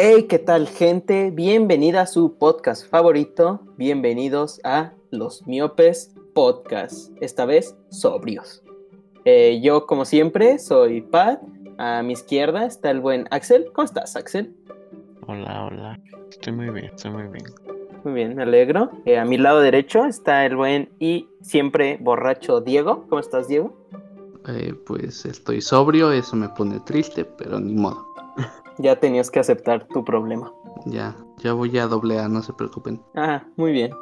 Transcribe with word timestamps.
Hey, 0.00 0.26
¿qué 0.28 0.38
tal 0.38 0.68
gente? 0.68 1.32
Bienvenida 1.32 2.02
a 2.02 2.06
su 2.06 2.38
podcast 2.38 2.88
favorito. 2.88 3.60
Bienvenidos 3.76 4.60
a 4.62 4.92
Los 5.10 5.44
Miopes 5.48 6.14
Podcast. 6.36 7.10
Esta 7.20 7.46
vez 7.46 7.76
sobrios. 7.90 8.62
Eh, 9.24 9.60
yo, 9.60 9.86
como 9.86 10.04
siempre, 10.04 10.60
soy 10.60 11.00
Pat. 11.00 11.40
A 11.78 12.04
mi 12.04 12.12
izquierda 12.12 12.64
está 12.64 12.92
el 12.92 13.00
buen 13.00 13.26
Axel. 13.32 13.72
¿Cómo 13.72 13.86
estás, 13.86 14.14
Axel? 14.14 14.54
Hola, 15.26 15.64
hola. 15.64 16.00
Estoy 16.30 16.52
muy 16.52 16.70
bien, 16.70 16.92
estoy 16.94 17.10
muy 17.10 17.24
bien. 17.24 17.44
Muy 18.04 18.12
bien, 18.12 18.36
me 18.36 18.44
alegro. 18.44 18.92
Eh, 19.04 19.18
a 19.18 19.24
mi 19.24 19.36
lado 19.36 19.58
derecho 19.58 20.04
está 20.04 20.46
el 20.46 20.54
buen 20.54 20.90
y 21.00 21.28
siempre 21.42 21.98
borracho 22.00 22.60
Diego. 22.60 23.04
¿Cómo 23.08 23.18
estás, 23.18 23.48
Diego? 23.48 23.76
Eh, 24.46 24.74
pues 24.86 25.26
estoy 25.26 25.60
sobrio, 25.60 26.12
eso 26.12 26.36
me 26.36 26.48
pone 26.50 26.78
triste, 26.80 27.24
pero 27.24 27.58
ni 27.58 27.74
modo. 27.74 28.07
Ya 28.78 28.96
tenías 28.96 29.30
que 29.30 29.40
aceptar 29.40 29.86
tu 29.88 30.04
problema. 30.04 30.52
Ya, 30.86 31.16
ya 31.38 31.52
voy 31.52 31.76
a 31.78 31.86
doble 31.86 32.18
A, 32.18 32.28
no 32.28 32.42
se 32.42 32.52
preocupen. 32.52 33.02
Ah, 33.14 33.44
muy 33.56 33.72
bien. 33.72 33.92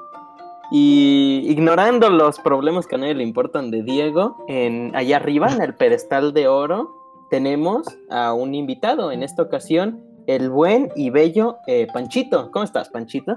Y 0.71 1.45
ignorando 1.49 2.11
los 2.11 2.39
problemas 2.41 2.87
que 2.87 2.97
a 2.97 2.99
nadie 2.99 3.15
le 3.15 3.23
importan 3.23 3.71
de 3.71 3.83
Diego, 3.83 4.45
en, 4.49 4.95
allá 4.95 5.17
arriba, 5.17 5.53
en 5.53 5.63
el 5.63 5.75
pedestal 5.79 6.35
de 6.35 6.49
oro, 6.49 6.95
tenemos 7.31 7.87
a 8.11 8.33
un 8.33 8.55
invitado. 8.55 9.13
En 9.13 9.23
esta 9.23 9.43
ocasión, 9.43 10.03
el 10.27 10.51
buen 10.51 10.91
y 10.97 11.11
bello 11.11 11.59
eh, 11.67 11.87
Panchito. 11.93 12.51
¿Cómo 12.51 12.65
estás, 12.65 12.89
Panchito? 12.89 13.37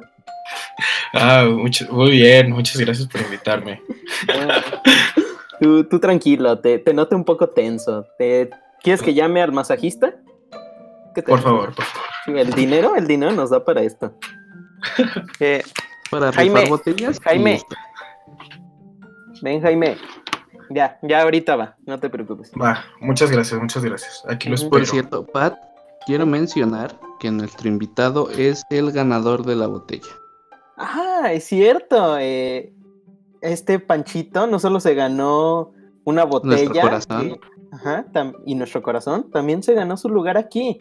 Ah, 1.13 1.47
muy 1.91 2.11
bien, 2.11 2.51
muchas 2.51 2.77
gracias 2.77 3.07
por 3.07 3.21
invitarme. 3.21 3.81
tú, 5.59 5.83
tú, 5.85 5.99
tranquilo, 5.99 6.59
te, 6.59 6.79
te 6.79 6.93
noto 6.93 7.15
un 7.15 7.25
poco 7.25 7.49
tenso. 7.49 8.05
¿Te, 8.17 8.49
¿Quieres 8.81 9.01
que 9.01 9.13
llame 9.13 9.41
al 9.41 9.51
masajista? 9.51 10.15
Por 11.23 11.41
favor, 11.41 11.73
por 11.73 11.85
favor. 11.85 12.39
El 12.39 12.53
dinero, 12.53 12.95
el 12.95 13.07
dinero 13.07 13.31
nos 13.31 13.49
da 13.49 13.63
para 13.63 13.81
esto. 13.81 14.13
Eh, 15.41 15.61
para 16.09 16.31
Jaime, 16.31 16.69
botellas. 16.69 17.19
Jaime. 17.19 17.61
Ven, 19.41 19.61
Jaime. 19.61 19.97
Ya, 20.69 20.99
ya 21.01 21.23
ahorita 21.23 21.55
va, 21.55 21.75
no 21.85 21.99
te 21.99 22.09
preocupes. 22.09 22.51
Va, 22.59 22.85
muchas 23.01 23.31
gracias, 23.31 23.59
muchas 23.59 23.83
gracias. 23.83 24.23
Aquí 24.27 24.49
lo 24.49 24.55
espero. 24.55 24.71
Por 24.71 24.85
cierto, 24.85 25.25
Pat, 25.25 25.57
quiero 26.05 26.25
mencionar 26.25 26.97
que 27.19 27.31
nuestro 27.31 27.67
invitado 27.67 28.29
es 28.29 28.63
el 28.69 28.91
ganador 28.91 29.45
de 29.45 29.55
la 29.55 29.67
botella. 29.67 30.07
Ah, 30.77 31.29
es 31.31 31.45
cierto. 31.45 32.17
Eh, 32.19 32.73
este 33.41 33.79
Panchito 33.79 34.47
no 34.47 34.59
solo 34.59 34.79
se 34.79 34.93
ganó 34.93 35.73
una 36.03 36.23
botella. 36.23 36.55
Nuestro 36.55 36.81
corazón. 36.81 37.39
ajá, 37.71 38.05
y 38.45 38.55
nuestro 38.55 38.81
corazón 38.81 39.29
también 39.31 39.63
se 39.63 39.73
ganó 39.73 39.97
su 39.97 40.09
lugar 40.09 40.37
aquí. 40.37 40.79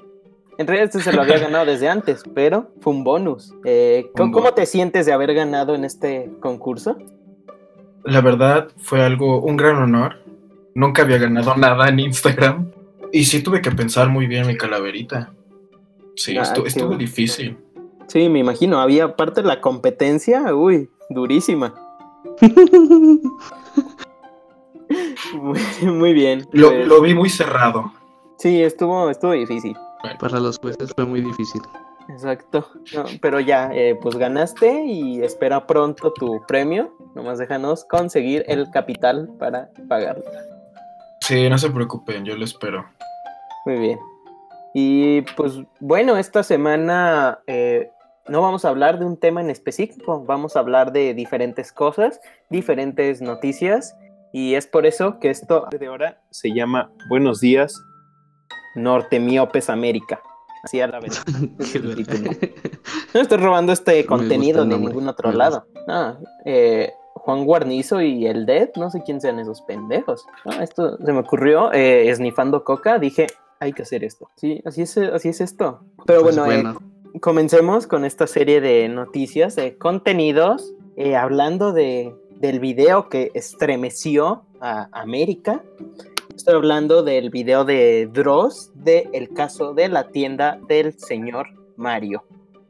En 0.58 0.66
realidad 0.66 0.90
este 0.92 1.08
se 1.08 1.16
lo 1.16 1.22
había 1.22 1.38
ganado 1.38 1.66
desde 1.66 1.88
antes, 1.88 2.24
pero 2.34 2.72
fue 2.80 2.92
un 2.92 3.04
bonus. 3.04 3.54
Eh, 3.64 4.10
¿cómo, 4.16 4.52
te 4.54 4.66
sientes 4.66 5.06
de 5.06 5.12
haber 5.12 5.32
ganado 5.32 5.76
en 5.76 5.84
este 5.84 6.32
concurso? 6.40 6.98
La 8.02 8.20
verdad 8.20 8.68
fue 8.76 9.02
algo, 9.02 9.40
un 9.40 9.56
gran 9.56 9.76
honor. 9.76 10.16
Nunca 10.74 11.02
había 11.02 11.18
ganado 11.18 11.54
nada 11.58 11.88
en 11.88 12.00
Instagram. 12.00 12.72
Y 13.12 13.24
sí 13.24 13.40
tuve 13.40 13.62
que 13.62 13.70
pensar 13.70 14.08
muy 14.08 14.26
bien 14.26 14.48
mi 14.48 14.56
calaverita. 14.56 15.32
Sí, 16.16 16.36
ah, 16.36 16.42
estuvo, 16.42 16.96
difícil. 16.96 17.56
Sí, 18.08 18.28
me 18.28 18.40
imagino. 18.40 18.80
Había 18.80 19.04
aparte 19.04 19.44
la 19.44 19.60
competencia, 19.60 20.52
uy, 20.52 20.90
durísima. 21.08 21.72
muy, 25.82 26.12
bien. 26.12 26.48
Lo, 26.50 26.70
pues 26.70 26.88
lo 26.88 27.00
vi 27.00 27.14
muy 27.14 27.30
cerrado. 27.30 27.92
Sí, 28.38 28.60
estuvo, 28.60 29.08
estuvo 29.08 29.30
difícil. 29.32 29.76
Para 30.02 30.40
los 30.40 30.58
jueces 30.58 30.92
fue 30.94 31.04
muy 31.04 31.20
difícil. 31.20 31.62
Exacto. 32.08 32.66
pero 33.20 33.38
ya, 33.38 33.70
eh, 33.72 33.98
pues 34.00 34.16
ganaste 34.16 34.84
y 34.86 35.22
espera 35.22 35.66
pronto 35.66 36.12
tu 36.12 36.42
premio. 36.46 36.94
Nomás 37.14 37.38
déjanos 37.38 37.84
conseguir 37.84 38.44
el 38.48 38.70
capital 38.70 39.28
para 39.38 39.70
pagarlo. 39.88 40.24
Sí, 41.20 41.48
no 41.48 41.58
se 41.58 41.70
preocupen, 41.70 42.24
yo 42.24 42.36
lo 42.36 42.44
espero. 42.44 42.86
Muy 43.66 43.78
bien. 43.78 43.98
Y 44.74 45.22
pues 45.36 45.60
bueno, 45.80 46.16
esta 46.16 46.42
semana 46.42 47.40
eh, 47.46 47.90
no 48.28 48.42
vamos 48.42 48.64
a 48.64 48.68
hablar 48.68 48.98
de 48.98 49.04
un 49.04 49.16
tema 49.16 49.40
en 49.40 49.50
específico, 49.50 50.24
vamos 50.24 50.56
a 50.56 50.60
hablar 50.60 50.92
de 50.92 51.14
diferentes 51.14 51.72
cosas, 51.72 52.20
diferentes 52.48 53.20
noticias. 53.20 53.96
Y 54.32 54.54
es 54.54 54.66
por 54.66 54.86
eso 54.86 55.18
que 55.20 55.30
esto 55.30 55.66
de 55.70 55.86
ahora 55.86 56.20
se 56.30 56.52
llama 56.52 56.90
Buenos 57.08 57.40
días, 57.40 57.82
Norte 58.74 59.20
Miopes 59.20 59.70
América. 59.70 60.22
Así 60.62 60.80
a 60.80 60.88
la 60.88 61.00
vez. 61.00 61.22
no 63.14 63.20
estoy 63.20 63.38
robando 63.38 63.72
este 63.72 64.04
contenido 64.06 64.64
de 64.64 64.78
ningún 64.78 65.08
otro 65.08 65.32
lado. 65.32 65.66
Eh, 66.44 66.92
Juan 67.14 67.44
Guarnizo 67.44 68.00
y 68.00 68.26
el 68.26 68.46
Dead, 68.46 68.70
no 68.76 68.90
sé 68.90 69.02
quién 69.04 69.20
sean 69.20 69.38
esos 69.38 69.62
pendejos. 69.62 70.26
esto 70.60 70.96
se 70.96 71.12
me 71.12 71.20
ocurrió 71.20 71.72
eh, 71.72 72.08
esnifando 72.08 72.64
coca, 72.64 72.98
dije, 72.98 73.26
hay 73.60 73.72
que 73.72 73.82
hacer 73.82 74.04
esto. 74.04 74.30
Sí, 74.36 74.62
así 74.64 74.82
es, 74.82 74.96
así 74.96 75.28
es 75.28 75.40
esto. 75.40 75.80
Pero 76.06 76.22
pues 76.22 76.38
bueno, 76.38 76.70
eh, 76.70 77.18
comencemos 77.20 77.86
con 77.86 78.04
esta 78.04 78.26
serie 78.26 78.60
de 78.60 78.88
noticias, 78.88 79.56
de 79.56 79.76
contenidos, 79.76 80.72
hablando 81.16 81.72
de, 81.72 82.14
del 82.40 82.60
video 82.60 83.08
que 83.08 83.30
estremeció 83.34 84.42
a 84.60 84.88
América. 84.92 85.62
Estoy 86.38 86.54
hablando 86.54 87.02
del 87.02 87.30
video 87.30 87.64
de 87.64 88.08
Dross 88.12 88.70
de 88.72 89.10
el 89.12 89.30
caso 89.30 89.74
de 89.74 89.88
la 89.88 90.10
tienda 90.10 90.60
del 90.68 90.96
señor 90.96 91.48
Mario. 91.76 92.22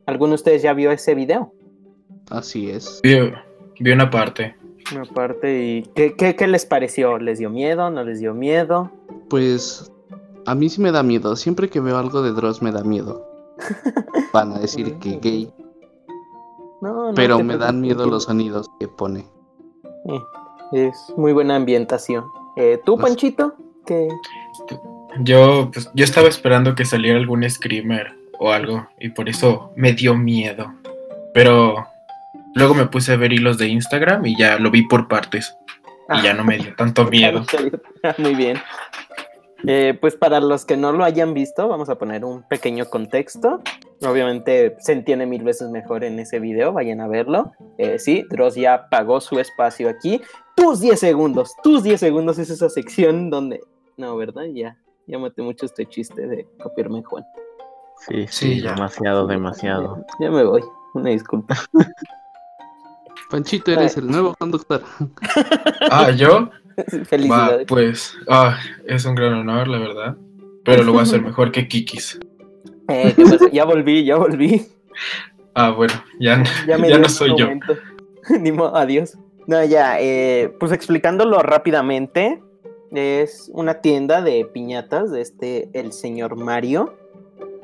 ¿Alguno 0.06 0.30
de 0.30 0.34
ustedes 0.36 0.62
ya 0.62 0.72
vio 0.72 0.90
ese 0.90 1.14
video? 1.14 1.52
Así 2.30 2.70
es. 2.70 2.98
Vi, 3.02 3.92
una 3.92 4.08
parte. 4.08 4.56
Una 4.90 5.04
parte 5.04 5.62
y 5.62 5.82
¿qué, 5.94 6.16
¿qué, 6.16 6.46
les 6.46 6.64
pareció? 6.64 7.18
¿Les 7.18 7.40
dio 7.40 7.50
miedo? 7.50 7.90
¿No 7.90 8.02
les 8.04 8.20
dio 8.20 8.32
miedo? 8.32 8.90
Pues 9.28 9.92
a 10.46 10.54
mí 10.54 10.70
sí 10.70 10.80
me 10.80 10.90
da 10.90 11.02
miedo. 11.02 11.36
Siempre 11.36 11.68
que 11.68 11.80
veo 11.80 11.98
algo 11.98 12.22
de 12.22 12.32
Dross 12.32 12.62
me 12.62 12.72
da 12.72 12.82
miedo. 12.82 13.22
Van 14.32 14.52
a 14.52 14.60
decir 14.60 14.94
que 14.94 15.18
gay. 15.18 15.52
No, 16.80 17.08
no 17.08 17.14
Pero 17.14 17.44
me 17.44 17.58
dan 17.58 17.82
miedo 17.82 18.06
los 18.06 18.24
sonidos 18.24 18.66
que 18.80 18.88
pone. 18.88 19.26
Eh, 20.06 20.20
es 20.72 20.96
muy 21.18 21.34
buena 21.34 21.56
ambientación. 21.56 22.24
Eh, 22.58 22.80
¿Tú, 22.84 22.98
Panchito? 22.98 23.54
¿Qué? 23.86 24.08
Yo, 25.20 25.70
pues, 25.72 25.88
yo 25.94 26.04
estaba 26.04 26.28
esperando 26.28 26.74
que 26.74 26.84
saliera 26.84 27.16
algún 27.16 27.48
screamer 27.48 28.14
o 28.40 28.52
algo, 28.52 28.88
y 28.98 29.10
por 29.10 29.28
eso 29.28 29.72
me 29.76 29.92
dio 29.92 30.16
miedo. 30.16 30.74
Pero 31.32 31.86
luego 32.54 32.74
me 32.74 32.86
puse 32.86 33.12
a 33.12 33.16
ver 33.16 33.32
hilos 33.32 33.58
de 33.58 33.68
Instagram 33.68 34.26
y 34.26 34.36
ya 34.36 34.58
lo 34.58 34.72
vi 34.72 34.82
por 34.82 35.06
partes. 35.06 35.54
Y 36.10 36.22
ya 36.22 36.34
no 36.34 36.42
me 36.42 36.58
dio 36.58 36.74
tanto 36.74 37.04
miedo. 37.10 37.44
Muy 38.18 38.34
bien. 38.34 38.60
Eh, 39.66 39.98
pues 40.00 40.16
para 40.16 40.40
los 40.40 40.64
que 40.64 40.76
no 40.76 40.92
lo 40.92 41.04
hayan 41.04 41.34
visto, 41.34 41.66
vamos 41.66 41.88
a 41.88 41.98
poner 41.98 42.24
un 42.24 42.42
pequeño 42.48 42.84
contexto. 42.86 43.60
Obviamente 44.06 44.76
se 44.78 44.92
entiende 44.92 45.26
mil 45.26 45.42
veces 45.42 45.68
mejor 45.70 46.04
en 46.04 46.18
ese 46.20 46.38
video, 46.38 46.72
vayan 46.72 47.00
a 47.00 47.08
verlo. 47.08 47.52
Eh, 47.76 47.98
sí, 47.98 48.24
Dross 48.30 48.54
ya 48.54 48.88
pagó 48.88 49.20
su 49.20 49.38
espacio 49.40 49.88
aquí 49.88 50.20
tus 50.58 50.80
10 50.80 50.98
segundos, 50.98 51.54
tus 51.62 51.82
10 51.82 52.00
segundos 52.00 52.38
es 52.38 52.50
esa 52.50 52.68
sección 52.68 53.30
donde... 53.30 53.60
No, 53.96 54.16
¿verdad? 54.16 54.44
Ya, 54.52 54.76
ya 55.06 55.18
maté 55.18 55.42
mucho 55.42 55.66
este 55.66 55.86
chiste 55.86 56.26
de 56.26 56.46
copiarme 56.62 57.02
Juan. 57.02 57.24
Sí, 58.06 58.26
sí, 58.28 58.60
demasiado, 58.60 59.26
demasiado. 59.26 60.04
Ya 60.20 60.30
me 60.30 60.44
voy, 60.44 60.62
una 60.94 61.10
disculpa. 61.10 61.56
Panchito, 63.30 63.72
eres 63.72 63.96
el 63.96 64.08
nuevo 64.08 64.34
conductor. 64.34 64.82
ah, 65.90 66.10
¿yo? 66.10 66.50
Felicidades. 67.04 67.66
pues, 67.66 68.16
ah, 68.28 68.58
es 68.86 69.04
un 69.04 69.14
gran 69.14 69.34
honor, 69.34 69.68
la 69.68 69.78
verdad. 69.78 70.16
Pero 70.64 70.82
lo 70.82 70.92
voy 70.92 71.00
a 71.00 71.02
hacer 71.04 71.22
mejor 71.30 71.52
que 71.52 71.68
Kikis. 71.68 72.18
Eh, 72.88 73.14
ya 73.52 73.64
volví, 73.64 74.04
ya 74.04 74.16
volví. 74.16 74.66
Ah, 75.54 75.70
bueno, 75.70 75.94
ya, 76.20 76.44
ya, 76.68 76.76
ya 76.76 76.98
no 76.98 77.08
soy 77.08 77.34
yo. 77.36 77.48
Ni 78.38 78.52
modo, 78.52 78.76
adiós. 78.76 79.18
No, 79.48 79.64
ya, 79.64 79.98
eh, 79.98 80.54
pues 80.60 80.70
explicándolo 80.70 81.40
rápidamente, 81.40 82.40
es 82.92 83.50
una 83.52 83.80
tienda 83.80 84.22
de 84.22 84.44
piñatas 84.44 85.10
de 85.10 85.20
este, 85.20 85.68
el 85.72 85.92
señor 85.92 86.36
Mario, 86.36 86.94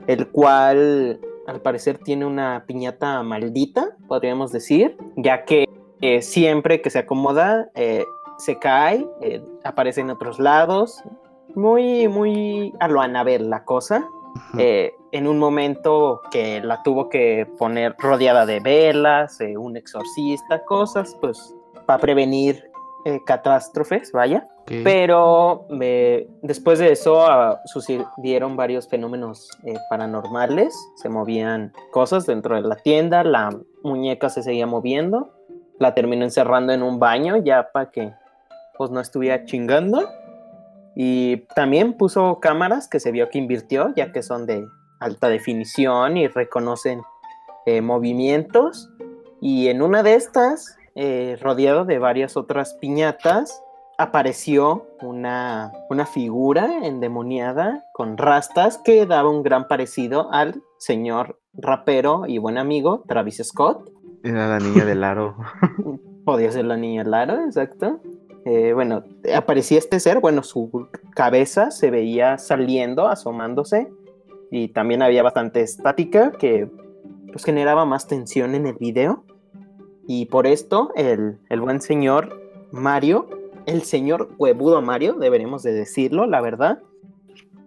el 0.06 0.26
cual 0.28 1.20
al 1.46 1.60
parecer 1.60 1.98
tiene 1.98 2.26
una 2.26 2.64
piñata 2.66 3.22
maldita, 3.22 3.96
podríamos 4.08 4.50
decir, 4.50 4.96
ya 5.16 5.44
que 5.44 5.68
eh, 6.00 6.22
siempre 6.22 6.80
que 6.80 6.90
se 6.90 7.00
acomoda 7.00 7.70
eh, 7.74 8.04
se 8.38 8.58
cae, 8.58 9.06
aparece 9.64 10.00
en 10.00 10.10
otros 10.10 10.38
lados, 10.38 11.02
muy, 11.54 12.08
muy 12.08 12.74
a 12.80 12.88
lo 12.88 13.00
Anabel 13.00 13.50
la 13.50 13.64
cosa. 13.64 14.06
en 14.58 15.28
un 15.28 15.38
momento 15.38 16.20
que 16.30 16.60
la 16.60 16.82
tuvo 16.82 17.08
que 17.08 17.46
poner 17.58 17.94
rodeada 17.98 18.46
de 18.46 18.60
velas, 18.60 19.38
un 19.56 19.76
exorcista, 19.76 20.64
cosas, 20.64 21.16
pues 21.20 21.54
para 21.86 22.00
prevenir 22.00 22.70
eh, 23.06 23.20
catástrofes, 23.24 24.12
vaya. 24.12 24.46
Pero 24.82 25.66
después 26.40 26.78
de 26.78 26.90
eso 26.92 27.20
ah, 27.26 27.60
sucedieron 27.66 28.56
varios 28.56 28.88
fenómenos 28.88 29.50
eh, 29.64 29.74
paranormales. 29.90 30.74
Se 30.96 31.10
movían 31.10 31.74
cosas 31.90 32.24
dentro 32.24 32.54
de 32.56 32.62
la 32.62 32.76
tienda, 32.76 33.24
la 33.24 33.54
muñeca 33.82 34.30
se 34.30 34.42
seguía 34.42 34.66
moviendo. 34.66 35.34
La 35.78 35.92
terminó 35.92 36.24
encerrando 36.24 36.72
en 36.72 36.82
un 36.82 36.98
baño 36.98 37.36
ya 37.36 37.70
para 37.72 37.90
que 37.90 38.14
pues 38.76 38.90
no 38.90 39.00
estuviera 39.00 39.44
chingando. 39.44 40.08
Y 40.96 41.38
también 41.54 41.94
puso 41.94 42.38
cámaras 42.40 42.88
que 42.88 43.00
se 43.00 43.10
vio 43.10 43.28
que 43.28 43.38
invirtió, 43.38 43.92
ya 43.96 44.12
que 44.12 44.22
son 44.22 44.46
de 44.46 44.64
alta 45.00 45.28
definición 45.28 46.16
y 46.16 46.28
reconocen 46.28 47.02
eh, 47.66 47.80
movimientos. 47.80 48.90
Y 49.40 49.68
en 49.68 49.82
una 49.82 50.02
de 50.02 50.14
estas, 50.14 50.76
eh, 50.94 51.36
rodeado 51.40 51.84
de 51.84 51.98
varias 51.98 52.36
otras 52.36 52.74
piñatas, 52.74 53.62
apareció 53.98 54.86
una, 55.02 55.72
una 55.90 56.06
figura 56.06 56.86
endemoniada 56.86 57.84
con 57.92 58.16
rastas 58.16 58.78
que 58.78 59.06
daba 59.06 59.30
un 59.30 59.42
gran 59.42 59.68
parecido 59.68 60.32
al 60.32 60.62
señor 60.78 61.38
rapero 61.52 62.24
y 62.26 62.38
buen 62.38 62.58
amigo 62.58 63.04
Travis 63.06 63.40
Scott. 63.44 63.90
Era 64.22 64.48
la 64.48 64.58
niña 64.58 64.84
del 64.84 65.04
aro. 65.04 65.36
Podía 66.24 66.50
ser 66.50 66.64
la 66.64 66.76
niña 66.76 67.04
del 67.04 67.14
aro, 67.14 67.44
exacto. 67.44 68.00
Eh, 68.44 68.72
bueno, 68.74 69.04
aparecía 69.34 69.78
este 69.78 70.00
ser, 70.00 70.20
bueno, 70.20 70.42
su 70.42 70.88
cabeza 71.14 71.70
se 71.70 71.90
veía 71.90 72.38
saliendo, 72.38 73.08
asomándose, 73.08 73.88
y 74.50 74.68
también 74.68 75.02
había 75.02 75.22
bastante 75.22 75.62
estática 75.62 76.32
que 76.32 76.68
pues 77.32 77.44
generaba 77.44 77.84
más 77.84 78.06
tensión 78.06 78.54
en 78.54 78.66
el 78.66 78.74
video. 78.74 79.24
Y 80.06 80.26
por 80.26 80.46
esto 80.46 80.92
el, 80.94 81.38
el 81.48 81.60
buen 81.60 81.80
señor 81.80 82.40
Mario 82.70 83.26
el 83.66 83.82
señor 83.82 84.30
huevudo 84.38 84.80
Mario, 84.82 85.14
deberemos 85.14 85.62
de 85.62 85.72
decirlo, 85.72 86.26
la 86.26 86.40
verdad. 86.40 86.82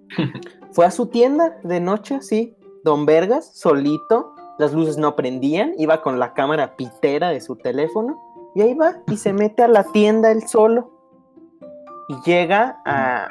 Fue 0.71 0.85
a 0.85 0.91
su 0.91 1.07
tienda 1.07 1.57
de 1.63 1.79
noche, 1.79 2.21
sí, 2.21 2.55
don 2.83 3.05
Vergas, 3.05 3.51
solito, 3.53 4.35
las 4.59 4.73
luces 4.73 4.97
no 4.97 5.15
prendían, 5.15 5.73
iba 5.77 6.01
con 6.01 6.19
la 6.19 6.33
cámara 6.33 6.75
pitera 6.75 7.29
de 7.29 7.41
su 7.41 7.55
teléfono, 7.55 8.21
y 8.57 8.61
ahí 8.61 8.73
va, 8.73 8.95
y 9.05 9.17
se 9.17 9.33
mete 9.33 9.61
a 9.61 9.67
la 9.67 9.83
tienda 9.83 10.31
él 10.31 10.47
solo. 10.47 10.89
Y 12.09 12.15
llega 12.25 12.81
a, 12.85 13.27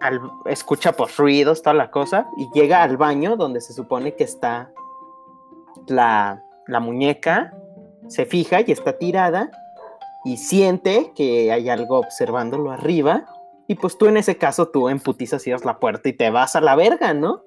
al, 0.00 0.18
escucha 0.46 0.92
por 0.92 1.10
ruidos, 1.14 1.60
toda 1.60 1.74
la 1.74 1.90
cosa, 1.90 2.26
y 2.38 2.48
llega 2.54 2.82
al 2.82 2.96
baño 2.96 3.36
donde 3.36 3.60
se 3.60 3.74
supone 3.74 4.14
que 4.16 4.24
está 4.24 4.72
la, 5.88 6.42
la 6.66 6.80
muñeca, 6.80 7.54
se 8.08 8.24
fija 8.24 8.62
y 8.62 8.72
está 8.72 8.96
tirada, 8.96 9.50
y 10.24 10.38
siente 10.38 11.12
que 11.14 11.52
hay 11.52 11.68
algo 11.68 11.98
observándolo 11.98 12.70
arriba. 12.70 13.26
Y 13.66 13.74
pues 13.74 13.98
tú 13.98 14.06
en 14.06 14.16
ese 14.16 14.38
caso, 14.38 14.68
tú 14.68 14.88
en 14.88 15.00
putiza 15.00 15.38
cierras 15.38 15.66
la 15.66 15.80
puerta 15.80 16.08
y 16.08 16.14
te 16.14 16.30
vas 16.30 16.56
a 16.56 16.62
la 16.62 16.76
verga, 16.76 17.12
¿no? 17.12 17.42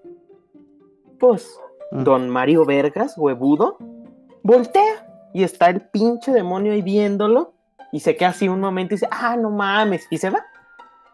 Pues, 1.19 1.59
mm. 1.91 2.03
don 2.03 2.29
Mario 2.29 2.65
Vergas, 2.65 3.17
huevudo, 3.17 3.79
voltea 4.43 5.04
y 5.35 5.43
está 5.43 5.67
el 5.69 5.81
pinche 5.81 6.31
demonio 6.31 6.71
ahí 6.71 6.81
viéndolo 6.81 7.55
y 7.91 7.99
se 7.99 8.15
queda 8.15 8.29
así 8.29 8.47
un 8.47 8.61
momento 8.61 8.93
y 8.93 8.95
dice, 8.95 9.09
ah, 9.11 9.35
no 9.35 9.49
mames, 9.49 10.07
y 10.09 10.17
se 10.17 10.29
va. 10.29 10.45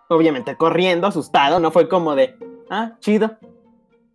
Obviamente 0.10 0.56
corriendo, 0.56 1.08
asustado, 1.08 1.60
no 1.60 1.72
fue 1.72 1.90
como 1.90 2.14
de, 2.14 2.38
ah, 2.70 2.92
chido. 3.00 3.36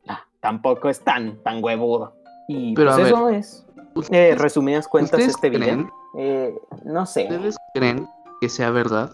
Ah, 0.06 0.24
tampoco 0.38 0.88
es 0.88 1.00
tan, 1.00 1.42
tan 1.42 1.62
huevudo. 1.62 2.14
Y 2.46 2.72
pues 2.76 2.96
eso 2.98 3.30
es, 3.30 3.66
eh, 4.12 4.36
resumidas 4.38 4.86
cuentas, 4.86 5.18
este 5.18 5.50
video. 5.50 5.90
Eh, 6.16 6.54
no 6.84 7.04
sé. 7.04 7.24
¿Ustedes 7.24 7.56
creen 7.74 8.06
que 8.40 8.48
sea 8.48 8.70
verdad? 8.70 9.10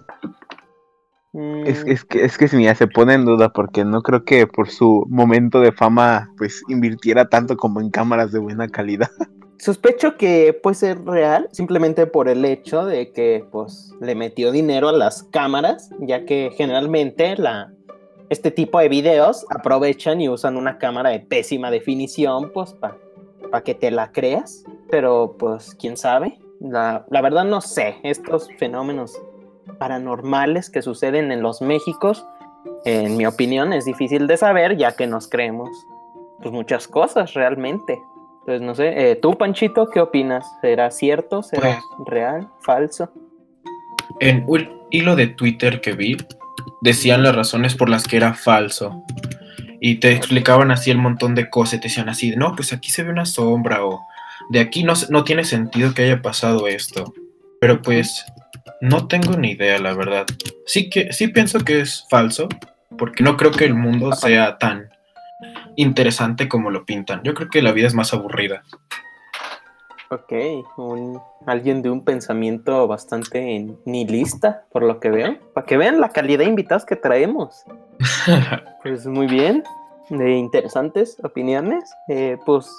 Mm. 1.32 1.68
Es, 1.68 1.84
es, 1.86 2.04
que, 2.04 2.22
es 2.22 2.36
que 2.36 2.54
mira, 2.54 2.74
se 2.74 2.86
pone 2.86 3.14
en 3.14 3.24
duda 3.24 3.50
porque 3.50 3.86
no 3.86 4.02
creo 4.02 4.26
que 4.26 4.46
por 4.46 4.68
su 4.68 5.06
momento 5.08 5.60
de 5.60 5.72
fama 5.72 6.28
pues 6.36 6.62
invirtiera 6.68 7.30
tanto 7.30 7.56
como 7.56 7.80
en 7.80 7.88
cámaras 7.88 8.30
de 8.30 8.40
buena 8.40 8.68
calidad. 8.68 9.08
Sospecho 9.62 10.16
que 10.16 10.58
puede 10.60 10.74
ser 10.74 11.04
real 11.04 11.48
simplemente 11.52 12.08
por 12.08 12.28
el 12.28 12.44
hecho 12.44 12.84
de 12.84 13.12
que 13.12 13.44
pues 13.52 13.94
le 14.00 14.16
metió 14.16 14.50
dinero 14.50 14.88
a 14.88 14.92
las 14.92 15.22
cámaras, 15.22 15.88
ya 16.00 16.24
que 16.24 16.50
generalmente 16.56 17.36
la, 17.36 17.72
este 18.28 18.50
tipo 18.50 18.80
de 18.80 18.88
videos 18.88 19.46
aprovechan 19.50 20.20
y 20.20 20.28
usan 20.28 20.56
una 20.56 20.78
cámara 20.78 21.10
de 21.10 21.20
pésima 21.20 21.70
definición 21.70 22.50
pues 22.52 22.72
para 22.72 23.62
que 23.62 23.76
te 23.76 23.92
la 23.92 24.10
creas, 24.10 24.64
pero 24.90 25.36
pues 25.38 25.76
quién 25.76 25.96
sabe. 25.96 26.40
La, 26.58 27.06
verdad 27.08 27.44
no 27.44 27.60
sé, 27.60 27.98
estos 28.02 28.48
fenómenos 28.58 29.16
paranormales 29.78 30.70
que 30.70 30.82
suceden 30.82 31.30
en 31.30 31.40
los 31.40 31.62
Méxicos, 31.62 32.26
en 32.84 33.16
mi 33.16 33.26
opinión, 33.26 33.72
es 33.72 33.84
difícil 33.84 34.26
de 34.26 34.38
saber 34.38 34.76
ya 34.76 34.96
que 34.96 35.06
nos 35.06 35.28
creemos 35.28 35.70
pues, 36.42 36.52
muchas 36.52 36.88
cosas 36.88 37.34
realmente. 37.34 38.02
Entonces, 38.42 38.62
no 38.62 38.74
sé, 38.74 39.10
eh, 39.10 39.16
tú, 39.16 39.38
Panchito, 39.38 39.88
¿qué 39.88 40.00
opinas? 40.00 40.44
¿Será 40.60 40.90
cierto? 40.90 41.42
¿Será 41.44 41.80
pues 41.96 42.08
real? 42.08 42.48
¿Falso? 42.60 43.12
En 44.18 44.44
un 44.48 44.68
hilo 44.90 45.14
de 45.14 45.28
Twitter 45.28 45.80
que 45.80 45.92
vi, 45.92 46.16
decían 46.80 47.22
las 47.22 47.36
razones 47.36 47.76
por 47.76 47.88
las 47.88 48.04
que 48.04 48.16
era 48.16 48.34
falso. 48.34 49.04
Y 49.80 49.96
te 50.00 50.12
explicaban 50.12 50.72
así 50.72 50.90
el 50.90 50.98
montón 50.98 51.36
de 51.36 51.50
cosas, 51.50 51.80
te 51.80 51.88
decían 51.88 52.08
así, 52.08 52.34
no, 52.36 52.54
pues 52.56 52.72
aquí 52.72 52.90
se 52.90 53.04
ve 53.04 53.10
una 53.10 53.26
sombra 53.26 53.84
o 53.84 54.00
de 54.50 54.58
aquí 54.58 54.82
no, 54.82 54.94
no 55.10 55.22
tiene 55.22 55.44
sentido 55.44 55.94
que 55.94 56.02
haya 56.02 56.20
pasado 56.20 56.66
esto. 56.66 57.14
Pero 57.60 57.80
pues 57.80 58.24
no 58.80 59.06
tengo 59.06 59.36
ni 59.36 59.52
idea, 59.52 59.78
la 59.78 59.94
verdad. 59.94 60.26
Sí 60.66 60.90
que 60.90 61.12
sí 61.12 61.28
pienso 61.28 61.60
que 61.60 61.80
es 61.80 62.04
falso, 62.10 62.48
porque 62.98 63.22
no 63.22 63.36
creo 63.36 63.52
que 63.52 63.64
el 63.64 63.74
mundo 63.74 64.12
sea 64.12 64.58
tan 64.58 64.91
interesante 65.76 66.48
como 66.48 66.70
lo 66.70 66.84
pintan. 66.84 67.22
Yo 67.22 67.34
creo 67.34 67.48
que 67.50 67.62
la 67.62 67.72
vida 67.72 67.86
es 67.86 67.94
más 67.94 68.12
aburrida. 68.12 68.62
Ok, 70.10 70.32
alguien 71.46 71.80
de 71.80 71.88
un 71.88 72.04
pensamiento 72.04 72.86
bastante 72.86 73.66
nihilista, 73.86 74.66
por 74.70 74.82
lo 74.82 75.00
que 75.00 75.08
veo. 75.08 75.38
Para 75.54 75.66
que 75.66 75.78
vean 75.78 76.02
la 76.02 76.10
calidad 76.10 76.40
de 76.40 76.50
invitados 76.50 76.84
que 76.84 76.96
traemos. 76.96 77.64
pues 78.82 79.06
muy 79.06 79.26
bien, 79.26 79.64
de 80.10 80.32
interesantes 80.32 81.16
opiniones. 81.22 81.90
Eh, 82.08 82.36
pues 82.44 82.70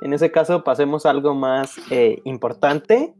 en 0.00 0.12
ese 0.12 0.30
caso 0.30 0.62
pasemos 0.62 1.06
a 1.06 1.10
algo 1.10 1.34
más 1.34 1.76
eh, 1.90 2.20
importante 2.24 3.14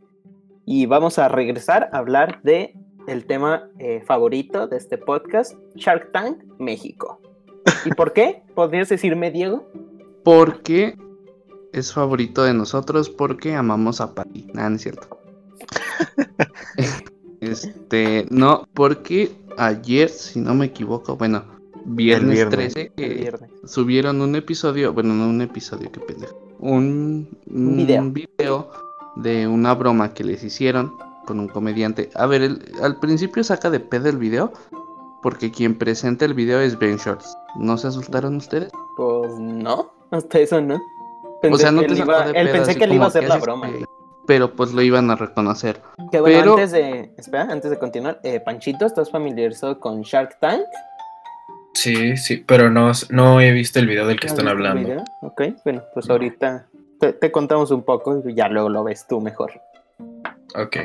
y 0.65 0.87
vamos 0.87 1.19
a 1.19 1.29
regresar 1.29 1.89
a 1.93 1.99
hablar 1.99 2.43
de 2.43 2.73
el 3.09 3.27
tema 3.27 3.69
eh, 3.79 4.01
favorito 4.07 4.69
de 4.69 4.77
este 4.77 4.99
podcast, 4.99 5.55
Shark 5.75 6.13
Tank 6.13 6.43
México. 6.59 7.21
¿Y 7.85 7.91
por 7.91 8.13
qué? 8.13 8.43
¿Podrías 8.55 8.89
decirme, 8.89 9.31
Diego? 9.31 9.69
Porque 10.25 10.97
es 11.73 11.93
favorito 11.93 12.43
de 12.43 12.55
nosotros 12.55 13.11
porque 13.11 13.55
amamos 13.55 14.01
a 14.01 14.15
Patty. 14.15 14.49
Nada, 14.53 14.71
no 14.71 14.77
es 14.77 14.83
cierto. 14.83 15.21
este, 17.41 18.27
no, 18.31 18.67
porque 18.75 19.33
ayer, 19.57 20.09
si 20.09 20.41
no 20.41 20.55
me 20.55 20.67
equivoco, 20.67 21.17
bueno, 21.17 21.45
viernes, 21.85 22.49
13, 22.49 22.93
que 22.97 23.33
subieron 23.65 24.21
un 24.21 24.37
episodio, 24.37 24.93
bueno, 24.93 25.15
no 25.15 25.29
un 25.29 25.43
episodio, 25.43 25.91
qué 25.93 26.01
pendejo 26.01 26.47
un, 26.59 27.29
video. 28.13 28.71
de 29.17 29.47
una 29.47 29.75
broma 29.75 30.15
que 30.15 30.25
les 30.25 30.45
hicieron 30.45 30.93
con 31.27 31.41
un 31.41 31.49
comediante. 31.49 32.11
A 32.15 32.27
ver, 32.27 32.59
al 32.83 33.01
principio 33.01 33.43
saca 33.43 33.71
de 33.71 33.81
pedo 33.81 34.09
el 34.09 34.19
video 34.19 34.53
porque 35.27 35.51
quien 35.51 35.77
presenta 35.77 36.25
el 36.25 36.35
video 36.35 36.61
es 36.61 36.79
Ben 36.79 36.99
Shorts. 36.99 37.37
¿No 37.57 37.77
se 37.77 37.89
asustaron 37.89 38.37
ustedes? 38.37 38.71
Pues 38.97 39.33
no, 39.41 39.93
hasta 40.13 40.39
eso 40.39 40.61
no. 40.61 40.81
o 41.43 41.59
sea, 41.59 41.73
no 41.73 41.83
te 41.83 41.95
iba, 41.95 42.27
él 42.27 42.49
pensé 42.51 42.77
que 42.77 42.87
le 42.87 42.95
iba 42.95 43.07
a 43.07 43.09
hacer 43.09 43.27
la 43.27 43.39
broma. 43.39 43.69
pero 44.25 44.55
pues 44.55 44.73
lo 44.73 44.83
iban 44.83 45.11
a 45.11 45.17
reconocer. 45.17 45.83
Que 46.13 46.21
bueno, 46.21 46.53
antes 46.53 46.71
de, 46.71 47.13
espera, 47.19 47.49
antes 47.51 47.73
de 47.73 47.77
continuar, 47.77 48.21
eh, 48.23 48.39
Panchito, 48.39 48.87
¿estás 48.87 49.11
familiarizado 49.11 49.81
con 49.81 50.03
Shark 50.03 50.39
Tank? 50.39 50.63
Sí, 51.75 52.17
sí, 52.17 52.45
pero 52.47 52.71
no, 52.71 52.93
no 53.11 53.41
he 53.41 53.51
visto 53.51 53.81
el 53.81 53.89
video 53.89 54.07
del 54.07 54.21
que 54.21 54.29
están 54.29 54.47
hablando. 54.47 55.03
Ok, 55.23 55.43
bueno, 55.65 55.83
pues 55.93 56.09
ahorita 56.09 56.69
te, 57.01 57.33
contamos 57.33 57.73
un 57.73 57.83
poco 57.83 58.23
y 58.25 58.33
ya 58.33 58.47
luego 58.49 58.69
lo 58.69 58.85
ves 58.85 59.09
tú 59.09 59.21
mejor. 59.21 59.61
Ok. 60.55 60.77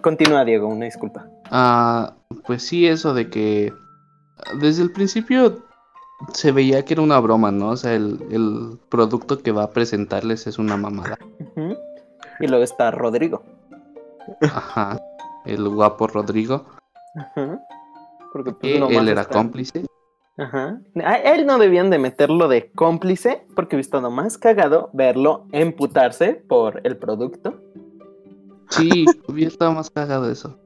continúa, 0.00 0.44
Diego, 0.44 0.68
una 0.68 0.84
disculpa. 0.84 1.26
Ah, 1.50 2.14
pues 2.46 2.62
sí, 2.62 2.86
eso 2.86 3.14
de 3.14 3.30
que 3.30 3.72
desde 4.60 4.82
el 4.82 4.92
principio 4.92 5.62
se 6.32 6.52
veía 6.52 6.84
que 6.84 6.94
era 6.94 7.02
una 7.02 7.18
broma, 7.20 7.50
¿no? 7.50 7.70
O 7.70 7.76
sea, 7.76 7.94
el, 7.94 8.78
producto 8.88 9.42
que 9.42 9.52
va 9.52 9.64
a 9.64 9.70
presentarles 9.70 10.46
es 10.46 10.58
una 10.58 10.76
mamada. 10.76 11.18
Y 12.40 12.46
luego 12.46 12.64
está 12.64 12.90
Rodrigo. 12.90 13.42
Ajá, 14.40 14.98
el 15.44 15.68
guapo 15.68 16.06
Rodrigo. 16.06 16.66
Ajá. 17.16 17.60
Porque 18.32 18.52
pues, 18.52 18.74
él 18.74 19.08
era 19.08 19.24
cómplice. 19.24 19.84
Ajá. 20.38 20.80
A 21.04 21.16
él 21.16 21.46
no 21.46 21.58
debían 21.58 21.90
de 21.90 21.98
meterlo 21.98 22.48
de 22.48 22.70
cómplice 22.72 23.46
porque 23.54 23.76
he 23.76 23.78
visto 23.78 24.00
más 24.10 24.38
cagado 24.38 24.90
verlo 24.92 25.46
emputarse 25.52 26.34
por 26.34 26.80
el 26.84 26.96
producto. 26.96 27.61
Sí, 28.72 29.06
hubiera 29.28 29.50
estado 29.50 29.72
más 29.72 29.90
cagado 29.90 30.30
eso. 30.30 30.58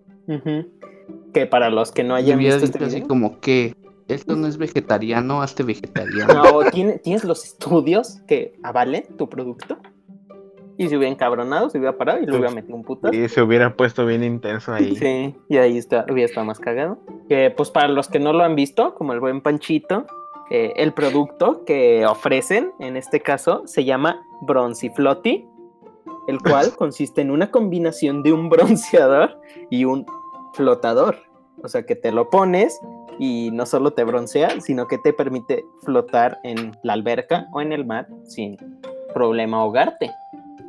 que 1.33 1.47
para 1.47 1.71
los 1.71 1.93
que 1.93 2.05
no 2.05 2.15
hayan 2.15 2.39
visto 2.39 2.65
este 2.65 2.85
así 2.85 3.03
como 3.03 3.41
que 3.41 3.75
esto 4.09 4.37
no 4.37 4.47
es 4.47 4.57
vegetariano, 4.57 5.43
hazte 5.43 5.63
vegetariano. 5.63 6.35
No, 6.35 6.71
¿tienes 6.71 7.25
los 7.25 7.45
estudios 7.45 8.21
que 8.29 8.55
avalen 8.63 9.05
tu 9.17 9.29
producto? 9.29 9.79
Y 10.79 10.89
se 10.89 10.97
hubiera 10.97 11.13
encabronado, 11.13 11.71
se 11.71 11.79
hubiera 11.79 11.97
parado 11.97 12.21
y 12.21 12.27
le 12.27 12.33
hubiera 12.33 12.51
metido 12.51 12.77
un 12.77 12.85
puto. 12.85 13.11
Y 13.11 13.29
se 13.29 13.41
hubiera 13.43 13.75
puesto 13.75 14.05
bien 14.05 14.23
intenso 14.23 14.75
ahí. 14.75 14.95
Sí, 14.95 15.35
y 15.49 15.57
ahí 15.57 15.79
está, 15.79 16.05
hubiera 16.11 16.27
estado 16.27 16.47
más 16.47 16.61
cagado. 16.61 16.99
Que 17.29 17.51
pues 17.51 17.71
para 17.71 17.89
los 17.89 18.09
que 18.09 18.19
no 18.19 18.33
lo 18.33 18.45
han 18.45 18.55
visto, 18.55 18.95
como 18.95 19.15
el 19.15 19.21
buen 19.21 19.41
Panchito, 19.41 20.07
eh, 20.51 20.75
el 20.77 20.93
producto 20.93 21.65
que 21.65 22.07
ofrecen, 22.07 22.73
en 22.79 22.97
este 22.97 23.21
caso, 23.21 23.63
se 23.65 23.85
llama 23.85 24.23
Flotti, 24.95 25.49
el 26.27 26.41
cual 26.41 26.73
consiste 26.77 27.21
en 27.21 27.31
una 27.31 27.51
combinación 27.51 28.23
de 28.23 28.33
un 28.33 28.49
bronceador 28.49 29.41
y 29.71 29.85
un 29.85 30.07
flotador. 30.55 31.17
O 31.63 31.69
sea 31.69 31.85
que 31.85 31.97
te 31.97 32.13
lo 32.13 32.29
pones 32.31 32.79
y 33.19 33.51
no 33.53 33.67
solo 33.67 33.93
te 33.93 34.05
broncea, 34.05 34.61
sino 34.61 34.87
que 34.87 34.99
te 34.99 35.13
permite 35.13 35.65
flotar 35.83 36.39
en 36.45 36.77
la 36.83 36.93
alberca 36.93 37.47
o 37.53 37.61
en 37.61 37.73
el 37.73 37.85
mar 37.87 38.07
sin 38.25 38.57
problema 39.15 39.59
ahogarte. 39.59 40.11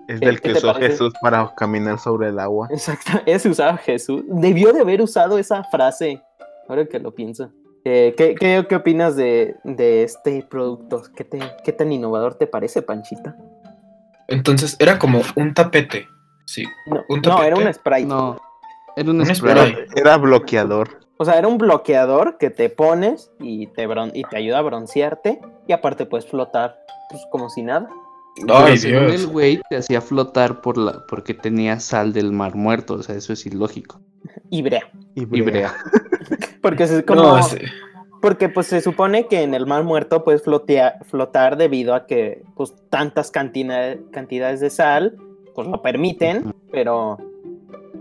Es 0.07 0.21
del 0.21 0.39
que 0.39 0.53
usó 0.53 0.73
Jesús 0.73 1.13
para 1.21 1.53
caminar 1.55 1.99
sobre 1.99 2.29
el 2.29 2.39
agua. 2.39 2.69
Exacto, 2.71 3.11
ese 3.25 3.49
usaba 3.49 3.75
Jesús. 3.77 4.23
Debió 4.27 4.71
de 4.71 4.79
haber 4.79 5.01
usado 5.01 5.37
esa 5.37 5.63
frase, 5.65 6.23
ahora 6.69 6.85
que 6.85 6.99
lo 6.99 7.13
pienso. 7.13 7.51
Eh, 7.83 8.15
¿qué, 8.17 8.35
qué, 8.35 8.75
opinas 8.75 9.15
de, 9.15 9.55
este 9.65 10.45
producto? 10.49 11.03
¿Qué, 11.15 11.23
te, 11.23 11.39
¿Qué 11.63 11.71
tan 11.71 11.91
innovador 11.91 12.35
te 12.35 12.47
parece, 12.47 12.81
Panchita? 12.81 13.37
Entonces, 14.27 14.75
era 14.79 14.99
como 14.99 15.21
un 15.35 15.53
tapete. 15.53 16.07
Sí. 16.45 16.63
No, 16.85 17.03
no 17.09 17.43
era 17.43 17.55
un 17.55 17.73
spray. 17.73 18.05
No, 18.05 18.39
era 18.95 19.11
un, 19.11 19.25
spray. 19.25 19.75
Era, 19.95 20.17
bloqueador. 20.17 20.99
O 21.17 21.25
sea, 21.25 21.37
era 21.37 21.47
un 21.47 21.57
bloqueador 21.57 22.37
que 22.37 22.49
te 22.49 22.69
pones 22.69 23.31
y 23.39 23.67
te, 23.67 23.87
y 24.13 24.23
te 24.23 24.37
ayuda 24.37 24.59
a 24.59 24.61
broncearte. 24.61 25.39
Y 25.67 25.73
aparte 25.73 26.05
puedes 26.05 26.25
flotar 26.25 26.77
pues, 27.09 27.21
como 27.31 27.49
si 27.49 27.63
nada. 27.63 27.89
Ay, 28.49 28.77
el 28.83 29.27
güey 29.27 29.61
te 29.69 29.77
hacía 29.77 29.99
flotar 29.99 30.61
por 30.61 30.77
la, 30.77 31.03
porque 31.07 31.33
tenía 31.33 31.79
sal 31.79 32.13
del 32.13 32.31
mar 32.31 32.55
muerto, 32.55 32.95
o 32.95 33.03
sea, 33.03 33.15
eso 33.15 33.33
es 33.33 33.45
ilógico. 33.45 33.99
Ibrea. 34.51 34.89
Ibrea. 35.15 35.73
porque 36.61 36.83
es 36.83 37.03
como... 37.03 37.39
Porque 38.21 38.49
pues 38.49 38.67
se 38.67 38.81
supone 38.81 39.27
que 39.27 39.43
en 39.43 39.53
el 39.53 39.65
mar 39.65 39.83
muerto 39.83 40.23
puedes 40.23 40.41
flotar 40.43 41.57
debido 41.57 41.93
a 41.93 42.07
que 42.07 42.43
pues 42.55 42.73
tantas 42.89 43.31
cantidades 43.31 44.59
de 44.59 44.69
sal 44.69 45.15
pues 45.53 45.67
lo 45.67 45.81
permiten, 45.81 46.53
pero 46.71 47.17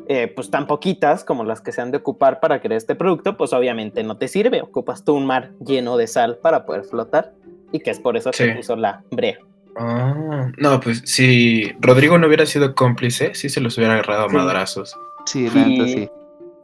eh, 0.09 0.29
pues 0.29 0.51
tan 0.51 0.67
poquitas 0.67 1.25
como 1.25 1.43
las 1.43 1.61
que 1.61 1.73
se 1.73 1.81
han 1.81 1.91
de 1.91 1.99
ocupar 1.99 2.39
para 2.39 2.61
crear 2.61 2.77
este 2.77 2.95
producto, 2.95 3.37
pues 3.37 3.53
obviamente 3.53 4.03
no 4.05 4.19
te 4.19 4.29
sirve. 4.29 4.63
Ocupas 4.63 5.05
tú 5.05 5.15
un 5.15 5.27
mar 5.27 5.53
lleno 5.65 5.97
de 5.97 6.07
sal 6.07 6.39
para 6.43 6.67
poder 6.67 6.85
flotar 6.85 7.33
y 7.73 7.81
que 7.81 7.91
es 7.91 7.99
por 7.99 8.17
eso 8.17 8.31
que 8.31 8.37
se 8.37 8.53
puso 8.53 8.77
la 8.77 9.03
brea. 9.11 9.39
Ah, 9.79 10.51
no, 10.59 10.81
pues 10.81 11.03
si 11.05 11.73
Rodrigo 11.81 12.19
no 12.19 12.27
hubiera 12.27 12.47
sido 12.47 12.75
cómplice, 12.75 13.35
sí 13.35 13.49
se 13.49 13.61
los 13.61 13.77
hubiera 13.79 13.95
agarrado 13.95 14.25
a 14.25 14.29
madrazos. 14.29 14.97
Sí, 15.27 15.47
y, 15.47 15.89
sí. 15.89 16.11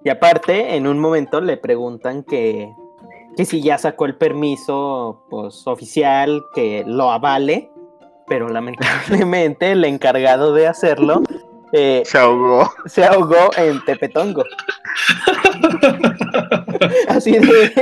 Y 0.04 0.08
aparte, 0.08 0.76
en 0.76 0.86
un 0.86 0.98
momento 0.98 1.40
le 1.40 1.56
preguntan 1.56 2.22
que, 2.22 2.70
que 3.36 3.44
si 3.44 3.62
ya 3.62 3.78
sacó 3.78 4.06
el 4.06 4.16
permiso 4.16 5.24
pues, 5.30 5.66
oficial 5.66 6.42
que 6.54 6.84
lo 6.86 7.10
avale, 7.10 7.70
pero 8.26 8.48
lamentablemente 8.48 9.72
el 9.72 9.84
encargado 9.84 10.54
de 10.54 10.66
hacerlo 10.66 11.22
eh, 11.72 12.02
se 12.04 12.18
ahogó. 12.18 12.70
Se 12.86 13.04
ahogó 13.04 13.50
en 13.56 13.84
Tepetongo. 13.84 14.44
Así 17.08 17.32
de, 17.32 17.72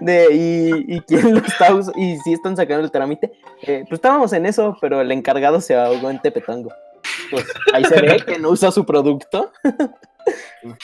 de 0.00 0.34
y, 0.34 0.96
y, 0.96 1.00
quién 1.00 1.34
lo 1.34 1.40
está 1.40 1.68
y 1.96 2.16
si 2.18 2.32
están 2.32 2.56
sacando 2.56 2.84
el 2.84 2.90
trámite. 2.90 3.32
Eh, 3.62 3.84
pues 3.88 3.98
estábamos 3.98 4.32
en 4.32 4.46
eso, 4.46 4.76
pero 4.80 5.00
el 5.00 5.12
encargado 5.12 5.60
se 5.60 5.76
ahogó 5.76 6.10
en 6.10 6.20
Tepetongo. 6.20 6.70
Pues 7.30 7.46
ahí 7.72 7.84
se 7.84 8.00
ve 8.00 8.22
que 8.24 8.38
no 8.38 8.50
usa 8.50 8.70
su 8.70 8.84
producto. 8.84 9.50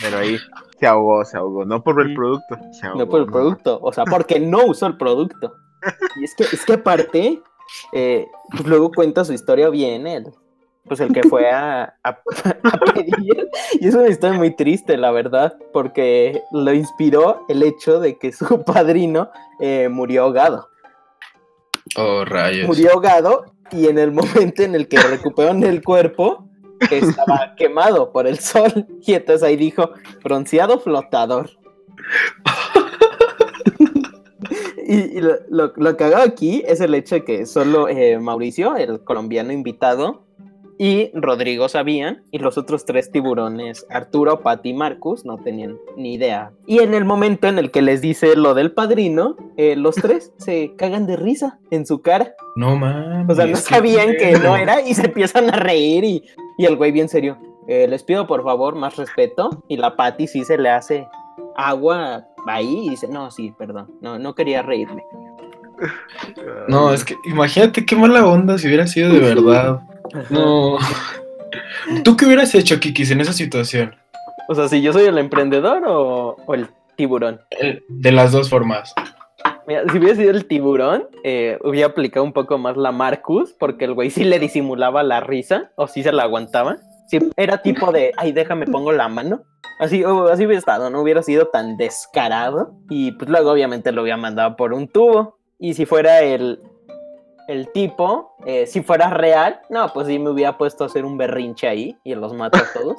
Pero 0.00 0.18
ahí 0.18 0.38
se 0.78 0.87
ahogó, 0.87 1.25
se 1.25 1.37
ahogó, 1.37 1.64
no 1.64 1.83
por 1.83 2.00
el 2.00 2.14
producto. 2.14 2.59
no 2.97 3.09
por 3.09 3.21
el 3.21 3.26
producto, 3.26 3.78
o 3.83 3.92
sea, 3.92 4.04
porque 4.04 4.40
no 4.40 4.66
usó 4.66 4.87
el 4.87 4.97
producto. 4.97 5.54
Y 6.16 6.25
es 6.25 6.35
que, 6.35 6.45
es 6.45 6.64
que 6.64 6.73
aparte, 6.75 7.42
eh, 7.92 8.26
pues 8.50 8.66
luego 8.66 8.90
cuenta 8.90 9.25
su 9.25 9.33
historia 9.33 9.68
bien 9.68 10.07
él 10.07 10.33
pues 10.88 11.00
el 11.00 11.12
que 11.12 11.23
fue 11.23 11.50
a, 11.50 11.95
pedir. 12.95 13.49
Y 13.78 13.87
es 13.87 13.95
una 13.95 14.09
historia 14.09 14.37
muy 14.37 14.57
triste, 14.57 14.97
la 14.97 15.12
verdad, 15.12 15.57
porque 15.73 16.42
lo 16.50 16.73
inspiró 16.73 17.45
el 17.49 17.62
hecho 17.62 18.00
de 18.00 18.18
que 18.18 18.33
su 18.33 18.62
padrino 18.66 19.30
eh, 19.61 19.88
murió 19.88 20.25
ahogado. 20.25 20.68
Oh, 21.97 22.25
rayos. 22.25 22.66
Murió 22.66 22.92
ahogado 22.92 23.45
y 23.71 23.87
en 23.87 23.99
el 23.99 24.11
momento 24.11 24.62
en 24.62 24.75
el 24.75 24.88
que 24.88 24.99
recuperaron 24.99 25.62
el 25.62 25.83
cuerpo, 25.83 26.48
estaba 26.90 27.54
quemado 27.56 28.12
por 28.12 28.26
el 28.26 28.38
sol. 28.38 28.87
Y 29.06 29.14
entonces 29.14 29.42
ahí 29.42 29.56
dijo, 29.56 29.90
bronceado 30.23 30.80
flotador. 30.80 31.49
y, 34.87 35.20
lo, 35.20 35.73
lo, 35.76 35.97
que 35.97 36.04
hago 36.04 36.18
aquí 36.18 36.62
es 36.66 36.80
el 36.80 36.94
hecho 36.94 37.16
de 37.16 37.25
que 37.25 37.47
solo 37.47 37.88
eh, 37.88 38.18
Mauricio, 38.18 38.76
el 38.76 39.02
colombiano 39.02 39.52
invitado, 39.52 40.28
y 40.78 41.11
Rodrigo 41.12 41.68
sabían, 41.68 42.23
y 42.30 42.38
los 42.38 42.56
otros 42.56 42.85
tres 42.85 43.11
tiburones, 43.11 43.85
Arturo, 43.90 44.42
Pati 44.42 44.70
y 44.70 44.75
Marcus, 44.75 45.25
no 45.25 45.38
tenían 45.38 45.76
ni 45.97 46.14
idea. 46.14 46.52
Y 46.66 46.78
en 46.78 46.94
el 46.94 47.04
momento 47.04 47.49
en 47.49 47.58
el 47.58 47.73
que 47.73 47.82
les 47.82 48.00
dice 48.00 48.37
lo 48.37 48.54
del 48.54 48.73
padrino, 48.73 49.37
eh, 49.56 49.75
los 49.75 49.97
tres 49.97 50.32
se 50.37 50.75
cagan 50.76 51.06
de 51.06 51.16
risa 51.16 51.58
en 51.73 51.85
su 51.85 52.00
cara. 52.00 52.32
No 52.54 52.76
mames. 52.76 53.28
O 53.28 53.35
sea, 53.35 53.47
no 53.47 53.56
sabían 53.56 54.16
que 54.16 54.38
no 54.38 54.56
era 54.56 54.80
y 54.80 54.94
se 54.94 55.06
empiezan 55.06 55.50
a 55.50 55.56
reír 55.56 56.04
y, 56.04 56.25
y 56.59 56.67
el 56.67 56.77
güey 56.77 56.93
bien 56.93 57.09
serio. 57.09 57.38
Eh, 57.67 57.87
les 57.88 58.03
pido 58.03 58.27
por 58.27 58.43
favor 58.43 58.75
más 58.75 58.97
respeto. 58.97 59.65
Y 59.69 59.79
la 59.79 59.97
Pati 59.97 60.27
sí 60.27 60.45
se 60.45 60.59
le 60.59 60.69
hace 60.69 61.09
agua 61.57 62.27
ahí 62.47 62.87
y 62.87 62.91
dice, 62.91 63.09
no, 63.09 63.31
sí, 63.31 63.55
perdón, 63.57 63.91
no, 64.03 64.19
no 64.19 64.35
quería 64.35 64.61
reírme. 64.61 65.03
No, 66.67 66.93
es 66.93 67.05
que 67.05 67.15
imagínate 67.25 67.87
qué 67.87 67.95
mala 67.95 68.27
onda 68.27 68.59
si 68.59 68.67
hubiera 68.67 68.88
sido 68.88 69.11
de 69.11 69.21
verdad. 69.21 69.81
No. 70.29 70.77
¿Tú 72.03 72.17
qué 72.17 72.27
hubieras 72.27 72.53
hecho, 72.55 72.81
Kikis, 72.81 73.12
en 73.12 73.21
esa 73.21 73.33
situación? 73.33 73.95
O 74.49 74.55
sea, 74.57 74.69
si 74.69 74.83
yo 74.83 74.93
soy 74.93 75.05
el 75.05 75.19
emprendedor 75.19 75.85
o, 75.87 76.37
el 76.53 76.69
tiburón. 76.97 77.41
de 77.88 78.12
las 78.12 78.33
dos 78.33 78.50
formas. 78.50 78.93
Mira, 79.69 79.83
si 79.93 79.99
hubiera 79.99 80.17
sido 80.17 80.31
el 80.31 80.47
tiburón, 80.47 81.09
eh, 81.25 81.59
hubiera 81.63 81.89
aplicado 81.89 82.25
un 82.25 82.33
poco 82.33 82.57
más 82.57 82.79
la 82.79 82.91
Marcus, 82.91 83.53
porque 83.53 83.85
el 83.85 83.93
güey 83.93 84.09
sí 84.09 84.25
le 84.25 84.39
disimulaba 84.39 85.03
la 85.03 85.21
risa, 85.21 85.73
o 85.77 85.87
sí 85.87 86.03
se 86.03 86.11
la 86.11 86.23
aguantaba. 86.23 86.79
Sí, 87.07 87.19
era 87.37 87.59
tipo 87.61 87.93
de, 87.93 88.13
ay, 88.17 88.33
déjame 88.33 88.65
pongo 88.65 88.93
la 88.93 89.09
mano. 89.09 89.43
Así, 89.79 90.03
así 90.31 90.47
hubiera 90.47 90.59
estado, 90.59 90.89
no 90.89 91.03
hubiera 91.03 91.23
sido 91.23 91.49
tan 91.49 91.77
descarado. 91.77 92.73
Y 92.89 93.13
pues 93.13 93.29
luego 93.29 93.53
obviamente 93.53 93.93
lo 93.93 94.01
hubiera 94.01 94.17
mandado 94.17 94.57
por 94.57 94.73
un 94.73 94.89
tubo. 94.89 95.37
Y 95.59 95.75
si 95.75 95.85
fuera 95.85 96.23
el, 96.23 96.63
el 97.47 97.71
tipo, 97.71 98.37
eh, 98.47 98.67
si 98.67 98.83
fuera 98.83 99.11
real, 99.11 99.61
no, 99.69 99.93
pues 99.93 100.07
sí 100.07 100.19
me 100.19 100.31
hubiera 100.31 100.57
puesto 100.57 100.85
a 100.85 100.87
hacer 100.87 101.05
un 101.05 101.19
berrinche 101.19 101.69
ahí 101.69 101.95
y 102.05 102.15
los 102.15 102.33
mato 102.33 102.57
a 102.57 102.73
todos. 102.73 102.97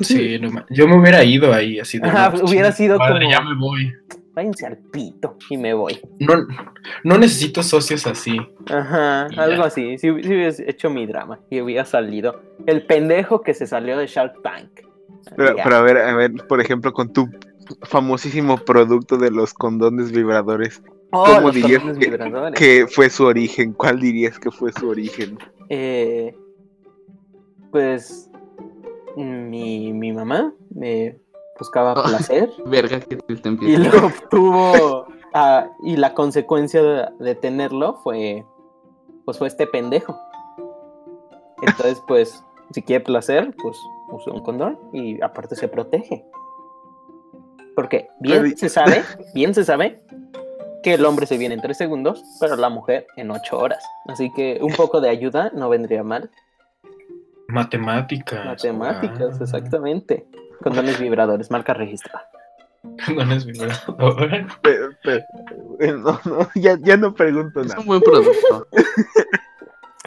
Sí, 0.00 0.40
yo 0.70 0.86
me 0.86 0.96
hubiera 0.96 1.24
ido 1.24 1.52
ahí, 1.52 1.80
así 1.80 1.98
de. 1.98 2.08
Ajá, 2.08 2.32
hubiera 2.40 2.70
sido 2.70 2.98
como. 2.98 3.18
ya 3.28 3.40
me 3.40 3.56
voy. 3.56 3.92
Váyanse 4.34 4.66
al 4.66 4.78
pito 4.78 5.36
y 5.48 5.56
me 5.56 5.74
voy. 5.74 6.00
No, 6.18 6.34
no 7.04 7.18
necesito 7.18 7.62
socios 7.62 8.06
así. 8.06 8.36
Ajá, 8.66 9.26
algo 9.36 9.62
así. 9.62 9.96
Si, 9.98 10.10
hubieras 10.10 10.58
hecho 10.58 10.90
mi 10.90 11.06
drama 11.06 11.38
y 11.50 11.60
hubiera 11.60 11.84
salido 11.84 12.42
el 12.66 12.84
pendejo 12.84 13.42
que 13.42 13.54
se 13.54 13.66
salió 13.66 13.96
de 13.96 14.08
Shark 14.08 14.42
Tank. 14.42 14.70
Pero, 15.36 15.56
pero 15.62 15.76
a 15.76 15.82
ver, 15.82 15.98
a 15.98 16.14
ver, 16.16 16.32
por 16.48 16.60
ejemplo, 16.60 16.92
con 16.92 17.12
tu 17.12 17.28
famosísimo 17.82 18.58
producto 18.58 19.16
de 19.16 19.30
los 19.30 19.54
condones 19.54 20.10
vibradores. 20.10 20.82
Oh, 21.12 21.24
¿Cómo 21.24 21.52
dirías 21.52 21.82
que, 22.56 22.86
fue 22.88 23.08
su 23.08 23.24
origen? 23.24 23.72
¿Cuál 23.72 24.00
dirías 24.00 24.38
que 24.38 24.50
fue 24.50 24.72
su 24.72 24.88
origen? 24.88 25.38
Eh, 25.68 26.36
pues 27.70 28.28
mi, 29.16 29.92
mi 29.92 30.12
mamá 30.12 30.52
me 30.74 31.16
buscaba 31.58 31.94
placer. 32.04 32.50
Verga, 32.66 33.00
que 33.00 33.16
te 33.16 33.48
Y 33.62 33.76
lo 33.76 34.06
obtuvo. 34.06 35.06
Ah, 35.32 35.68
y 35.82 35.96
la 35.96 36.14
consecuencia 36.14 37.12
de, 37.18 37.34
tenerlo 37.34 37.94
fue. 38.02 38.44
Pues 39.24 39.38
fue 39.38 39.48
este 39.48 39.66
pendejo. 39.66 40.18
Entonces, 41.62 42.02
pues, 42.08 42.44
si 42.72 42.82
quiere 42.82 43.04
placer, 43.04 43.54
pues 43.62 43.76
usa 44.10 44.32
un 44.32 44.42
condón 44.42 44.78
y 44.92 45.22
aparte 45.22 45.56
se 45.56 45.68
protege. 45.68 46.24
Porque 47.74 48.08
bien 48.20 48.56
se 48.56 48.68
sabe, 48.68 49.02
bien 49.34 49.52
se 49.52 49.64
sabe 49.64 50.04
que 50.84 50.94
el 50.94 51.04
hombre 51.06 51.26
se 51.26 51.38
viene 51.38 51.54
en 51.54 51.62
tres 51.62 51.78
segundos, 51.78 52.22
pero 52.38 52.54
la 52.56 52.68
mujer 52.68 53.06
en 53.16 53.30
ocho 53.32 53.58
horas. 53.58 53.82
Así 54.06 54.30
que 54.32 54.58
un 54.60 54.72
poco 54.74 55.00
de 55.00 55.08
ayuda 55.08 55.50
no 55.54 55.68
vendría 55.68 56.04
mal. 56.04 56.30
Matemáticas. 57.48 58.44
Matemáticas, 58.44 59.40
exactamente. 59.40 60.26
Condones 60.64 60.98
vibradores, 60.98 61.50
marca 61.50 61.74
registrada. 61.74 62.26
Condones 63.04 63.44
vibradores. 63.44 64.46
no, 65.78 66.20
no, 66.24 66.48
ya, 66.54 66.78
ya 66.80 66.96
no 66.96 67.12
pregunto 67.14 67.60
nada. 67.60 67.74
Es 67.74 67.80
un 67.80 67.86
buen 67.86 68.00
producto. 68.00 68.66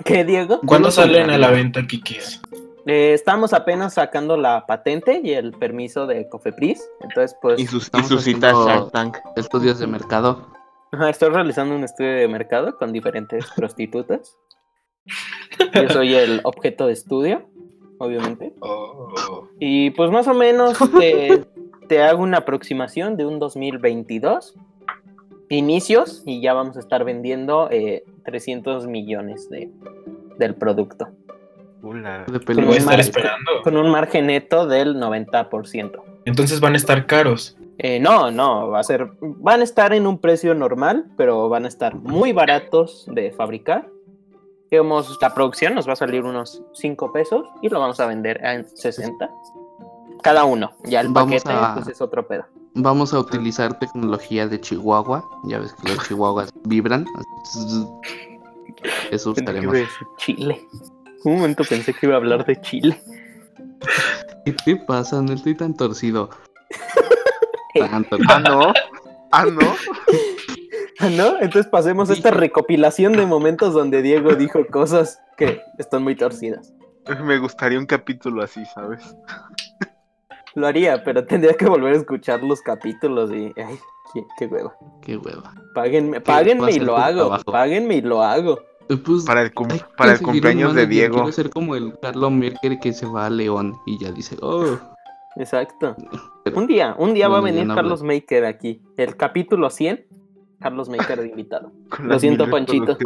¿Qué, 0.03 0.25
Diego? 0.25 0.59
¿Cuándo 0.65 0.89
salen 0.89 1.29
a 1.29 1.37
la 1.37 1.51
venta, 1.51 1.85
Kikis? 1.85 2.41
Eh, 2.87 3.13
estamos 3.13 3.53
apenas 3.53 3.93
sacando 3.93 4.35
la 4.35 4.65
patente 4.65 5.21
y 5.23 5.33
el 5.33 5.51
permiso 5.51 6.07
de 6.07 6.27
Cofepris. 6.27 6.83
Entonces, 7.01 7.37
pues. 7.39 7.59
Y 7.59 7.67
sus, 7.67 7.91
y 7.93 8.03
sus 8.03 8.23
citas 8.23 8.53
Shark 8.53 8.91
Tank. 8.91 9.17
Estudios 9.35 9.77
de 9.77 9.85
mercado. 9.85 10.51
Ajá, 10.91 11.11
estoy 11.11 11.29
realizando 11.29 11.75
un 11.75 11.83
estudio 11.83 12.13
de 12.13 12.27
mercado 12.27 12.75
con 12.77 12.91
diferentes 12.91 13.45
prostitutas. 13.55 14.35
Yo 15.75 15.89
soy 15.89 16.15
el 16.15 16.41
objeto 16.43 16.87
de 16.87 16.93
estudio, 16.93 17.47
obviamente. 17.99 18.53
Oh. 18.59 19.47
Y 19.59 19.91
pues 19.91 20.11
más 20.11 20.27
o 20.27 20.33
menos 20.33 20.77
te, 20.99 21.45
te 21.87 22.01
hago 22.03 22.23
una 22.23 22.39
aproximación 22.39 23.17
de 23.17 23.25
un 23.25 23.39
2022. 23.39 24.55
Inicios 25.49 26.23
y 26.25 26.41
ya 26.41 26.53
vamos 26.53 26.75
a 26.75 26.81
estar 26.81 27.05
vendiendo 27.05 27.69
eh, 27.71 28.03
300 28.25 28.85
millones 28.87 29.49
de, 29.49 29.69
del 30.37 30.55
producto. 30.55 31.07
Ula. 31.81 32.25
De 32.27 32.33
Lo 32.39 32.43
Con 32.45 32.55
voy 32.55 32.63
a 32.65 32.67
un 32.67 32.73
estar 32.73 32.85
mar- 32.93 32.99
esperando. 32.99 33.51
Con 33.63 33.77
un 33.77 33.89
margen 33.89 34.25
neto 34.27 34.67
del 34.67 34.97
90%. 34.97 36.01
Entonces 36.25 36.59
van 36.59 36.73
a 36.73 36.77
estar 36.77 37.05
caros. 37.05 37.55
Eh, 37.77 37.99
no, 38.01 38.29
no, 38.31 38.67
va 38.69 38.79
a 38.79 38.83
ser. 38.83 39.07
Van 39.21 39.61
a 39.61 39.63
estar 39.63 39.93
en 39.93 40.05
un 40.07 40.17
precio 40.17 40.53
normal, 40.53 41.05
pero 41.15 41.47
van 41.47 41.63
a 41.63 41.67
estar 41.69 41.95
muy 41.95 42.33
baratos 42.33 43.05
de 43.09 43.31
fabricar. 43.31 43.87
Digamos, 44.69 45.17
la 45.21 45.33
producción 45.33 45.75
nos 45.75 45.87
va 45.87 45.93
a 45.93 45.95
salir 45.95 46.23
unos 46.23 46.61
5 46.73 47.11
pesos 47.13 47.45
y 47.61 47.69
lo 47.69 47.79
vamos 47.79 47.99
a 47.99 48.05
vender 48.07 48.43
en 48.43 48.67
60. 48.67 49.29
Cada 50.23 50.43
uno. 50.45 50.71
Ya 50.83 51.01
el 51.01 51.09
Vamos 51.09 51.41
paquete 51.43 51.57
a- 51.57 51.75
pues, 51.75 51.87
es 51.87 52.01
otro 52.01 52.27
pedo. 52.27 52.45
Vamos 52.73 53.13
a 53.13 53.19
utilizar 53.19 53.79
tecnología 53.79 54.47
de 54.47 54.59
Chihuahua. 54.61 55.27
Ya 55.45 55.59
ves 55.59 55.73
que 55.73 55.93
los 55.93 56.07
chihuahuas 56.07 56.51
vibran. 56.63 57.05
Eso 59.09 59.31
usaremos. 59.31 59.75
Chile. 60.17 60.61
Un 61.23 61.37
momento 61.37 61.63
pensé 61.67 61.93
que 61.93 62.05
iba 62.05 62.15
a 62.15 62.17
hablar 62.17 62.45
de 62.45 62.59
Chile. 62.61 63.01
¿Qué 64.45 64.53
te 64.53 64.75
pasa? 64.75 65.21
No 65.21 65.33
estoy 65.33 65.55
tan 65.55 65.73
torcido. 65.75 66.29
Tan 67.79 68.03
torcido. 68.05 68.29
Ah, 68.33 68.39
no. 68.39 68.73
Ah, 69.31 69.45
¿No? 69.45 69.75
Entonces 71.41 71.67
pasemos 71.67 72.09
a 72.09 72.13
esta 72.13 72.31
recopilación 72.31 73.13
de 73.13 73.25
momentos 73.25 73.73
donde 73.73 74.01
Diego 74.01 74.35
dijo 74.35 74.65
cosas 74.67 75.19
que 75.37 75.61
están 75.77 76.03
muy 76.03 76.15
torcidas. 76.15 76.73
Me 77.23 77.37
gustaría 77.37 77.79
un 77.79 77.85
capítulo 77.85 78.43
así, 78.43 78.65
¿sabes? 78.65 79.15
Lo 80.55 80.67
haría, 80.67 81.03
pero 81.03 81.25
tendría 81.25 81.53
que 81.53 81.65
volver 81.65 81.93
a 81.93 81.97
escuchar 81.97 82.43
los 82.43 82.61
capítulos 82.61 83.31
y. 83.31 83.53
Ay, 83.61 83.77
qué, 84.13 84.23
qué 84.39 84.45
hueva. 84.47 84.75
Qué 85.01 85.15
hueva. 85.17 85.53
Páguenme, 85.75 86.19
páguenme 86.19 86.65
a 86.67 86.71
y 86.71 86.79
lo 86.79 86.97
hago. 86.97 87.19
trabajo? 87.27 87.51
Páguenme 87.51 87.95
y 87.97 88.01
lo 88.01 88.23
hago. 88.23 88.59
Eh, 88.89 88.97
Pues, 88.97 89.23
Para 89.25 89.43
el, 89.43 89.53
cum- 89.53 89.67
para 89.97 90.13
el 90.13 90.21
cumpleaños 90.21 90.73
de. 90.73 90.87
Diego. 90.87 91.15
Quiero 91.15 91.31
ser 91.31 91.49
como 91.51 91.75
el 91.75 91.97
Carlos 92.01 92.31
Merkel 92.31 92.79
que 92.79 92.91
se 92.93 93.05
va 93.05 93.27
a 93.27 93.29
León 93.29 93.75
y 93.85 93.99
ya 93.99 94.11
dice, 94.11 94.35
oh, 94.41 94.77
Exacto. 95.35 95.95
Pero- 96.43 96.57
Un 96.57 96.65
día, 96.67 96.95
un 96.97 97.13
día 97.13 97.27
va 97.27 97.37
a 97.37 97.41
venir 97.41 97.65
no 97.67 97.75
Carlos 97.75 98.01
Maker 98.01 98.45
aquí. 98.45 98.81
El 98.97 99.15
capítulo 99.15 99.69
100, 99.69 100.07
Carlos 100.59 100.89
Maker 100.89 101.21
de 101.21 101.27
invitado. 101.27 101.71
Lo 102.03 102.19
siento, 102.19 102.49
Panchito. 102.49 102.97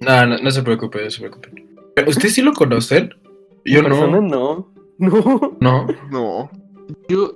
No, 0.00 0.26
no, 0.26 0.38
no 0.38 0.50
se 0.50 0.62
preocupe, 0.62 1.04
no 1.04 1.10
se 1.10 1.20
preocupe. 1.20 1.66
¿Ustedes 2.06 2.34
sí 2.34 2.42
lo 2.42 2.52
conocen? 2.52 3.10
Yo 3.64 3.82
no. 3.82 4.06
no. 4.20 4.20
No. 4.20 4.68
No. 5.60 5.86
No. 6.10 6.50
Yo, 7.08 7.32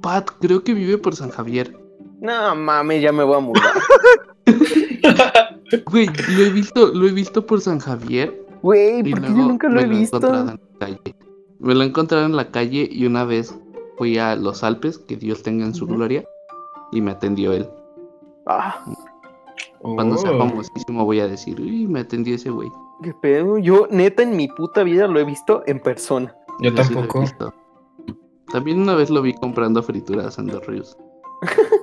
Pat, 0.00 0.30
creo 0.40 0.62
que 0.64 0.72
vive 0.74 0.96
por 0.98 1.14
San 1.14 1.30
Javier. 1.30 1.76
No 2.20 2.54
mames, 2.54 3.02
ya 3.02 3.12
me 3.12 3.22
voy 3.24 3.36
a 3.36 3.40
mudar. 3.40 3.62
Güey, 5.90 6.06
lo 6.06 6.42
he 6.44 6.50
visto, 6.50 6.86
lo 6.94 7.06
he 7.08 7.12
visto 7.12 7.44
por 7.44 7.60
San 7.60 7.80
Javier. 7.80 8.46
Güey, 8.62 9.00
Y 9.00 9.10
¿por 9.10 9.20
qué 9.20 9.28
luego 9.28 9.36
yo 9.42 9.48
nunca 9.48 9.68
lo 9.68 9.80
he 9.80 9.86
visto? 9.86 10.20
Me 11.58 11.74
lo 11.74 11.82
he 11.82 11.86
encontrado 11.86 12.24
en 12.24 12.36
la 12.36 12.50
calle 12.50 12.88
y 12.90 13.04
una 13.06 13.24
vez 13.24 13.54
fui 13.98 14.16
a 14.18 14.36
los 14.36 14.62
Alpes, 14.62 14.98
que 14.98 15.16
Dios 15.16 15.42
tenga 15.42 15.64
en 15.66 15.74
su 15.74 15.84
Ujú. 15.84 15.94
gloria, 15.96 16.24
y 16.92 17.00
me 17.00 17.10
atendió 17.10 17.52
él. 17.52 17.68
Ah, 18.46 18.84
Cuando 19.80 20.16
sea 20.16 20.32
Oh. 20.32 20.38
famosísimo 20.38 21.04
voy 21.04 21.20
a 21.20 21.28
decir, 21.28 21.60
uy, 21.60 21.86
me 21.86 22.00
atendió 22.00 22.34
ese 22.34 22.50
güey. 22.50 22.68
qué 23.02 23.12
pedo. 23.14 23.58
Yo, 23.58 23.86
neta, 23.90 24.22
en 24.22 24.36
mi 24.36 24.48
puta 24.48 24.82
vida 24.82 25.06
lo 25.06 25.18
he 25.20 25.24
visto 25.24 25.62
en 25.66 25.80
persona. 25.80 26.34
Yo 26.60 26.74
tampoco. 26.74 27.24
También 28.52 28.80
una 28.80 28.94
vez 28.94 29.10
lo 29.10 29.20
vi 29.22 29.34
comprando 29.34 29.82
frituras 29.82 30.38
en 30.38 30.46
Dos 30.46 30.66
Ríos. 30.66 30.96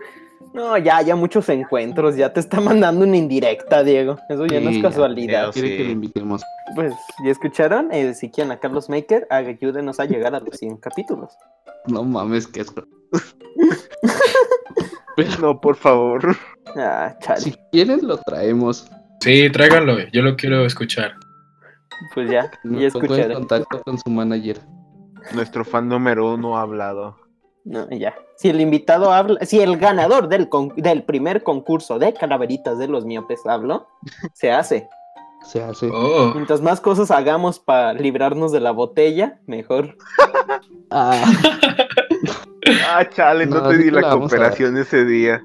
No, 0.53 0.77
ya, 0.77 1.01
ya 1.01 1.15
muchos 1.15 1.49
encuentros. 1.49 2.15
Ya 2.15 2.31
te 2.31 2.39
está 2.39 2.61
mandando 2.61 3.05
una 3.05 3.17
indirecta, 3.17 3.83
Diego. 3.83 4.17
Eso 4.29 4.45
ya 4.45 4.59
no 4.59 4.69
es 4.69 4.81
casualidad. 4.81 5.47
ya. 5.47 5.51
Quiere 5.51 5.69
sí. 5.69 5.77
que 5.77 5.83
le 5.83 5.91
invitemos. 5.91 6.43
Pues, 6.75 6.93
¿ya 7.25 7.31
escucharon? 7.31 7.91
Eh, 7.91 8.13
si 8.13 8.29
quieren 8.29 8.51
a 8.51 8.59
Carlos 8.59 8.87
Maker, 8.89 9.27
ayúdenos 9.29 9.99
a 9.99 10.05
llegar 10.05 10.35
a 10.35 10.39
los 10.39 10.55
100 10.57 10.77
capítulos. 10.77 11.33
No 11.87 12.03
mames, 12.03 12.47
qué 12.47 12.61
asco. 12.61 12.83
Pero 15.15 15.29
No, 15.41 15.59
por 15.61 15.75
favor. 15.75 16.35
Ah, 16.75 17.15
chale. 17.19 17.41
si 17.41 17.55
quieren 17.71 17.99
lo 18.03 18.17
traemos. 18.17 18.87
Sí, 19.19 19.49
tráiganlo, 19.51 19.97
yo 20.11 20.21
lo 20.21 20.35
quiero 20.35 20.65
escuchar. 20.65 21.13
Pues 22.13 22.29
ya, 22.29 22.43
ya 22.45 22.49
pongo 22.63 22.79
en 22.79 22.83
escucharon. 22.85 23.33
contacto 23.33 23.81
con 23.83 23.97
su 23.99 24.09
manager. 24.09 24.59
Nuestro 25.33 25.63
fan 25.63 25.87
número 25.87 26.33
uno 26.33 26.57
ha 26.57 26.61
hablado. 26.61 27.15
No, 27.65 27.89
ya. 27.89 28.13
Si 28.37 28.49
el 28.49 28.59
invitado 28.59 29.11
habla, 29.13 29.39
si 29.45 29.61
el 29.61 29.77
ganador 29.77 30.27
del, 30.27 30.49
con- 30.49 30.73
del 30.75 31.03
primer 31.03 31.43
concurso 31.43 31.97
de 31.99 32.13
calaveritas 32.13 32.77
de 32.77 32.87
los 32.87 33.05
miopes 33.05 33.45
habló, 33.45 33.87
se 34.33 34.51
hace. 34.51 34.89
Se 35.43 35.61
hace. 35.61 35.89
Oh, 35.93 36.31
Mientras 36.35 36.61
más 36.61 36.79
cosas 36.81 37.11
hagamos 37.11 37.59
para 37.59 37.93
librarnos 37.93 38.51
de 38.51 38.59
la 38.61 38.71
botella, 38.71 39.39
mejor. 39.45 39.95
Ah, 40.89 41.21
Ah, 42.89 43.07
chale, 43.09 43.45
no, 43.45 43.59
No, 43.61 43.69
te 43.69 43.77
di 43.77 43.91
la 43.91 44.09
cooperación 44.11 44.77
ese 44.77 45.03
día. 45.03 45.43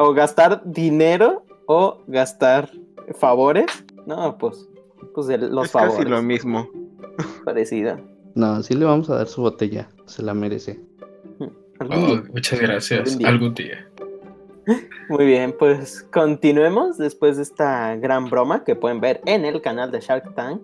O, 0.00 0.12
gastar 0.14 0.62
dinero 0.64 1.44
o 1.66 1.98
gastar 2.08 2.70
favores. 3.18 3.66
No, 4.04 4.36
pues, 4.36 4.68
pues 5.14 5.28
el- 5.28 5.54
los 5.54 5.66
es 5.66 5.70
favores. 5.72 5.96
casi 5.96 6.08
lo 6.08 6.22
mismo. 6.22 6.68
Parecido. 7.44 7.98
no, 8.34 8.62
sí 8.64 8.74
le 8.74 8.84
vamos 8.84 9.08
a 9.10 9.16
dar 9.16 9.28
su 9.28 9.42
botella. 9.42 9.88
Se 10.06 10.22
la 10.22 10.34
merece. 10.34 10.80
Algún 11.78 11.96
oh, 11.98 12.06
día. 12.06 12.22
muchas 12.32 12.60
gracias. 12.60 13.00
Algún 13.00 13.18
día. 13.18 13.28
Algún 13.28 13.54
día. 13.54 13.88
Muy 15.08 15.26
bien, 15.26 15.54
pues 15.56 16.02
continuemos 16.12 16.98
después 16.98 17.36
de 17.36 17.44
esta 17.44 17.94
gran 17.96 18.28
broma 18.28 18.64
que 18.64 18.74
pueden 18.74 19.00
ver 19.00 19.20
en 19.24 19.44
el 19.44 19.60
canal 19.60 19.92
de 19.92 20.00
Shark 20.00 20.34
Tank 20.34 20.62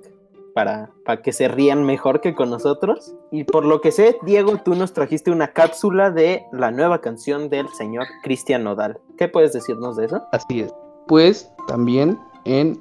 para, 0.55 0.91
para 1.05 1.23
que 1.23 1.33
se 1.33 1.49
rían 1.49 1.85
mejor 1.85 2.21
que 2.21 2.35
con 2.35 2.51
nosotros. 2.51 3.15
Y 3.31 3.45
por 3.45 3.65
lo 3.65 3.81
que 3.81 3.93
sé, 3.93 4.17
Diego, 4.23 4.59
tú 4.59 4.75
nos 4.75 4.93
trajiste 4.93 5.31
una 5.31 5.49
cápsula 5.49 6.11
de 6.11 6.45
la 6.53 6.71
nueva 6.71 7.01
canción 7.01 7.49
del 7.49 7.69
señor 7.69 8.07
Cristian 8.23 8.65
Nodal. 8.65 8.99
¿Qué 9.17 9.29
puedes 9.29 9.53
decirnos 9.53 9.97
de 9.97 10.07
eso? 10.07 10.25
Así 10.33 10.61
es. 10.61 10.75
Pues 11.07 11.51
también 11.69 12.19
en 12.45 12.79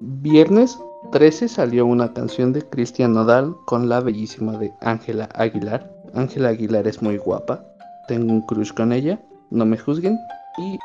viernes 0.00 0.78
13 1.12 1.48
salió 1.48 1.84
una 1.84 2.12
canción 2.12 2.52
de 2.52 2.62
Cristian 2.62 3.12
Nodal 3.12 3.54
con 3.66 3.88
la 3.88 4.00
bellísima 4.00 4.56
de 4.56 4.72
Ángela 4.80 5.28
Aguilar. 5.34 5.92
Ángela 6.14 6.50
Aguilar 6.50 6.86
es 6.86 7.02
muy 7.02 7.18
guapa. 7.18 7.64
Tengo 8.08 8.32
un 8.32 8.42
crush 8.42 8.72
con 8.72 8.92
ella. 8.92 9.18
No 9.50 9.64
me 9.66 9.78
juzguen. 9.78 10.18
Y 10.58 10.78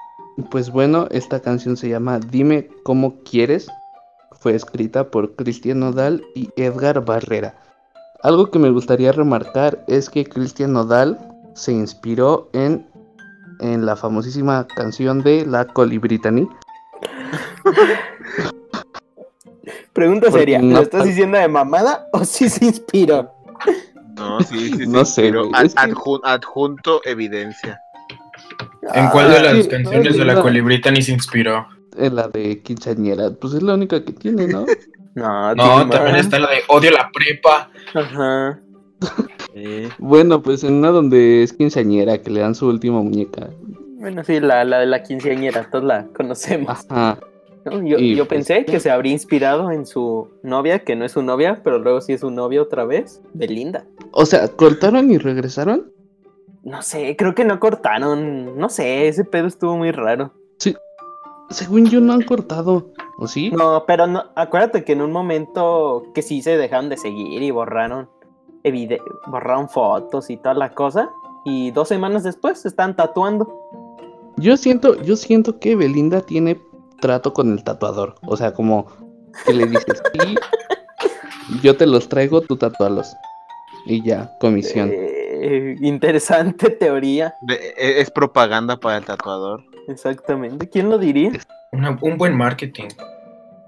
pues 0.52 0.70
bueno, 0.72 1.08
esta 1.12 1.40
canción 1.40 1.78
se 1.78 1.90
llama 1.90 2.20
Dime 2.20 2.70
cómo 2.84 3.16
quieres. 3.24 3.68
Fue 4.40 4.54
escrita 4.56 5.10
por 5.10 5.36
Cristian 5.36 5.80
Nodal 5.80 6.24
y 6.36 6.50
Edgar 6.58 7.04
Barrera. 7.04 7.56
Algo 8.24 8.52
que 8.52 8.60
me 8.60 8.70
gustaría 8.70 9.12
remarcar 9.12 9.84
es 9.88 10.10
que 10.10 10.26
Cristian 10.26 10.74
Nodal 10.74 11.18
se 11.54 11.72
inspiró 11.72 12.50
en, 12.54 12.88
en 13.60 13.86
la 13.86 13.96
famosísima 13.96 14.68
canción 14.68 15.24
de 15.24 15.46
la 15.46 15.66
Colibritani. 15.66 16.48
Pregunta 19.94 20.28
no- 20.28 20.76
¿lo 20.76 20.82
estás 20.82 21.06
diciendo 21.06 21.38
de 21.38 21.48
mamada 21.48 22.08
o 22.14 22.24
sí 22.24 22.50
se 22.50 22.66
inspiró? 22.66 23.32
No, 24.18 24.40
sí, 24.42 24.58
sí, 24.72 24.74
sí. 24.80 24.88
No 24.88 25.06
sé, 25.06 25.24
pero 25.24 25.48
güey, 25.48 25.54
ad- 25.62 25.66
es 25.66 25.76
que- 25.76 25.82
adjun- 25.82 26.22
adjunto 26.24 27.02
evidencia. 27.06 27.80
¿En 28.94 29.10
cuál 29.10 29.30
de 29.32 29.38
Ah, 29.38 29.42
las 29.54 29.64
sí, 29.64 29.70
canciones 29.70 30.14
no, 30.14 30.20
de 30.20 30.26
la 30.26 30.34
no. 30.36 30.42
colibrita 30.42 30.90
ni 30.92 31.02
se 31.02 31.12
inspiró? 31.12 31.68
En 31.98 32.16
la 32.16 32.28
de 32.30 32.62
quinceañera. 32.62 33.32
Pues 33.32 33.54
es 33.54 33.64
la 33.64 33.74
única 33.74 34.04
que 34.04 34.14
tiene, 34.14 34.48
¿no? 34.48 34.66
No, 35.16 35.56
No, 35.56 35.64
tiene 35.78 35.92
también 35.92 36.16
está 36.18 36.38
la 36.38 36.52
de 36.52 36.60
Odio 36.68 36.92
la 36.92 37.10
prepa. 37.12 37.72
Ajá. 37.96 38.60
bueno, 39.98 40.44
pues 40.44 40.64
en 40.64 40.74
una 40.76 40.90
donde 40.90 41.42
es 41.44 41.54
quinceañera, 41.54 42.20
que 42.20 42.30
le 42.30 42.42
dan 42.42 42.54
su 42.54 42.68
última 42.68 43.02
muñeca. 43.02 43.50
Bueno, 44.00 44.24
sí, 44.24 44.40
la, 44.40 44.64
la 44.64 44.80
de 44.80 44.86
la 44.86 45.02
quinceañera, 45.02 45.68
todos 45.72 45.84
la 45.86 46.06
conocemos. 46.16 46.86
Ajá. 46.90 47.18
Yo, 47.84 47.98
pues, 47.98 48.28
pensé 48.28 48.66
que 48.66 48.80
se 48.80 48.90
habría 48.90 49.14
inspirado 49.14 49.72
en 49.72 49.86
su 49.86 50.30
novia, 50.44 50.80
que 50.80 50.96
no 50.96 51.06
es 51.06 51.14
su 51.14 51.22
novia, 51.22 51.62
pero 51.64 51.80
luego 51.80 52.02
sí 52.02 52.14
es 52.14 52.22
su 52.22 52.32
novia 52.32 52.62
otra 52.62 52.86
vez, 52.86 53.22
Belinda. 53.34 53.86
O 54.12 54.26
sea, 54.26 54.48
¿cortaron 54.48 55.12
y 55.12 55.18
regresaron? 55.18 55.92
No 56.64 56.82
sé, 56.82 57.16
creo 57.16 57.34
que 57.34 57.46
no 57.46 57.60
cortaron. 57.60 58.58
No 58.58 58.70
sé, 58.70 59.08
ese 59.08 59.24
pedo 59.24 59.48
estuvo 59.48 59.78
muy 59.78 59.92
raro. 59.92 60.34
Sí. 60.58 60.76
Según 61.50 61.86
yo 61.86 62.02
no 62.02 62.14
han 62.14 62.24
cortado, 62.24 62.92
¿o 63.18 63.28
sí? 63.28 63.52
No, 63.52 63.86
pero 63.88 64.06
no, 64.06 64.26
acuérdate 64.36 64.84
que 64.84 64.92
en 64.92 65.02
un 65.02 65.14
momento 65.14 66.04
que 66.14 66.22
sí 66.22 66.42
se 66.42 66.58
dejaron 66.58 66.90
de 66.90 66.98
seguir 66.98 67.42
y 67.42 67.52
borraron, 67.52 68.10
borraron 69.28 69.70
fotos 69.70 70.30
y 70.30 70.38
toda 70.38 70.56
la 70.56 70.74
cosa. 70.74 71.10
Y 71.46 71.72
dos 71.72 71.88
semanas 71.88 72.24
después 72.24 72.60
se 72.60 72.68
están 72.68 72.98
tatuando. 72.98 73.48
Yo 74.36 74.58
siento, 74.58 75.02
yo 75.02 75.16
siento 75.16 75.58
que 75.60 75.76
Belinda 75.76 76.22
tiene 76.22 76.62
trato 77.00 77.34
con 77.34 77.52
el 77.52 77.64
tatuador. 77.64 78.16
O 78.24 78.38
sea, 78.38 78.54
como 78.54 78.88
que 79.46 79.54
le 79.54 79.66
dices, 79.66 80.02
sí, 80.14 80.36
yo 81.62 81.76
te 81.78 81.86
los 81.86 82.10
traigo, 82.10 82.42
tú 82.42 82.58
tatualos. 82.58 83.16
Y 83.86 84.04
ya, 84.04 84.32
comisión. 84.40 84.90
Eh, 84.92 85.76
interesante 85.82 86.70
teoría. 86.80 87.36
E, 87.48 88.02
es 88.02 88.12
propaganda 88.12 88.78
para 88.78 88.98
el 88.98 89.06
tatuador. 89.06 89.64
Exactamente. 89.88 90.70
¿Quién 90.70 90.90
lo 90.90 90.98
diría? 90.98 91.32
un 92.02 92.18
buen 92.18 92.36
marketing. 92.36 92.88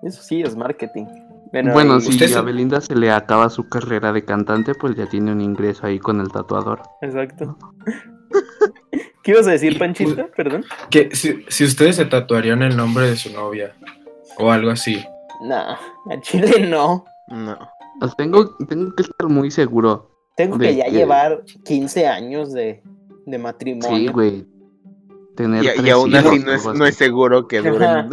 Eso 0.03 0.21
sí, 0.21 0.41
es 0.41 0.55
marketing. 0.55 1.05
Bueno, 1.51 1.99
si 1.99 2.33
a 2.33 2.41
Belinda 2.41 2.79
se 2.79 2.95
le 2.95 3.11
acaba 3.11 3.49
su 3.49 3.67
carrera 3.67 4.13
de 4.13 4.23
cantante, 4.23 4.75
pues 4.75 4.95
ya 4.95 5.07
tiene 5.07 5.31
un 5.31 5.41
ingreso 5.41 5.87
ahí 5.87 5.97
con 5.99 6.21
el 6.21 6.31
tatuador. 6.31 6.81
Exacto. 7.01 7.57
¿Qué 9.23 9.32
ibas 9.32 9.47
a 9.47 9.51
decir, 9.51 9.77
Panchita? 9.77 10.27
Perdón. 10.36 10.65
Que 10.89 11.13
si, 11.15 11.63
ustedes 11.63 11.97
se 11.97 12.05
tatuarían 12.05 12.62
el 12.62 12.75
nombre 12.75 13.10
de 13.10 13.17
su 13.17 13.32
novia 13.32 13.75
o 14.38 14.51
algo 14.51 14.71
así. 14.71 15.03
Nah, 15.41 15.75
a 16.10 16.21
Chile 16.21 16.67
no. 16.67 17.05
No. 17.27 17.58
Pues 17.99 18.15
tengo, 18.15 18.55
tengo 18.67 18.95
que 18.95 19.03
estar 19.03 19.27
muy 19.27 19.51
seguro. 19.51 20.10
Tengo 20.36 20.58
que 20.58 20.75
ya 20.75 20.86
llevar 20.86 21.43
15 21.65 22.08
años 22.08 22.53
de, 22.53 22.82
matrimonio. 23.25 23.97
Sí, 23.97 24.08
güey. 24.08 24.47
y, 25.38 25.89
aún 25.89 26.15
así 26.15 26.39
no 26.73 26.86
es, 26.86 26.95
seguro 26.95 27.47
que 27.47 27.60
duren. 27.62 28.10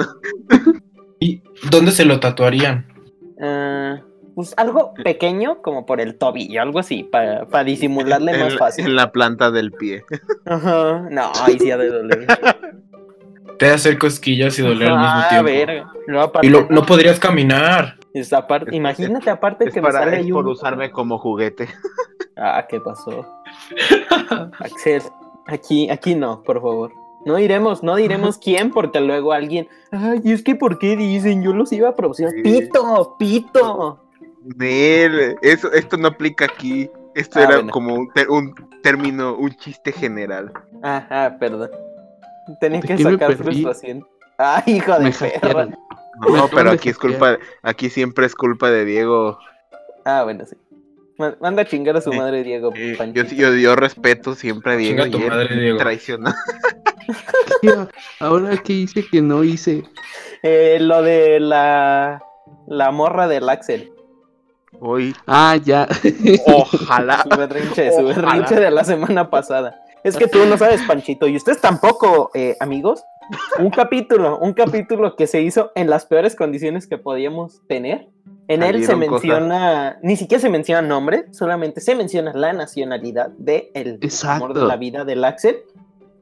¿Y 1.20 1.42
dónde 1.70 1.92
se 1.92 2.04
lo 2.04 2.18
tatuarían? 2.18 2.86
Ah 3.40 4.00
pues 4.36 4.52
algo 4.58 4.92
pequeño 5.02 5.62
como 5.62 5.86
por 5.86 5.98
el 5.98 6.18
tobillo, 6.18 6.60
algo 6.60 6.78
así, 6.78 7.04
para 7.04 7.46
disimularle 7.64 8.38
más 8.38 8.54
fácil. 8.58 8.84
En 8.84 8.94
la 8.94 9.10
planta 9.10 9.50
del 9.50 9.72
pie. 9.72 10.04
Ajá, 10.44 11.08
no, 11.10 11.32
ahí 11.42 11.58
sí 11.58 11.70
ha 11.70 11.78
de 11.78 11.88
doler. 11.88 12.26
Te 13.58 13.70
hacer 13.70 13.96
cosquillas 13.96 14.58
y 14.58 14.62
doler 14.62 14.90
al 14.90 14.98
mismo 14.98 15.28
tiempo. 15.30 15.44
Ver, 15.46 15.84
y 16.42 16.50
no 16.50 16.84
podrías 16.84 17.18
caminar. 17.18 17.96
imagínate 18.72 19.30
aparte 19.30 19.70
que 19.70 19.80
para, 19.80 20.04
me 20.04 20.16
sale 20.18 20.30
por 20.30 20.46
usarme 20.46 20.92
como 20.92 21.18
juguete. 21.18 21.68
Ah, 22.38 22.66
¿qué 22.68 22.78
pasó? 22.82 23.26
Axel, 24.58 25.00
aquí, 25.46 25.88
aquí 25.88 26.14
no, 26.14 26.42
por 26.42 26.60
favor. 26.60 26.92
No 27.24 27.36
diremos, 27.36 27.82
no 27.82 27.96
diremos 27.96 28.36
quién, 28.36 28.72
porque 28.72 29.00
luego 29.00 29.32
alguien, 29.32 29.68
ay, 29.90 30.20
es 30.22 30.42
que 30.42 30.54
¿por 30.54 30.78
qué 30.78 30.96
dicen? 30.96 31.42
Yo 31.42 31.54
los 31.54 31.72
iba 31.72 31.88
a 31.88 31.96
producir. 31.96 32.28
Pito, 32.42 33.16
pito. 33.18 34.05
Nel, 34.56 35.36
eso, 35.42 35.72
esto 35.72 35.96
no 35.96 36.08
aplica 36.08 36.44
aquí. 36.44 36.90
Esto 37.14 37.40
ah, 37.40 37.44
era 37.44 37.66
como 37.68 37.94
un, 37.94 38.10
un, 38.28 38.54
término, 38.82 39.36
un 39.36 39.50
chiste 39.56 39.90
general. 39.90 40.52
Ah, 40.82 41.06
ah 41.10 41.36
perdón. 41.38 41.70
Tenía 42.60 42.80
que 42.80 42.98
sacar 42.98 43.34
frustración. 43.36 44.06
Ah, 44.38 44.62
hijo 44.66 44.98
de 44.98 45.12
perra. 45.12 45.68
No, 46.28 46.48
pero 46.48 46.70
aquí 46.70 46.90
es 46.90 46.98
culpa, 46.98 47.38
aquí 47.62 47.90
siempre 47.90 48.26
es 48.26 48.34
culpa 48.34 48.70
de 48.70 48.84
Diego. 48.84 49.38
Ah, 50.04 50.22
bueno, 50.24 50.44
sí. 50.44 50.56
Manda 51.40 51.62
a 51.62 51.64
chingar 51.64 51.96
a 51.96 52.02
su 52.02 52.12
madre 52.12 52.42
Diego. 52.42 52.72
Eh, 52.76 52.98
yo, 53.14 53.24
yo, 53.24 53.54
yo, 53.54 53.74
respeto 53.74 54.34
siempre 54.34 54.74
a 54.74 54.76
Diego. 54.76 55.04
Chinga 55.04 55.18
tu 55.18 55.26
madre 55.26 55.56
Diego. 55.56 55.78
Ahora 58.20 58.58
qué 58.58 58.74
hice 58.74 59.06
que 59.06 59.22
no 59.22 59.42
hice. 59.42 59.84
Eh, 60.42 60.76
lo 60.80 61.02
de 61.02 61.40
la 61.40 62.22
la 62.66 62.90
morra 62.90 63.28
del 63.28 63.48
Axel. 63.48 63.92
Hoy. 64.80 65.14
Ah, 65.26 65.56
ya. 65.62 65.88
Ojalá. 66.46 67.22
su 67.22 67.38
berrinche, 67.38 67.92
su 67.92 68.04
berrinche 68.04 68.54
de 68.56 68.70
la 68.70 68.84
semana 68.84 69.30
pasada. 69.30 69.80
Es 70.04 70.16
que 70.16 70.28
tú 70.28 70.38
no 70.46 70.56
sabes, 70.56 70.82
Panchito, 70.82 71.26
y 71.26 71.36
ustedes 71.36 71.60
tampoco, 71.60 72.30
eh, 72.34 72.56
amigos. 72.60 73.02
Un 73.58 73.70
capítulo, 73.70 74.38
un 74.38 74.52
capítulo 74.52 75.16
que 75.16 75.26
se 75.26 75.42
hizo 75.42 75.72
en 75.74 75.90
las 75.90 76.06
peores 76.06 76.36
condiciones 76.36 76.86
que 76.86 76.96
podíamos 76.96 77.62
tener. 77.66 78.08
En 78.46 78.62
él 78.62 78.84
se 78.84 78.94
menciona, 78.94 79.98
ni 80.02 80.16
siquiera 80.16 80.40
se 80.40 80.48
menciona 80.48 80.80
nombre, 80.80 81.26
solamente 81.32 81.80
se 81.80 81.96
menciona 81.96 82.32
la 82.34 82.52
nacionalidad 82.52 83.30
de 83.30 83.72
el 83.74 83.98
amor 84.22 84.54
de 84.54 84.62
la 84.62 84.76
vida 84.76 85.04
del 85.04 85.24
Axel. 85.24 85.56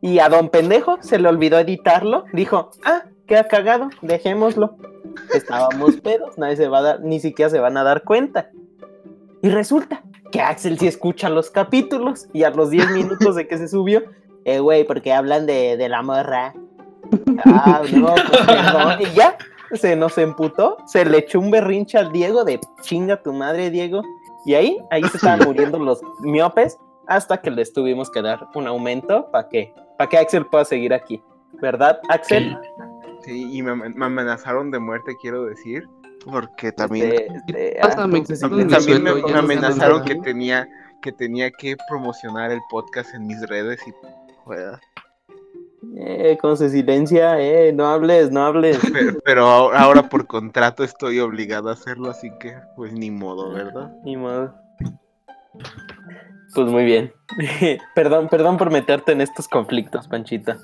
Y 0.00 0.18
a 0.18 0.30
don 0.30 0.48
pendejo 0.48 0.96
se 1.02 1.18
le 1.18 1.28
olvidó 1.28 1.58
editarlo. 1.58 2.24
Dijo, 2.32 2.70
ah, 2.84 3.02
queda 3.26 3.48
cagado, 3.48 3.90
dejémoslo. 4.00 4.78
Estábamos 5.34 5.96
pedos, 5.96 6.38
nadie 6.38 6.56
se 6.56 6.68
va 6.68 6.78
a 6.78 6.82
dar, 6.82 7.00
ni 7.00 7.20
siquiera 7.20 7.50
se 7.50 7.60
van 7.60 7.76
a 7.76 7.84
dar 7.84 8.02
cuenta. 8.02 8.50
Y 9.42 9.48
resulta 9.48 10.02
que 10.30 10.40
Axel 10.40 10.78
sí 10.78 10.86
escucha 10.86 11.28
los 11.28 11.50
capítulos 11.50 12.28
y 12.32 12.44
a 12.44 12.50
los 12.50 12.70
10 12.70 12.90
minutos 12.92 13.36
de 13.36 13.46
que 13.46 13.58
se 13.58 13.68
subió, 13.68 14.02
eh, 14.44 14.58
güey, 14.58 14.84
porque 14.84 15.12
hablan 15.12 15.46
de, 15.46 15.76
de 15.76 15.88
la 15.88 16.02
morra. 16.02 16.54
Ah, 17.44 17.82
no, 17.92 18.14
pues 18.96 19.10
Y 19.10 19.14
ya, 19.14 19.36
se 19.72 19.96
nos 19.96 20.18
emputó, 20.18 20.76
se 20.86 21.04
le 21.04 21.18
echó 21.18 21.40
un 21.40 21.50
berrinche 21.50 21.98
al 21.98 22.12
Diego 22.12 22.44
de 22.44 22.60
chinga 22.82 23.22
tu 23.22 23.32
madre, 23.32 23.70
Diego. 23.70 24.02
Y 24.46 24.54
ahí, 24.54 24.78
ahí 24.90 25.02
se 25.04 25.16
estaban 25.16 25.40
muriendo 25.46 25.78
los 25.78 26.00
miopes 26.20 26.78
hasta 27.06 27.40
que 27.40 27.50
les 27.50 27.72
tuvimos 27.72 28.10
que 28.10 28.22
dar 28.22 28.48
un 28.54 28.66
aumento 28.66 29.30
para 29.30 29.48
que, 29.48 29.74
para 29.98 30.08
que 30.08 30.18
Axel 30.18 30.46
pueda 30.46 30.64
seguir 30.64 30.92
aquí. 30.92 31.22
¿Verdad, 31.60 32.00
Axel? 32.08 32.58
Sí, 33.24 33.56
y 33.56 33.62
me, 33.62 33.72
amenazaron 34.04 34.70
de 34.70 34.78
muerte, 34.78 35.16
quiero 35.20 35.46
decir, 35.46 35.88
porque 36.24 36.72
también, 36.72 37.26
también 38.68 39.02
me, 39.02 39.10
amenazaron 39.32 40.04
que 40.04 40.16
tenía 40.16 40.68
que 41.04 41.12
tenía 41.12 41.50
que 41.50 41.76
promocionar 41.88 42.50
el 42.50 42.60
podcast 42.70 43.14
en 43.14 43.26
mis 43.26 43.40
redes 43.46 43.78
y 43.86 43.92
Eh, 45.96 46.38
con 46.40 46.56
su 46.56 46.70
silencia, 46.70 47.38
eh, 47.40 47.72
no 47.74 47.86
hables, 47.88 48.30
no 48.30 48.44
hables. 48.44 48.78
Pero, 49.24 49.46
ahora, 49.46 50.08
por 50.08 50.26
contrato 50.26 50.82
estoy 50.82 51.20
obligado 51.20 51.68
a 51.68 51.72
hacerlo, 51.72 52.10
así 52.10 52.30
que 52.40 52.56
pues 52.74 52.94
ni 52.94 53.10
modo, 53.10 53.52
¿verdad? 53.52 53.92
Ni 54.02 54.16
modo. 54.16 54.54
Pues 56.54 56.68
muy 56.68 56.84
bien. 56.84 57.12
perdón, 57.94 58.28
perdón 58.28 58.56
por 58.56 58.70
meterte 58.70 59.12
en 59.12 59.20
estos 59.20 59.46
conflictos, 59.46 60.08
Panchita. 60.08 60.56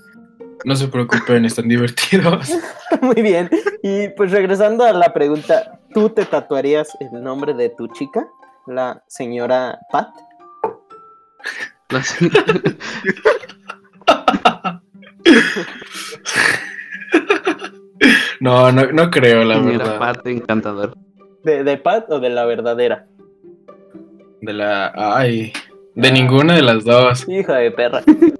No 0.65 0.77
se 0.77 0.89
preocupen, 0.89 1.45
están 1.45 1.69
divertidos. 1.69 2.51
Muy 3.01 3.23
bien. 3.23 3.49
Y 3.83 4.09
pues 4.09 4.31
regresando 4.31 4.85
a 4.85 4.93
la 4.93 5.13
pregunta, 5.13 5.81
¿tú 5.95 6.11
te 6.11 6.25
tatuarías 6.25 6.97
el 7.01 7.23
nombre 7.23 7.55
de 7.55 7.71
tu 7.71 7.89
chica? 7.89 8.29
La 8.67 9.03
señora 9.07 9.79
Pat. 9.91 10.09
La 11.89 12.03
señora... 12.03 12.45
No, 18.41 18.73
no, 18.73 18.91
no 18.91 19.11
creo, 19.11 19.45
la 19.45 19.59
verdad. 19.59 19.99
Pat 19.99 20.27
encantador. 20.27 20.97
¿De, 21.45 21.63
¿De 21.63 21.77
Pat 21.77 22.11
o 22.11 22.21
de 22.21 22.31
la 22.31 22.47
verdadera? 22.47 23.07
De 24.41 24.55
la. 24.55 24.93
Ay. 24.97 25.53
De 25.95 26.11
ninguna 26.11 26.55
de 26.55 26.63
las 26.63 26.85
dos. 26.85 27.29
Hija 27.29 27.57
de 27.57 27.71
perra. 27.71 28.03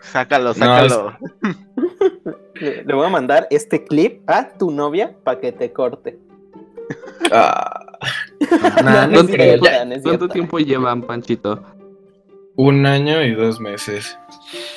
Sácalo, 0.00 0.54
sácalo. 0.54 1.16
le, 2.54 2.94
voy 2.94 3.06
a 3.06 3.10
mandar 3.10 3.46
este 3.50 3.84
clip 3.84 4.28
a 4.28 4.48
tu 4.56 4.70
novia 4.70 5.14
para 5.24 5.40
que 5.40 5.52
te 5.52 5.72
corte. 5.72 6.18
Ah. 7.32 7.86
¿Cuánto, 10.02 10.28
tiempo, 10.28 10.58
llevan, 10.58 11.02
Panchito? 11.02 11.62
Un 12.56 12.86
año 12.86 13.22
y 13.22 13.34
dos 13.34 13.60
meses. 13.60 14.18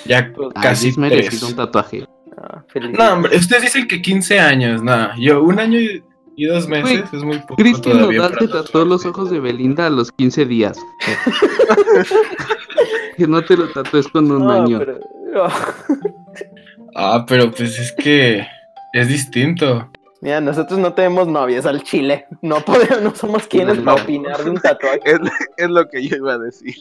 Ya 0.05 0.31
ah, 0.55 0.61
casi 0.61 0.93
tres. 0.93 1.41
un 1.43 1.55
tatuaje. 1.55 2.05
Ah, 2.37 2.63
no, 2.75 3.13
hombre, 3.13 3.37
ustedes 3.37 3.63
dicen 3.63 3.87
que 3.87 4.01
15 4.01 4.39
años. 4.39 4.83
No, 4.83 5.17
yo 5.17 5.41
un 5.43 5.59
año 5.59 5.79
y, 5.79 6.03
dos 6.37 6.67
meses 6.67 7.03
es 7.13 7.23
muy 7.23 7.39
poco. 7.39 7.55
Cristian 7.55 8.01
Nodal 8.01 8.37
te 8.37 8.47
tatuó 8.47 8.85
los 8.85 9.05
ojos 9.05 9.29
de 9.29 9.39
Belinda 9.39 9.87
a 9.87 9.89
los 9.89 10.11
15 10.11 10.45
días. 10.45 10.77
que 13.17 13.27
no 13.27 13.43
te 13.43 13.57
lo 13.57 13.69
tatúes 13.69 14.07
con 14.07 14.31
un 14.31 14.49
año. 14.49 14.81
ah, 16.95 17.25
pero 17.27 17.51
pues 17.51 17.79
es 17.79 17.91
que 17.93 18.45
es 18.93 19.07
distinto. 19.07 19.89
Mira, 20.21 20.39
nosotros 20.39 20.79
no 20.79 20.93
tenemos 20.93 21.27
novias 21.27 21.65
al 21.65 21.83
chile. 21.83 22.25
No 22.41 22.61
podemos, 22.61 23.01
no 23.01 23.13
somos 23.13 23.45
quienes 23.45 23.79
para 23.79 24.01
opinar 24.01 24.43
de 24.43 24.51
un 24.51 24.57
tatuaje. 24.57 24.99
Es, 25.57 25.69
lo 25.69 25.87
que 25.89 26.07
yo 26.07 26.15
iba 26.15 26.33
a 26.33 26.37
decir. 26.37 26.75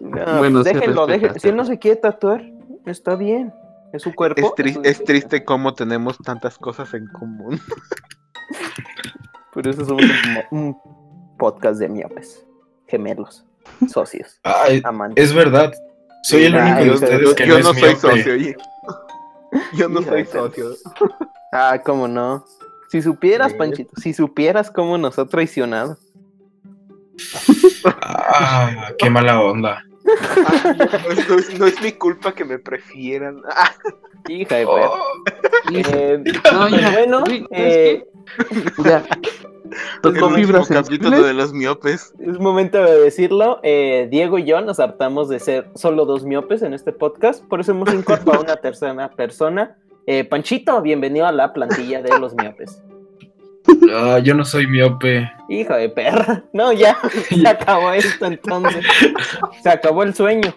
bueno, 0.00 0.62
déjenlo, 0.62 1.06
déjenlo. 1.06 1.38
Si 1.38 1.48
él 1.48 1.56
no 1.56 1.66
se 1.66 1.78
quiere 1.78 1.96
tatuar, 1.96 2.42
está 2.86 3.14
bien. 3.14 3.52
Es 3.92 4.02
su 4.02 4.14
cuerpo. 4.14 4.54
Es, 4.82 5.04
triste 5.04 5.44
cómo 5.44 5.74
tenemos 5.74 6.18
tantas 6.18 6.58
cosas 6.58 6.92
en 6.94 7.06
común. 7.08 7.60
Por 9.52 9.66
eso 9.66 9.84
somos 9.84 10.04
un, 10.50 10.76
podcast 11.38 11.78
de 11.78 11.88
miopes, 11.88 12.46
gemelos, 12.86 13.44
socios, 13.88 14.40
amantes. 14.84 15.24
Es 15.24 15.34
verdad. 15.34 15.72
Soy 16.22 16.44
el 16.44 16.56
único 16.56 16.82
de 16.82 16.90
ustedes 16.90 17.34
que 17.34 17.46
yo 17.46 17.58
no, 17.60 17.74
soy 17.74 17.94
socio. 17.96 18.36
Yo 19.74 19.88
no 19.88 20.02
soy 20.02 20.24
socio. 20.24 20.70
Ah, 21.52 21.80
cómo 21.84 22.08
no. 22.08 22.44
Si 22.88 23.02
supieras, 23.02 23.54
Panchito, 23.54 23.92
si 24.00 24.12
supieras 24.12 24.70
cómo 24.70 24.98
nos 24.98 25.18
ha 25.18 25.26
traicionado. 25.26 25.98
Ah, 27.84 28.90
qué 28.98 29.08
mala 29.10 29.40
onda. 29.40 29.82
no, 31.58 31.66
es, 31.66 31.80
mi 31.80 31.92
culpa 31.92 32.34
que 32.34 32.44
me 32.44 32.58
prefieran. 32.58 33.42
Hija 34.28 34.56
de 34.56 34.64
oh. 34.64 34.92
eh, 35.72 36.22
no, 36.52 36.68
ya, 36.68 36.90
bueno, 36.90 37.24
eh, 37.50 38.04
ya. 38.84 39.04
Tocó 40.02 40.30
fibras 40.30 40.68
capítulo 40.68 41.22
de 41.22 41.34
los 41.34 41.52
miopes. 41.52 42.14
Es 42.20 42.38
momento 42.38 42.82
de 42.82 43.00
decirlo. 43.00 43.60
Eh, 43.62 44.08
Diego 44.10 44.38
y 44.38 44.44
yo 44.44 44.60
nos 44.60 44.80
hartamos 44.80 45.28
de 45.28 45.40
ser 45.40 45.68
solo 45.74 46.04
dos 46.04 46.24
miopes 46.24 46.62
en 46.62 46.74
este 46.74 46.92
podcast. 46.92 47.44
Por 47.44 47.60
eso 47.60 47.72
hemos 47.72 47.92
incorporado 47.92 48.44
una 48.44 48.56
tercera 48.60 49.10
persona. 49.10 49.76
Eh, 50.06 50.24
Panchito, 50.24 50.80
bienvenido 50.82 51.26
a 51.26 51.32
la 51.32 51.52
plantilla 51.52 52.00
de 52.00 52.18
los 52.18 52.34
miopes. 52.34 52.82
Ah, 53.92 54.20
yo 54.22 54.34
no 54.34 54.44
soy 54.44 54.66
miope. 54.66 55.30
Hijo 55.48 55.74
de 55.74 55.88
perra. 55.88 56.44
No, 56.52 56.72
ya, 56.72 56.96
se 57.28 57.48
acabó 57.48 57.92
esto 57.92 58.26
entonces. 58.26 58.84
Se 59.62 59.68
acabó 59.68 60.04
el 60.04 60.14
sueño. 60.14 60.54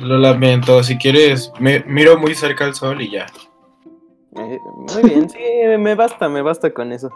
Lo 0.00 0.18
lamento. 0.18 0.82
Si 0.82 0.98
quieres, 0.98 1.52
me 1.60 1.80
miro 1.86 2.18
muy 2.18 2.34
cerca 2.34 2.64
al 2.64 2.74
sol 2.74 3.00
y 3.00 3.10
ya. 3.10 3.26
Eh, 4.38 4.60
muy 4.64 5.02
bien, 5.02 5.28
sí, 5.28 5.38
me 5.78 5.94
basta, 5.94 6.28
me 6.28 6.42
basta 6.42 6.72
con 6.72 6.92
eso. 6.92 7.10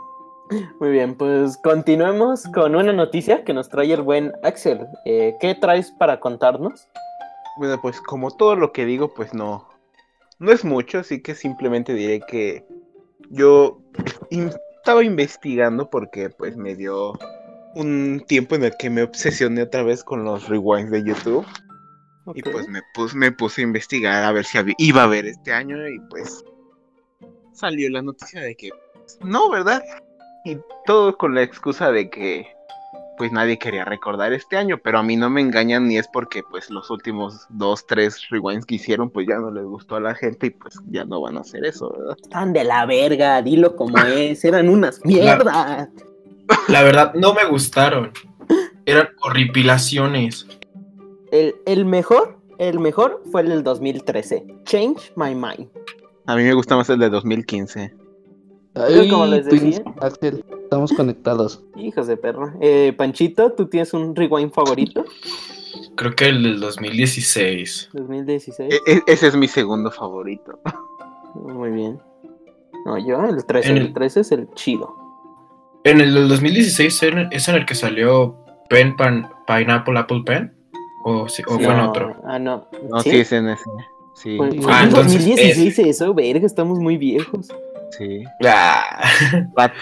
Muy 0.81 0.91
bien, 0.91 1.15
pues 1.15 1.57
continuemos 1.59 2.45
con 2.53 2.75
una 2.75 2.93
noticia 2.93 3.45
que 3.45 3.55
nos 3.55 3.69
trae 3.69 3.93
el 3.93 4.03
buen 4.03 4.33
Axel. 4.43 4.87
Eh, 5.05 5.35
¿Qué 5.41 5.55
traes 5.55 5.93
para 5.93 6.21
contarnos? 6.21 6.89
Bueno, 7.59 7.81
pues 7.81 8.01
como 8.01 8.31
todo 8.31 8.57
lo 8.57 8.73
que 8.73 8.85
digo, 8.85 9.15
pues 9.15 9.33
no, 9.33 9.69
no 10.39 10.53
es 10.53 10.65
mucho, 10.65 10.99
así 10.99 11.23
que 11.23 11.35
simplemente 11.35 11.95
diré 11.95 12.21
que 12.21 12.67
yo 13.31 13.81
estaba 14.79 15.05
investigando 15.05 15.89
porque 15.89 16.29
pues 16.31 16.57
me 16.57 16.75
dio 16.75 17.13
un 17.75 18.23
tiempo 18.27 18.57
en 18.57 18.65
el 18.65 18.77
que 18.79 18.91
me 18.91 19.03
obsesioné 19.03 19.63
otra 19.63 19.83
vez 19.83 20.05
con 20.05 20.25
los 20.25 20.49
rewinds 20.49 20.91
de 20.91 21.05
YouTube. 21.05 21.47
Y 22.35 22.43
pues 22.43 22.69
me 22.69 22.81
puse, 22.95 23.17
me 23.17 23.33
puse 23.33 23.63
a 23.63 23.65
investigar 23.65 24.25
a 24.25 24.33
ver 24.33 24.45
si 24.45 24.59
iba 24.79 25.01
a 25.01 25.05
haber 25.05 25.27
este 25.27 25.53
año 25.53 25.77
y 25.89 25.99
pues 26.09 26.45
salió 27.53 27.91
la 27.91 28.03
noticia 28.03 28.41
de 28.41 28.55
que 28.55 28.71
no, 29.25 29.51
¿verdad? 29.51 29.83
Y 30.45 30.59
todo 30.87 31.17
con 31.17 31.35
la 31.35 31.43
excusa 31.43 31.93
de 31.93 32.11
que 32.11 32.47
pues 33.19 33.31
nadie 33.31 33.59
quería 33.59 33.85
recordar 33.85 34.33
este 34.33 34.57
año, 34.57 34.79
pero 34.83 34.99
a 34.99 35.03
mí 35.03 35.17
no 35.17 35.31
me 35.31 35.41
engañan 35.41 35.87
ni 35.87 35.99
es 35.99 36.09
porque 36.09 36.43
pues 36.51 36.71
los 36.71 36.91
últimos 36.91 37.47
dos, 37.51 37.87
tres 37.87 38.29
rewinds 38.31 38.67
que 38.67 38.77
hicieron 38.77 39.11
pues 39.11 39.27
ya 39.29 39.37
no 39.37 39.51
les 39.51 39.65
gustó 39.65 39.97
a 39.97 40.01
la 40.01 40.15
gente 40.15 40.49
y 40.49 40.51
pues 40.51 40.75
ya 40.87 41.05
no 41.05 41.21
van 41.21 41.37
a 41.37 41.41
hacer 41.41 41.65
eso, 41.65 41.95
¿verdad? 41.97 42.17
Están 42.21 42.53
de 42.53 42.65
la 42.65 42.87
verga, 42.87 43.43
dilo 43.43 43.77
como 43.77 43.99
es, 43.99 44.45
eran 44.45 44.69
unas 44.69 45.05
mierdas. 45.05 45.89
La, 46.69 46.83
verdad, 46.83 47.15
no 47.15 47.35
me 47.35 47.45
gustaron. 47.45 48.13
Eran 48.87 49.09
horripilaciones. 49.21 50.47
El, 51.31 51.55
el 51.67 51.85
mejor, 51.85 52.39
el 52.59 52.79
mejor 52.81 53.23
fue 53.31 53.43
el 53.43 53.51
del 53.51 53.63
2013, 53.63 54.45
Change 54.65 55.13
My 55.17 55.35
Mind. 55.35 55.69
A 56.27 56.37
mí 56.37 56.43
me 56.45 56.55
gusta 56.55 56.77
más 56.77 56.89
el 56.91 56.99
de 56.99 57.11
2015. 57.11 57.95
Ay, 58.75 59.11
como 59.11 59.27
les 59.27 59.45
decía. 59.45 59.83
Axel, 60.01 60.45
estamos 60.63 60.93
conectados. 60.93 61.63
Hijos 61.77 62.07
de 62.07 62.17
perro. 62.17 62.53
Eh, 62.61 62.95
Panchito, 62.97 63.53
¿tú 63.53 63.67
tienes 63.67 63.93
un 63.93 64.15
rewind 64.15 64.53
favorito? 64.53 65.05
Creo 65.97 66.15
que 66.15 66.29
el 66.29 66.43
del 66.43 66.61
2016. 66.61 67.91
2016. 67.93 68.73
E, 68.73 68.93
e, 68.93 69.03
ese 69.07 69.27
es 69.27 69.37
mi 69.37 69.49
segundo 69.49 69.91
favorito. 69.91 70.59
Muy 71.35 71.71
bien. 71.71 72.01
No, 72.87 72.99
yo 72.99 73.25
el 73.25 73.45
13. 73.45 73.73
El... 73.73 73.93
13 73.93 74.21
es 74.21 74.33
el 74.33 74.49
chido. 74.55 74.95
En 75.85 76.01
el 76.01 76.15
del 76.15 76.29
2016 76.29 77.03
es 77.31 77.49
en 77.49 77.55
el 77.55 77.67
que 77.67 77.75
salió 77.75 78.37
Pen 78.69 78.97
Pan, 78.97 79.29
Pineapple 79.47 79.99
Apple 79.99 80.23
Pen. 80.25 80.55
¿O, 81.05 81.27
fue 81.27 81.65
en 81.65 81.81
otro? 81.81 82.17
Ah, 82.25 82.39
no. 82.39 82.69
No, 82.89 83.01
sí, 83.01 83.11
es 83.11 83.33
en 83.33 83.49
ese. 83.49 83.65
Sí. 84.15 84.39
ah, 84.69 84.85
en 84.85 84.91
2016 84.91 85.79
eso, 85.79 86.15
verga, 86.15 86.47
estamos 86.47 86.79
muy 86.79 86.97
viejos. 86.97 87.49
Sí. 87.99 88.25
Ah. 88.47 89.03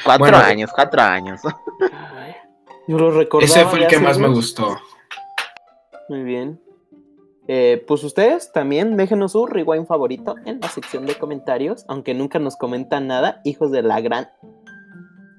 Cuatro, 0.04 0.36
años, 0.36 0.70
cuatro 0.74 1.02
años. 1.02 1.40
Yo 2.88 2.98
lo 2.98 3.10
recordaba. 3.10 3.52
Ese 3.52 3.64
fue 3.66 3.80
el 3.80 3.86
que 3.86 3.98
más 3.98 4.18
me 4.18 4.28
gustó. 4.28 4.78
Muy 6.08 6.22
bien. 6.22 6.60
Eh, 7.46 7.84
pues 7.86 8.04
ustedes 8.04 8.52
también 8.52 8.96
déjenos 8.96 9.32
su 9.32 9.46
rewind 9.46 9.86
favorito 9.86 10.36
en 10.44 10.60
la 10.60 10.68
sección 10.68 11.06
de 11.06 11.16
comentarios, 11.16 11.84
aunque 11.88 12.14
nunca 12.14 12.38
nos 12.38 12.56
comentan 12.56 13.08
nada, 13.08 13.40
hijos 13.44 13.70
de 13.72 13.82
la 13.82 14.00
gran. 14.00 14.28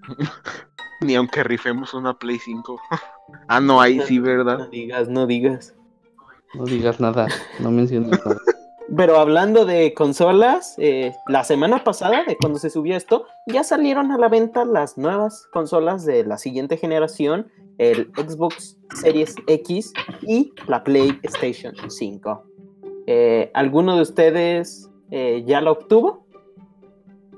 Ni 1.02 1.16
aunque 1.16 1.44
rifemos 1.44 1.94
una 1.94 2.18
Play 2.18 2.38
5. 2.38 2.82
ah, 3.48 3.60
no, 3.60 3.82
ahí 3.82 4.02
sí, 4.02 4.20
¿verdad? 4.20 4.60
No 4.60 4.68
digas, 4.68 5.08
no 5.08 5.26
digas. 5.26 5.74
No 6.54 6.66
digas 6.66 7.00
nada, 7.00 7.28
no 7.60 7.72
menciones 7.72 8.12
nada. 8.12 8.38
Pero 8.96 9.18
hablando 9.18 9.66
de 9.66 9.94
consolas, 9.94 10.76
eh, 10.78 11.14
la 11.28 11.44
semana 11.44 11.84
pasada, 11.84 12.24
de 12.26 12.36
cuando 12.36 12.60
se 12.60 12.70
subió 12.70 12.98
esto, 12.98 13.26
ya 13.48 13.64
salieron 13.64 14.12
a 14.12 14.18
la 14.18 14.28
venta 14.28 14.66
las 14.66 14.98
nuevas 14.98 15.48
consolas 15.54 16.06
de 16.06 16.26
la 16.26 16.38
siguiente 16.38 16.78
generación, 16.78 17.48
el 17.78 18.12
Xbox 18.16 18.78
Series 19.02 19.36
X 19.48 19.94
y 20.22 20.52
la 20.68 20.84
PlayStation 20.84 21.74
5. 21.88 22.44
Eh, 23.08 23.50
¿Alguno 23.54 23.96
de 23.96 24.02
ustedes 24.02 24.90
eh, 25.10 25.44
ya 25.48 25.62
la 25.62 25.72
obtuvo? 25.72 26.28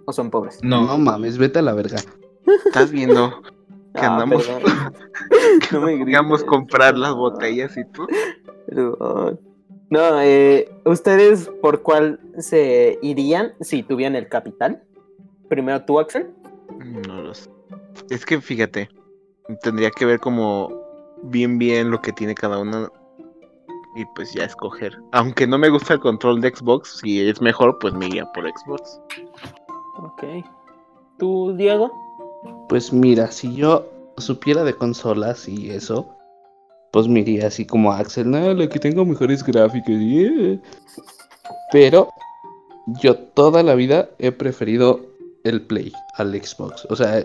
¿O 0.05 0.11
son 0.11 0.31
pobres? 0.31 0.59
No, 0.63 0.85
no 0.85 0.97
mames, 0.97 1.37
vete 1.37 1.59
a 1.59 1.61
la 1.61 1.73
verga. 1.73 1.97
Estás 2.65 2.91
viendo 2.91 3.41
que 3.93 4.01
ah, 4.01 4.13
andamos, 4.13 4.49
no 5.71 5.81
me 5.81 6.45
comprar 6.45 6.97
las 6.97 7.13
botellas 7.13 7.77
y 7.77 7.85
tú. 7.85 8.07
No, 9.93 10.19
eh, 10.21 10.67
¿ustedes 10.85 11.51
por 11.61 11.83
cuál 11.83 12.19
se 12.39 12.97
irían 13.03 13.53
si 13.61 13.83
tuvieran 13.83 14.15
el 14.15 14.27
capital? 14.27 14.81
Primero 15.49 15.85
tú, 15.85 15.99
Axel. 15.99 16.33
No 17.07 17.21
lo 17.21 17.31
sé. 17.35 17.47
Es 18.09 18.25
que 18.25 18.41
fíjate, 18.41 18.89
tendría 19.61 19.91
que 19.91 20.07
ver 20.07 20.19
como 20.19 20.73
bien 21.21 21.59
bien 21.59 21.91
lo 21.91 22.01
que 22.01 22.11
tiene 22.11 22.33
cada 22.33 22.57
uno 22.57 22.91
y 23.95 24.03
pues 24.15 24.33
ya 24.33 24.45
escoger. 24.45 24.97
Aunque 25.11 25.45
no 25.45 25.59
me 25.59 25.69
gusta 25.69 25.93
el 25.93 25.99
control 25.99 26.41
de 26.41 26.49
Xbox, 26.49 26.97
si 27.01 27.29
es 27.29 27.39
mejor, 27.39 27.77
pues 27.77 27.93
me 27.93 28.07
iría 28.07 28.25
por 28.33 28.49
Xbox. 28.49 28.99
Ok. 29.97 30.23
¿Tú, 31.19 31.53
Diego? 31.55 31.91
Pues 32.67 32.91
mira, 32.91 33.29
si 33.29 33.53
yo 33.53 33.87
supiera 34.17 34.63
de 34.63 34.73
consolas 34.73 35.47
y 35.47 35.69
eso, 35.69 36.12
pues 36.93 37.07
me 37.07 37.21
iría 37.21 37.47
así 37.47 37.65
como 37.65 37.91
Axel, 37.91 38.29
no, 38.29 38.53
la 38.53 38.69
que 38.69 38.77
tengo 38.77 39.03
mejores 39.03 39.43
gráficos. 39.43 39.95
Pero 41.71 42.09
yo 42.85 43.17
toda 43.17 43.63
la 43.63 43.73
vida 43.73 44.11
he 44.19 44.31
preferido 44.31 45.01
el 45.43 45.63
Play 45.63 45.91
al 46.13 46.31
Xbox. 46.39 46.85
O 46.91 46.95
sea, 46.95 47.23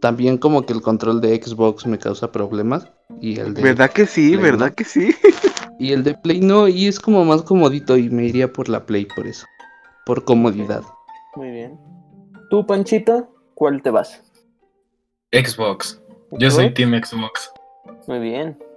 también 0.00 0.36
como 0.36 0.66
que 0.66 0.74
el 0.74 0.82
control 0.82 1.22
de 1.22 1.42
Xbox 1.42 1.86
me 1.86 1.98
causa 1.98 2.30
problemas. 2.30 2.86
Y 3.18 3.40
el 3.40 3.54
de 3.54 3.62
¿Verdad 3.62 3.90
que 3.90 4.04
sí? 4.04 4.36
¿Verdad 4.36 4.74
que 4.74 4.84
sí? 4.84 5.14
y 5.78 5.92
el 5.92 6.04
de 6.04 6.12
Play 6.12 6.40
no, 6.40 6.68
y 6.68 6.86
es 6.86 7.00
como 7.00 7.24
más 7.24 7.42
comodito 7.42 7.96
y 7.96 8.10
me 8.10 8.26
iría 8.26 8.52
por 8.52 8.68
la 8.68 8.84
Play 8.84 9.06
por 9.06 9.26
eso. 9.26 9.46
Por 10.04 10.22
comodidad. 10.26 10.82
Muy 11.34 11.50
bien. 11.50 11.80
¿Tú, 12.50 12.66
Panchita? 12.66 13.26
¿Cuál 13.54 13.80
te 13.80 13.88
vas? 13.88 14.22
Xbox. 15.32 15.98
Yo 16.32 16.50
soy 16.50 16.74
Team 16.74 16.92
Xbox. 17.02 17.50
Muy 18.06 18.18
bien. 18.18 18.67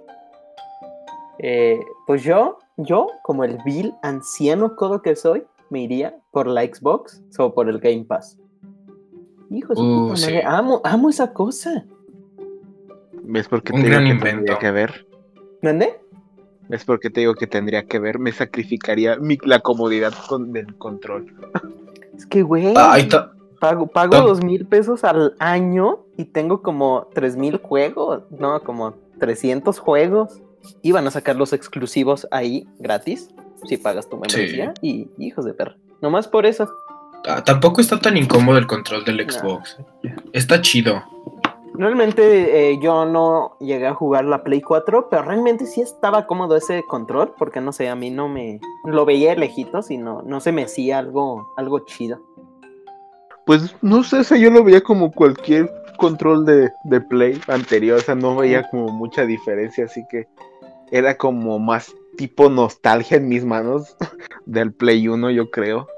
Eh, 1.42 1.80
pues 2.06 2.22
yo, 2.22 2.58
yo, 2.76 3.08
como 3.24 3.42
el 3.42 3.58
vil 3.64 3.92
anciano 4.02 4.76
codo 4.76 5.02
que 5.02 5.16
soy, 5.16 5.42
me 5.70 5.82
iría 5.82 6.16
por 6.30 6.46
la 6.46 6.62
Xbox 6.62 7.20
o 7.36 7.52
por 7.52 7.68
el 7.68 7.80
Game 7.80 8.04
Pass. 8.04 8.38
Hijo 9.50 9.74
de 9.74 9.80
uh, 9.80 10.14
amo, 10.46 10.80
amo 10.84 11.10
esa 11.10 11.32
cosa. 11.32 11.84
¿Ves 13.24 13.48
por 13.48 13.62
qué 13.62 13.72
te 13.72 13.82
digo 13.82 13.98
que 13.98 14.24
tendría 14.24 14.58
que 14.58 14.70
ver? 14.70 15.06
¿Dónde? 15.60 16.00
¿Ves 16.68 16.84
por 16.84 17.00
qué 17.00 17.10
te 17.10 17.20
digo 17.20 17.34
que 17.34 17.48
tendría 17.48 17.84
que 17.86 17.98
ver? 17.98 18.20
Me 18.20 18.30
sacrificaría 18.32 19.18
la 19.42 19.60
comodidad 19.60 20.14
con, 20.28 20.52
del 20.52 20.76
control. 20.76 21.34
Es 22.16 22.24
que, 22.24 22.42
güey. 22.42 22.72
Ah, 22.76 22.96
pago, 23.60 23.88
pago 23.88 24.16
dos 24.20 24.44
mil 24.44 24.66
pesos 24.66 25.02
al 25.02 25.34
año 25.38 26.04
y 26.16 26.26
tengo 26.26 26.62
como 26.62 27.08
tres 27.12 27.36
mil 27.36 27.58
juegos. 27.58 28.22
No, 28.30 28.62
como 28.62 28.94
300 29.18 29.78
juegos 29.78 30.40
iban 30.82 31.06
a 31.06 31.10
sacar 31.10 31.36
los 31.36 31.52
exclusivos 31.52 32.26
ahí 32.30 32.66
gratis. 32.78 33.28
si 33.64 33.76
pagas 33.76 34.08
tu 34.08 34.16
membresía 34.16 34.74
y 34.82 35.08
hijos 35.18 35.44
de 35.44 35.54
perra. 35.54 35.76
Nomás 36.00 36.26
por 36.26 36.46
eso. 36.46 36.68
Ah, 37.28 37.44
tampoco 37.44 37.80
está 37.80 38.00
tan 38.00 38.16
incómodo 38.16 38.58
el 38.58 38.66
control 38.66 39.04
del 39.04 39.30
Xbox. 39.30 39.78
Está 40.32 40.60
chido. 40.60 41.02
Realmente 41.74 42.72
eh, 42.72 42.78
yo 42.82 43.06
no 43.06 43.56
llegué 43.60 43.86
a 43.86 43.94
jugar 43.94 44.24
la 44.24 44.42
Play 44.42 44.60
4, 44.60 45.08
pero 45.08 45.22
realmente 45.22 45.64
sí 45.64 45.80
estaba 45.80 46.26
cómodo 46.26 46.56
ese 46.56 46.82
control, 46.82 47.32
porque 47.38 47.60
no 47.60 47.72
sé, 47.72 47.88
a 47.88 47.94
mí 47.94 48.10
no 48.10 48.28
me... 48.28 48.60
Lo 48.84 49.06
veía 49.06 49.34
lejitos 49.34 49.90
y 49.90 49.96
no, 49.96 50.22
no 50.22 50.40
se 50.40 50.52
me 50.52 50.64
hacía 50.64 50.98
algo, 50.98 51.54
algo 51.56 51.80
chido. 51.86 52.20
Pues 53.46 53.74
no 53.80 54.02
sé, 54.04 54.18
o 54.18 54.36
yo 54.36 54.50
lo 54.50 54.62
veía 54.62 54.82
como 54.82 55.10
cualquier 55.12 55.72
control 55.96 56.44
de, 56.44 56.70
de 56.84 57.00
Play 57.00 57.40
anterior, 57.48 57.98
o 57.98 58.02
sea, 58.02 58.14
no 58.14 58.36
veía 58.36 58.68
como 58.70 58.88
mucha 58.88 59.24
diferencia, 59.24 59.86
así 59.86 60.04
que 60.10 60.26
era 60.92 61.16
como 61.16 61.58
más 61.58 61.92
tipo 62.16 62.48
nostalgia 62.50 63.16
en 63.16 63.28
mis 63.28 63.44
manos 63.44 63.96
del 64.46 64.72
Play 64.72 65.08
1, 65.08 65.30
yo 65.30 65.50
creo. 65.50 65.88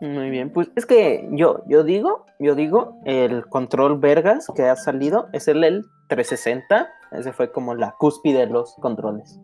Muy 0.00 0.30
bien, 0.30 0.50
pues 0.50 0.68
es 0.76 0.84
que 0.84 1.28
yo, 1.30 1.62
yo 1.68 1.84
digo, 1.84 2.26
yo 2.38 2.54
digo, 2.54 3.00
el 3.04 3.46
control 3.46 3.98
vergas 3.98 4.48
que 4.54 4.64
ha 4.64 4.76
salido 4.76 5.28
es 5.32 5.48
el, 5.48 5.62
el 5.64 5.84
360, 6.08 6.88
ese 7.12 7.32
fue 7.32 7.52
como 7.52 7.74
la 7.74 7.94
cúspide 7.98 8.40
de 8.40 8.46
los 8.46 8.74
controles. 8.80 9.40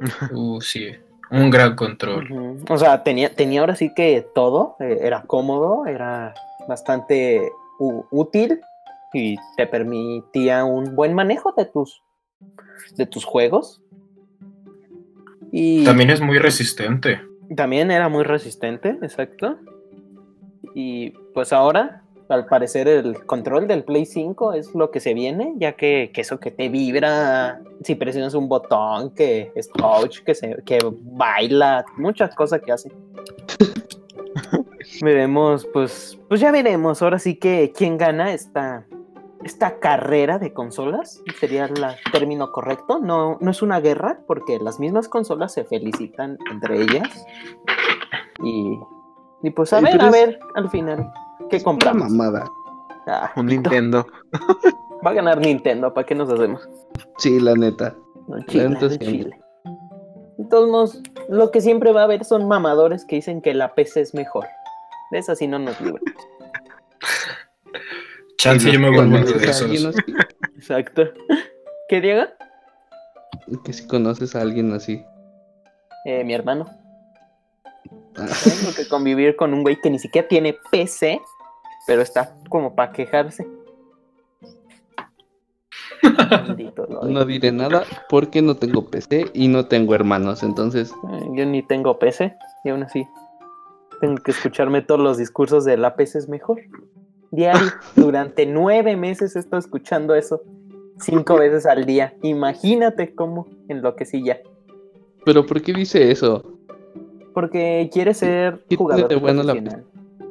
Uh, 0.32 0.60
sí, 0.60 0.90
un 1.30 1.48
gran 1.48 1.74
control. 1.74 2.58
O 2.68 2.76
sea, 2.76 3.02
tenía, 3.02 3.34
tenía 3.34 3.60
ahora 3.60 3.76
sí 3.76 3.94
que 3.94 4.26
todo, 4.34 4.76
eh, 4.80 4.98
era 5.00 5.22
cómodo, 5.22 5.86
era 5.86 6.34
bastante 6.68 7.50
útil 8.10 8.60
y 9.14 9.36
te 9.56 9.66
permitía 9.66 10.64
un 10.64 10.94
buen 10.94 11.14
manejo 11.14 11.54
de 11.56 11.64
tus, 11.64 12.02
de 12.96 13.06
tus 13.06 13.24
juegos. 13.24 13.82
Y 15.52 15.84
también 15.84 16.10
es 16.10 16.20
muy 16.20 16.38
resistente. 16.38 17.20
También 17.54 17.90
era 17.90 18.08
muy 18.08 18.24
resistente, 18.24 18.98
exacto. 19.02 19.58
Y 20.74 21.10
pues 21.32 21.52
ahora, 21.52 22.02
al 22.28 22.46
parecer, 22.46 22.88
el 22.88 23.24
control 23.24 23.68
del 23.68 23.84
Play 23.84 24.04
5 24.04 24.54
es 24.54 24.74
lo 24.74 24.90
que 24.90 25.00
se 25.00 25.14
viene, 25.14 25.54
ya 25.56 25.72
que, 25.72 26.10
eso 26.14 26.40
que 26.40 26.50
te 26.50 26.68
vibra 26.68 27.60
si 27.82 27.94
presionas 27.94 28.34
un 28.34 28.48
botón, 28.48 29.14
que 29.14 29.52
es 29.54 29.70
touch, 29.70 30.20
que, 30.24 30.34
se, 30.34 30.56
que 30.64 30.78
baila, 31.02 31.84
muchas 31.96 32.34
cosas 32.34 32.60
que 32.60 32.72
hace. 32.72 32.90
veremos, 35.02 35.66
pues, 35.72 36.18
pues 36.28 36.40
ya 36.40 36.50
veremos. 36.50 37.02
Ahora 37.02 37.18
sí 37.18 37.36
que 37.36 37.72
quién 37.74 37.96
gana 37.96 38.32
esta, 38.32 38.86
esta 39.46 39.78
carrera 39.78 40.38
de 40.38 40.52
consolas, 40.52 41.22
sería 41.40 41.64
el 41.64 41.74
término 42.12 42.52
correcto. 42.52 42.98
No, 42.98 43.38
no 43.40 43.50
es 43.50 43.62
una 43.62 43.80
guerra, 43.80 44.20
porque 44.26 44.58
las 44.58 44.78
mismas 44.78 45.08
consolas 45.08 45.54
se 45.54 45.64
felicitan 45.64 46.38
entre 46.50 46.82
ellas. 46.82 47.26
Y 48.42 48.78
y 49.42 49.50
pues 49.50 49.72
a 49.72 49.80
ver, 49.80 50.00
a 50.00 50.10
ver, 50.10 50.40
al 50.54 50.68
final, 50.70 51.12
¿qué 51.50 51.62
compramos? 51.62 52.10
mamada. 52.10 52.50
Ah, 53.06 53.30
un 53.36 53.46
Nintendo. 53.46 54.06
Va 55.06 55.10
a 55.10 55.14
ganar 55.14 55.38
Nintendo, 55.38 55.94
¿para 55.94 56.06
qué 56.06 56.14
nos 56.14 56.28
hacemos? 56.30 56.68
Sí, 57.18 57.38
la 57.38 57.54
neta. 57.54 57.94
No, 58.26 58.44
Chile, 58.46 58.76
Chile. 58.98 59.40
Entonces, 60.38 61.02
lo 61.28 61.50
que 61.50 61.60
siempre 61.60 61.92
va 61.92 62.00
a 62.00 62.04
haber 62.04 62.24
son 62.24 62.48
mamadores 62.48 63.04
que 63.04 63.16
dicen 63.16 63.40
que 63.40 63.54
la 63.54 63.74
PC 63.74 64.00
es 64.00 64.14
mejor. 64.14 64.46
De 65.12 65.18
esa 65.18 65.36
sí 65.36 65.46
no 65.46 65.58
nos 65.60 65.80
libramos. 65.80 66.02
Chance, 68.38 68.70
yo 68.70 68.80
me 68.80 68.90
vuelvo 68.90 69.18
de 69.18 69.50
esos. 69.50 69.96
Exacto. 70.56 71.04
¿Qué, 71.88 72.00
Diego? 72.00 72.24
Que 73.64 73.72
si 73.72 73.86
conoces 73.86 74.34
a 74.34 74.40
alguien 74.40 74.72
así. 74.72 75.04
Eh, 76.04 76.24
mi 76.24 76.34
hermano. 76.34 76.66
Tengo 78.14 78.74
que 78.74 78.88
convivir 78.88 79.36
con 79.36 79.52
un 79.52 79.62
güey 79.62 79.78
que 79.80 79.90
ni 79.90 79.98
siquiera 79.98 80.26
tiene 80.26 80.56
PC, 80.70 81.20
pero 81.86 82.02
está 82.02 82.34
como 82.48 82.74
para 82.74 82.92
quejarse. 82.92 83.46
no 87.02 87.24
diré 87.24 87.52
nada 87.52 87.84
porque 88.08 88.40
no 88.42 88.56
tengo 88.56 88.86
PC 88.86 89.30
y 89.34 89.48
no 89.48 89.66
tengo 89.66 89.94
hermanos, 89.94 90.42
entonces. 90.42 90.90
Eh, 90.90 91.26
yo 91.34 91.44
ni 91.44 91.62
tengo 91.62 91.98
PC 91.98 92.34
y 92.64 92.70
aún 92.70 92.84
así 92.84 93.06
tengo 94.00 94.16
que 94.22 94.30
escucharme 94.30 94.82
todos 94.82 95.00
los 95.00 95.18
discursos 95.18 95.64
de 95.64 95.76
la 95.76 95.96
PC 95.96 96.18
es 96.18 96.28
mejor. 96.28 96.60
Diario, 97.30 97.68
durante 97.96 98.46
nueve 98.46 98.96
meses 98.96 99.36
he 99.36 99.38
estado 99.38 99.58
escuchando 99.58 100.14
eso 100.14 100.42
cinco 101.00 101.36
veces 101.36 101.66
al 101.66 101.84
día. 101.84 102.14
Imagínate 102.22 103.14
cómo 103.14 103.46
enloquecí 103.68 104.24
ya. 104.24 104.40
¿Pero 105.24 105.44
por 105.44 105.60
qué 105.62 105.72
dice 105.72 106.10
eso? 106.10 106.42
Porque 107.34 107.90
quiere 107.92 108.14
ser 108.14 108.62
jugador 108.76 109.08
profesional. 109.08 109.84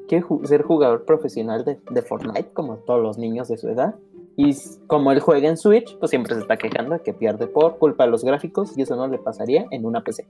Quiere 0.07 0.25
ser 0.43 0.61
jugador 0.63 1.05
profesional 1.05 1.65
de, 1.65 2.01
Fortnite, 2.01 2.49
como 2.53 2.77
todos 2.77 3.01
los 3.01 3.17
niños 3.17 3.47
de 3.47 3.57
su 3.57 3.69
edad. 3.69 3.95
Y 4.37 4.55
como 4.87 5.11
él 5.11 5.19
juega 5.19 5.47
en 5.47 5.57
Switch, 5.57 5.97
pues 5.97 6.09
siempre 6.09 6.35
se 6.35 6.41
está 6.41 6.57
quejando 6.57 6.95
de 6.95 7.01
que 7.01 7.13
pierde 7.13 7.47
por 7.47 7.77
culpa 7.77 8.05
de 8.05 8.11
los 8.11 8.23
gráficos 8.23 8.77
y 8.77 8.81
eso 8.81 8.95
no 8.95 9.07
le 9.07 9.17
pasaría 9.17 9.65
en 9.71 9.85
una 9.85 10.03
PC. 10.03 10.27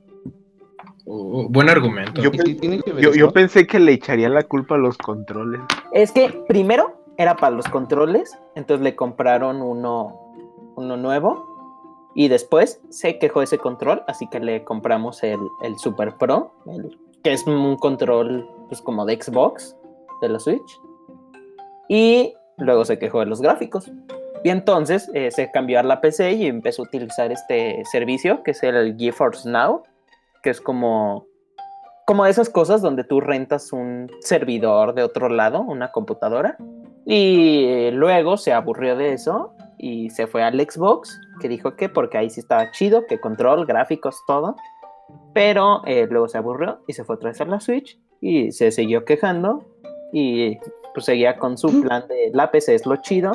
Uh, 1.06 1.48
buen 1.50 1.70
argumento. 1.70 2.22
Yo, 2.22 3.32
pensé 3.32 3.68
que 3.68 3.80
le 3.80 3.94
echaría 3.94 4.30
la 4.30 4.44
culpa 4.44 4.76
a 4.76 4.78
los 4.78 4.98
controles. 4.98 5.62
Es 5.92 6.12
que 6.12 6.30
primero 6.48 7.02
era 7.18 7.36
para 7.36 7.56
los 7.56 7.68
controles, 7.68 8.38
entonces 8.56 8.84
le 8.84 8.96
compraron 8.96 9.62
uno, 9.62 10.20
uno 10.76 10.98
nuevo 10.98 12.12
y 12.16 12.28
después 12.28 12.82
se 12.90 13.20
quejó 13.20 13.42
ese 13.42 13.58
control, 13.58 14.04
así 14.08 14.28
que 14.28 14.40
le 14.40 14.64
compramos 14.64 15.22
el, 15.24 15.40
Super 15.78 16.16
Pro, 16.18 16.54
que 17.24 17.34
es 17.34 17.46
un 17.46 17.78
control 17.78 18.50
pues 18.68 18.82
como 18.82 19.06
de 19.06 19.22
Xbox, 19.22 19.78
de 20.22 20.30
la 20.30 20.40
Switch. 20.40 20.80
Y 21.88 22.34
luego 22.58 22.84
se 22.86 22.98
quejó 22.98 23.20
de 23.20 23.28
los 23.28 23.42
gráficos. 23.42 23.92
Y 24.44 24.50
entonces 24.50 25.10
eh, 25.14 25.32
se 25.32 25.52
cambió 25.52 25.80
a 25.80 25.84
la 25.84 26.02
PC 26.02 26.34
y 26.34 26.48
empezó 26.48 26.84
a 26.84 26.86
utilizar 26.86 27.32
este 27.32 27.84
servicio, 27.92 28.44
que 28.44 28.52
es 28.52 28.64
el 28.64 28.96
GeForce 28.98 29.50
Now, 29.50 29.84
que 30.46 30.52
es 30.52 30.62
como, 30.62 31.26
como 32.06 32.24
de 32.24 32.30
esas 32.30 32.52
cosas 32.52 32.84
donde 32.84 33.04
tú 33.04 33.20
rentas 33.20 33.74
un 33.74 34.12
servidor 34.20 34.94
de 34.94 35.02
otro 35.02 35.28
lado, 35.28 35.62
una 35.62 35.92
computadora. 35.92 36.56
Y 37.04 37.66
eh, 37.66 37.92
luego 37.92 38.38
se 38.38 38.54
aburrió 38.54 38.96
de 38.96 39.14
eso 39.14 39.56
y 39.80 40.12
se 40.12 40.28
fue 40.28 40.44
al 40.44 40.60
Xbox, 40.62 41.20
que 41.42 41.50
dijo 41.50 41.76
que 41.76 41.90
porque 41.90 42.20
ahí 42.20 42.30
sí 42.30 42.42
estaba 42.42 42.70
chido, 42.70 43.08
que 43.08 43.20
control, 43.20 43.66
gráficos, 43.66 44.22
todo. 44.28 44.56
Pero 45.34 45.82
eh, 45.88 46.06
luego 46.08 46.28
se 46.28 46.38
aburrió 46.38 46.80
y 46.88 46.94
se 46.94 47.04
fue 47.04 47.16
otra 47.16 47.30
vez 47.30 47.42
a 47.42 47.46
la 47.46 47.60
Switch 47.60 48.00
y 48.22 48.52
se 48.52 48.70
siguió 48.72 49.04
quejando 49.04 49.66
y 50.14 50.60
pues 50.94 51.08
seguía 51.08 51.38
con 51.38 51.58
su 51.58 51.82
plan 51.82 52.08
de 52.08 52.30
la 52.34 52.52
PC 52.52 52.76
es 52.76 52.86
lo 52.86 52.98
chido. 52.98 53.32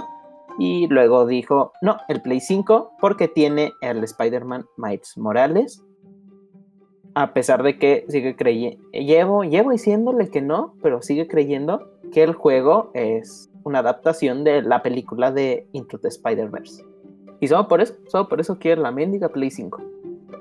Y 0.61 0.87
luego 0.87 1.27
dijo, 1.27 1.73
no, 1.83 1.97
el 2.09 2.23
Play 2.23 2.39
5 2.39 2.93
porque 3.01 3.27
tiene 3.27 3.73
el 3.81 4.05
Spider-Man 4.05 4.65
Miles 4.77 5.19
Morales. 5.19 5.83
A 7.15 7.33
pesar 7.35 7.63
de 7.63 7.79
que 7.79 8.05
sigue 8.09 8.37
creyendo, 8.37 8.83
llevo, 8.93 9.45
llevo 9.45 9.73
diciéndole 9.73 10.31
que 10.31 10.41
no, 10.41 10.75
pero 10.83 11.03
sigue 11.03 11.27
creyendo 11.27 11.91
que 12.13 12.23
el 12.23 12.35
juego 12.35 12.91
es 12.95 13.51
una 13.65 13.81
adaptación 13.81 14.45
de 14.45 14.63
la 14.63 14.83
película 14.83 15.33
de 15.33 15.67
Into 15.73 15.99
the 15.99 16.09
Spider-Verse. 16.09 16.85
Y 17.41 17.49
solo 17.49 17.69
por 17.69 17.81
eso, 17.81 17.95
solo 18.09 18.29
por 18.29 18.41
eso 18.41 18.59
quiere 18.59 18.81
la 18.81 18.93
mendiga 18.93 19.29
Play 19.29 19.51
5. 19.51 19.83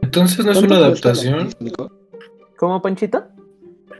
Entonces 0.01 0.45
no 0.45 0.51
es 0.51 0.61
una 0.61 0.77
adaptación. 0.77 1.49
¿Cómo, 2.57 2.81
Panchito? 2.81 3.23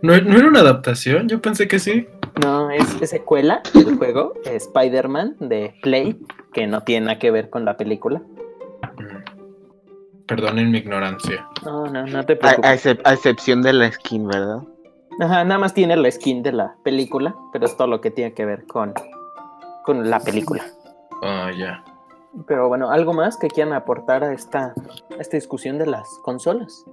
¿No, 0.01 0.13
era 0.13 0.47
una 0.47 0.62
adaptación? 0.62 1.27
Yo 1.27 1.41
pensé 1.41 1.67
que 1.67 1.79
sí. 1.79 2.08
No, 2.41 2.69
es, 2.71 2.86
secuela 3.10 3.62
del 3.73 3.97
juego 3.97 4.34
Spider-Man 4.45 5.36
de 5.39 5.73
Play, 5.82 6.17
que 6.53 6.67
no 6.67 6.82
tiene 6.82 7.08
nada 7.08 7.19
que 7.19 7.32
ver 7.32 7.49
con 7.49 7.65
la 7.65 7.77
película. 7.77 8.21
Mm. 10.30 10.36
Perdonen 10.36 10.72
mi 10.72 10.78
ignorancia. 10.78 11.48
No, 11.65 11.88
no, 11.88 12.06
no 12.06 12.26
te 12.26 12.36
preocupes. 12.36 12.86
A, 13.04 13.13
excepción 13.13 13.62
de 13.62 13.74
la 13.74 13.92
skin, 13.92 14.28
¿verdad? 14.28 14.62
Ajá, 15.20 15.44
nada 15.44 15.60
más 15.60 15.74
tiene 15.74 15.98
la 15.98 16.10
skin 16.10 16.44
de 16.44 16.52
la 16.52 16.76
película, 16.84 17.36
pero 17.52 17.65
es 17.65 17.76
todo 17.76 17.88
lo 17.88 18.00
que 18.00 18.12
tiene 18.12 18.34
que 18.34 18.46
ver 18.46 18.65
con, 18.68 18.94
con 19.84 20.10
la 20.10 20.20
película. 20.20 20.63
Ah, 21.22 21.52
ya. 21.58 21.84
Pero 22.48 22.68
bueno, 22.68 22.92
¿algo 22.92 23.13
más 23.13 23.38
que 23.38 23.48
quieran 23.48 23.74
aportar 23.74 24.24
a 24.24 24.34
esta, 24.34 24.74
esta 25.20 25.36
discusión 25.36 25.78
de 25.78 25.88
las 25.88 26.08
consolas? 26.24 26.86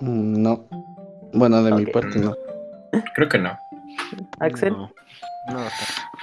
Mm, 0.00 0.42
no. 0.42 0.64
Bueno, 1.32 1.62
de 1.62 1.72
mi 1.72 1.86
parte 1.86 2.18
no. 2.18 2.34
Creo 3.14 3.28
que 3.28 3.38
no. 3.38 3.56
Axel. 4.40 4.72
No. 4.72 4.90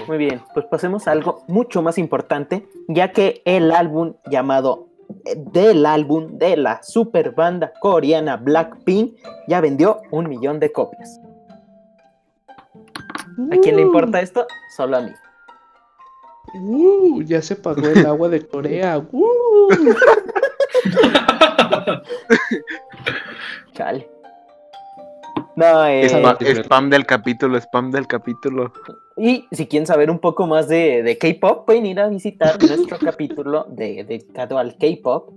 Muy 0.07 0.18
bien, 0.18 0.41
pues 0.53 0.65
pasemos 0.65 1.07
a 1.07 1.11
algo 1.11 1.43
mucho 1.47 1.84
más 1.84 1.99
importante, 1.99 2.68
ya 2.88 3.11
que 3.11 3.43
el 3.45 3.72
álbum 3.72 4.15
llamado 4.26 4.88
del 5.51 5.86
álbum 5.86 6.38
de 6.38 6.57
la 6.57 6.84
super 6.84 7.32
banda 7.32 7.72
coreana 7.80 8.36
Blackpink 8.38 9.18
ya 9.47 9.62
vendió 9.62 10.01
un 10.12 10.30
millón 10.30 10.59
de 10.59 10.72
copias. 10.72 11.20
¿A 13.51 13.57
quién 13.57 13.76
le 13.76 13.82
importa 13.82 14.20
uh. 14.20 14.22
esto? 14.22 14.45
Solo 14.76 14.97
a 14.97 15.01
mí. 15.01 15.12
Uh, 16.53 17.24
ya 17.24 17.41
se 17.41 17.55
pagó 17.55 17.88
el 17.88 18.05
agua 18.05 18.30
de 18.30 18.45
Corea. 18.45 19.03
Uh. 19.12 19.70
Chale. 23.74 24.09
No, 25.56 25.86
eh, 25.86 26.06
spam, 26.06 26.89
del 26.89 27.06
capítulo, 27.06 27.58
spam 27.58 27.91
del 27.91 28.08
capítulo. 28.08 28.72
Y 29.18 29.45
si 29.52 29.68
quieren 29.68 29.86
saber 29.86 30.10
un 30.10 30.20
poco 30.20 30.47
más 30.47 30.68
de, 30.68 31.18
K-pop, 31.20 31.66
pueden 31.66 31.86
ir 31.86 31.99
a 31.99 32.08
visitar 32.08 32.58
nuestro 32.68 32.97
capítulo 32.97 33.66
de 33.70 34.04
dedicado 34.04 34.58
al 34.58 34.78
K-pop. 34.78 35.34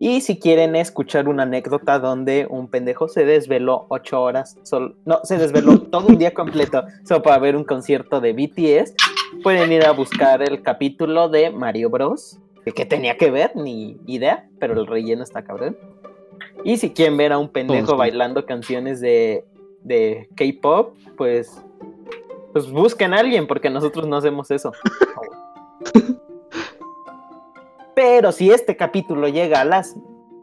Y 0.00 0.20
si 0.20 0.38
quieren 0.38 0.74
escuchar 0.74 1.28
una 1.28 1.44
anécdota 1.44 1.98
donde 1.98 2.46
un 2.50 2.68
pendejo 2.68 3.08
se 3.08 3.24
desveló 3.24 3.86
ocho 3.88 4.20
horas, 4.20 4.58
no, 5.04 5.20
se 5.22 5.38
desveló 5.38 5.80
todo 5.90 6.08
un 6.08 6.18
día 6.18 6.34
completo 6.34 6.84
solo 7.04 7.22
para 7.22 7.38
ver 7.38 7.56
un 7.56 7.64
concierto 7.64 8.20
de 8.20 8.32
BTS, 8.32 8.94
pueden 9.42 9.72
ir 9.72 9.86
a 9.86 9.92
buscar 9.92 10.42
el 10.42 10.62
capítulo 10.62 11.28
de 11.28 11.50
Mario 11.50 11.90
Bros. 11.90 12.38
Que 12.74 12.86
tenía 12.86 13.18
que 13.18 13.30
ver, 13.30 13.54
ni 13.56 13.98
idea, 14.06 14.48
pero 14.58 14.72
el 14.80 14.86
relleno 14.86 15.22
está 15.22 15.42
cabrón. 15.42 15.76
Y 16.64 16.76
si 16.78 16.90
quieren 16.90 17.16
ver 17.16 17.32
a 17.32 17.38
un 17.38 17.48
pendejo 17.48 17.96
bailando 17.96 18.46
canciones 18.46 19.00
de, 19.00 19.44
de 19.82 20.28
K-pop, 20.34 20.96
pues, 21.16 21.62
pues 22.52 22.70
busquen 22.70 23.14
a 23.14 23.20
alguien, 23.20 23.46
porque 23.46 23.70
nosotros 23.70 24.06
no 24.06 24.16
hacemos 24.16 24.50
eso. 24.50 24.72
Pero 27.94 28.32
si 28.32 28.50
este 28.50 28.76
capítulo 28.76 29.28
llega 29.28 29.60
a 29.60 29.64
las 29.64 29.96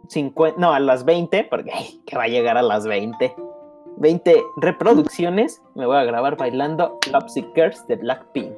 50, 0.07 0.59
no, 0.59 0.73
a 0.73 0.79
las 0.79 1.05
20, 1.05 1.45
porque 1.45 1.71
que 2.05 2.17
va 2.17 2.23
a 2.23 2.27
llegar 2.27 2.57
a 2.57 2.61
las 2.61 2.85
20. 2.85 3.35
20 3.97 4.43
reproducciones, 4.57 5.61
me 5.75 5.85
voy 5.85 5.97
a 5.97 6.03
grabar 6.03 6.37
bailando 6.37 6.97
Lovesick 7.11 7.53
Girls 7.53 7.85
de 7.87 7.97
Blackpink. 7.97 8.53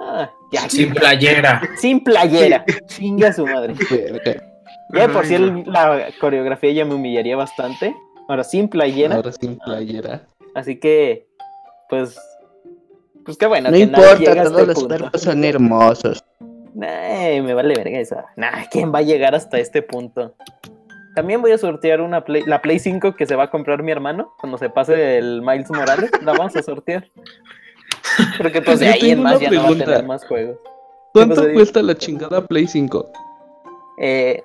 Ah, 0.00 0.30
Sin 0.68 0.94
playera. 0.94 1.62
Sin 1.76 2.04
playera. 2.04 2.64
Chinga 2.86 3.32
su 3.32 3.46
madre. 3.46 3.74
Ya 4.92 5.08
por 5.08 5.26
si 5.26 5.36
la 5.38 6.08
coreografía 6.20 6.72
ya 6.72 6.84
me 6.84 6.94
humillaría 6.94 7.36
bastante. 7.36 7.94
Ahora 8.28 8.44
sin 8.44 8.68
playera. 8.68 9.16
Ahora 9.16 9.32
sin 9.32 9.58
playera. 9.58 10.26
Así 10.54 10.78
que, 10.78 11.28
pues, 11.88 12.18
pues 13.24 13.36
qué 13.36 13.46
bueno. 13.46 13.70
No 13.70 13.76
importa, 13.76 14.12
este 14.12 14.44
todos 14.44 14.66
los 14.66 14.84
cuerpos 14.84 15.20
son 15.20 15.44
hermosos. 15.44 16.24
me 16.74 17.54
vale 17.54 17.74
verga 17.74 17.98
eso. 17.98 18.16
Nah, 18.36 18.64
¿quién 18.70 18.92
va 18.92 18.98
a 18.98 19.02
llegar 19.02 19.34
hasta 19.34 19.58
este 19.58 19.82
punto? 19.82 20.34
También 21.14 21.42
voy 21.42 21.52
a 21.52 21.58
sortear 21.58 22.00
una 22.00 22.24
Play, 22.24 22.44
la 22.46 22.62
Play 22.62 22.78
5 22.78 23.16
que 23.16 23.26
se 23.26 23.34
va 23.34 23.44
a 23.44 23.50
comprar 23.50 23.82
mi 23.82 23.90
hermano 23.90 24.32
cuando 24.38 24.56
se 24.56 24.70
pase 24.70 25.18
el 25.18 25.42
Miles 25.42 25.70
Morales. 25.70 26.10
La 26.22 26.32
vamos 26.32 26.54
a 26.54 26.62
sortear. 26.62 27.10
Porque 28.36 28.62
pues 28.62 28.80
de 28.80 28.88
ahí 28.88 29.10
en 29.10 29.22
más 29.22 29.40
ya 29.40 29.50
no 29.50 29.62
va 29.62 29.68
a 29.70 29.78
tener 29.78 30.04
más 30.04 30.24
juegos. 30.26 30.58
¿Cuánto 31.12 31.52
cuesta 31.52 31.82
la 31.82 31.96
chingada 31.96 32.46
Play 32.46 32.66
5? 32.66 33.10
Eh, 34.00 34.42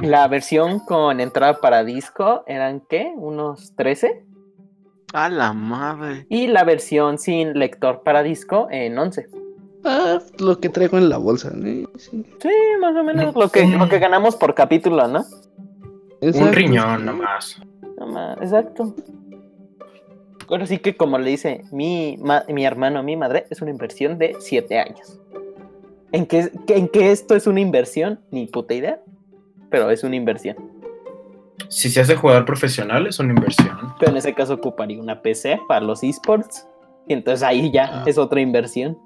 la 0.00 0.26
versión 0.28 0.80
con 0.80 1.20
entrada 1.20 1.60
para 1.60 1.84
disco 1.84 2.44
eran 2.46 2.80
¿qué? 2.88 3.12
¿Unos 3.16 3.74
13? 3.76 4.24
A 5.12 5.28
la 5.28 5.52
madre. 5.52 6.26
Y 6.28 6.46
la 6.48 6.64
versión 6.64 7.18
sin 7.18 7.58
lector 7.58 8.02
para 8.02 8.22
disco 8.22 8.68
en 8.70 8.98
11. 8.98 9.28
Ah, 9.84 10.18
lo 10.38 10.58
que 10.58 10.68
traigo 10.68 10.98
en 10.98 11.08
la 11.08 11.16
bolsa, 11.16 11.52
Sí. 11.96 12.24
más 12.80 12.96
o 12.96 13.04
menos 13.04 13.34
lo 13.36 13.48
que, 13.50 13.66
lo 13.66 13.88
que 13.88 13.98
ganamos 13.98 14.34
por 14.36 14.54
capítulo, 14.54 15.06
¿no? 15.06 15.24
Un 16.20 16.52
riñón 16.52 17.04
nomás. 17.06 17.60
Nomás, 17.98 18.38
exacto. 18.42 18.94
Ahora 20.48 20.66
sí 20.66 20.78
que 20.78 20.96
como 20.96 21.18
le 21.18 21.30
dice 21.30 21.62
mi, 21.72 22.18
mi 22.48 22.64
hermano, 22.64 23.02
mi 23.02 23.16
madre, 23.16 23.46
es 23.50 23.62
una 23.62 23.70
inversión 23.70 24.18
de 24.18 24.36
7 24.40 24.78
años. 24.78 25.20
¿En 26.12 26.26
qué, 26.26 26.50
¿En 26.68 26.88
qué 26.88 27.12
esto 27.12 27.36
es 27.36 27.46
una 27.46 27.60
inversión? 27.60 28.20
Ni 28.30 28.46
puta 28.46 28.74
idea 28.74 29.00
pero 29.70 29.90
es 29.90 30.04
una 30.04 30.16
inversión. 30.16 30.56
Si 31.68 31.90
se 31.90 32.00
hace 32.00 32.16
jugador 32.16 32.44
profesional, 32.44 33.06
es 33.06 33.18
una 33.18 33.32
inversión. 33.32 33.94
Pero 33.98 34.12
en 34.12 34.18
ese 34.18 34.34
caso 34.34 34.54
ocuparía 34.54 35.00
una 35.00 35.20
PC 35.20 35.60
para 35.68 35.80
los 35.80 36.02
esports. 36.02 36.66
Y 37.08 37.12
entonces 37.14 37.42
ahí 37.42 37.70
ya 37.72 37.90
ah. 37.92 38.04
es 38.06 38.18
otra 38.18 38.40
inversión. 38.40 38.98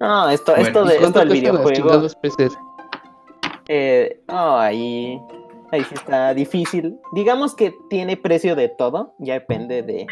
No, 0.00 0.28
esto, 0.28 0.54
esto, 0.54 0.84
de, 0.84 0.96
esto 0.96 1.18
del 1.18 1.28
videojuego. 1.30 2.06
Eh, 3.66 4.22
ahí, 4.28 5.20
ahí 5.72 5.84
sí 5.84 5.94
está 5.94 6.34
difícil. 6.34 6.96
Digamos 7.12 7.54
que 7.54 7.74
tiene 7.90 8.16
precio 8.16 8.54
de 8.54 8.68
todo. 8.68 9.14
Ya 9.18 9.34
depende 9.34 9.82
de, 9.82 10.06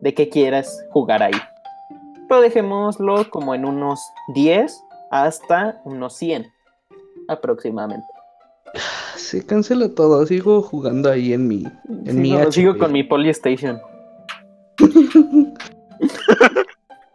de 0.00 0.14
qué 0.14 0.28
quieras 0.28 0.86
jugar 0.90 1.22
ahí. 1.22 1.40
Pero 2.28 2.40
dejémoslo 2.40 3.28
como 3.30 3.54
en 3.54 3.64
unos 3.64 4.00
10 4.34 4.84
hasta 5.10 5.80
unos 5.84 6.16
100 6.16 6.53
aproximadamente. 7.28 8.06
Se 9.16 9.44
cancela 9.46 9.88
todo, 9.88 10.26
sigo 10.26 10.62
jugando 10.62 11.10
ahí 11.10 11.32
en 11.32 11.46
mi 11.46 11.64
en 12.06 12.20
mi 12.20 12.36
sigo 12.50 12.76
con 12.76 12.92
mi 12.92 13.04
Polystation. 13.04 13.80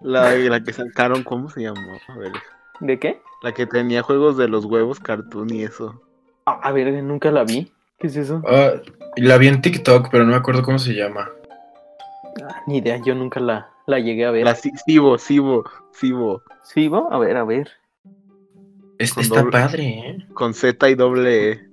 la, 0.01 0.33
la 0.35 0.63
que 0.63 0.73
sacaron, 0.73 1.23
¿cómo 1.23 1.49
se 1.49 1.63
llamó? 1.63 1.97
A 2.07 2.17
ver. 2.17 2.31
¿De 2.79 2.97
qué? 2.97 3.21
La 3.43 3.53
que 3.53 3.65
tenía 3.65 4.01
juegos 4.01 4.37
de 4.37 4.47
los 4.47 4.65
huevos 4.65 4.99
cartoon 4.99 5.53
y 5.53 5.63
eso. 5.63 6.01
Ah, 6.45 6.59
a 6.63 6.71
ver, 6.71 7.03
nunca 7.03 7.31
la 7.31 7.43
vi. 7.43 7.71
¿Qué 7.99 8.07
es 8.07 8.15
eso? 8.15 8.41
Ah, 8.47 8.71
la 9.17 9.37
vi 9.37 9.47
en 9.47 9.61
TikTok, 9.61 10.07
pero 10.09 10.23
no 10.23 10.31
me 10.31 10.37
acuerdo 10.37 10.63
cómo 10.63 10.79
se 10.79 10.93
llama. 10.93 11.29
Ah, 12.41 12.63
ni 12.67 12.77
idea, 12.77 13.01
yo 13.05 13.13
nunca 13.15 13.41
la, 13.41 13.69
la 13.85 13.99
llegué 13.99 14.25
a 14.25 14.31
ver. 14.31 14.45
La 14.45 14.55
Sibo, 14.55 15.17
Sibo, 15.17 15.65
Sibo. 15.91 16.41
¿Sibo? 16.63 17.11
A 17.11 17.17
ver, 17.17 17.35
a 17.35 17.43
ver 17.43 17.69
está 18.99 19.49
padre, 19.49 19.83
¿eh? 19.87 20.27
Con 20.33 20.53
Z 20.53 20.89
y 20.89 20.95
doble 20.95 21.51
E. 21.51 21.69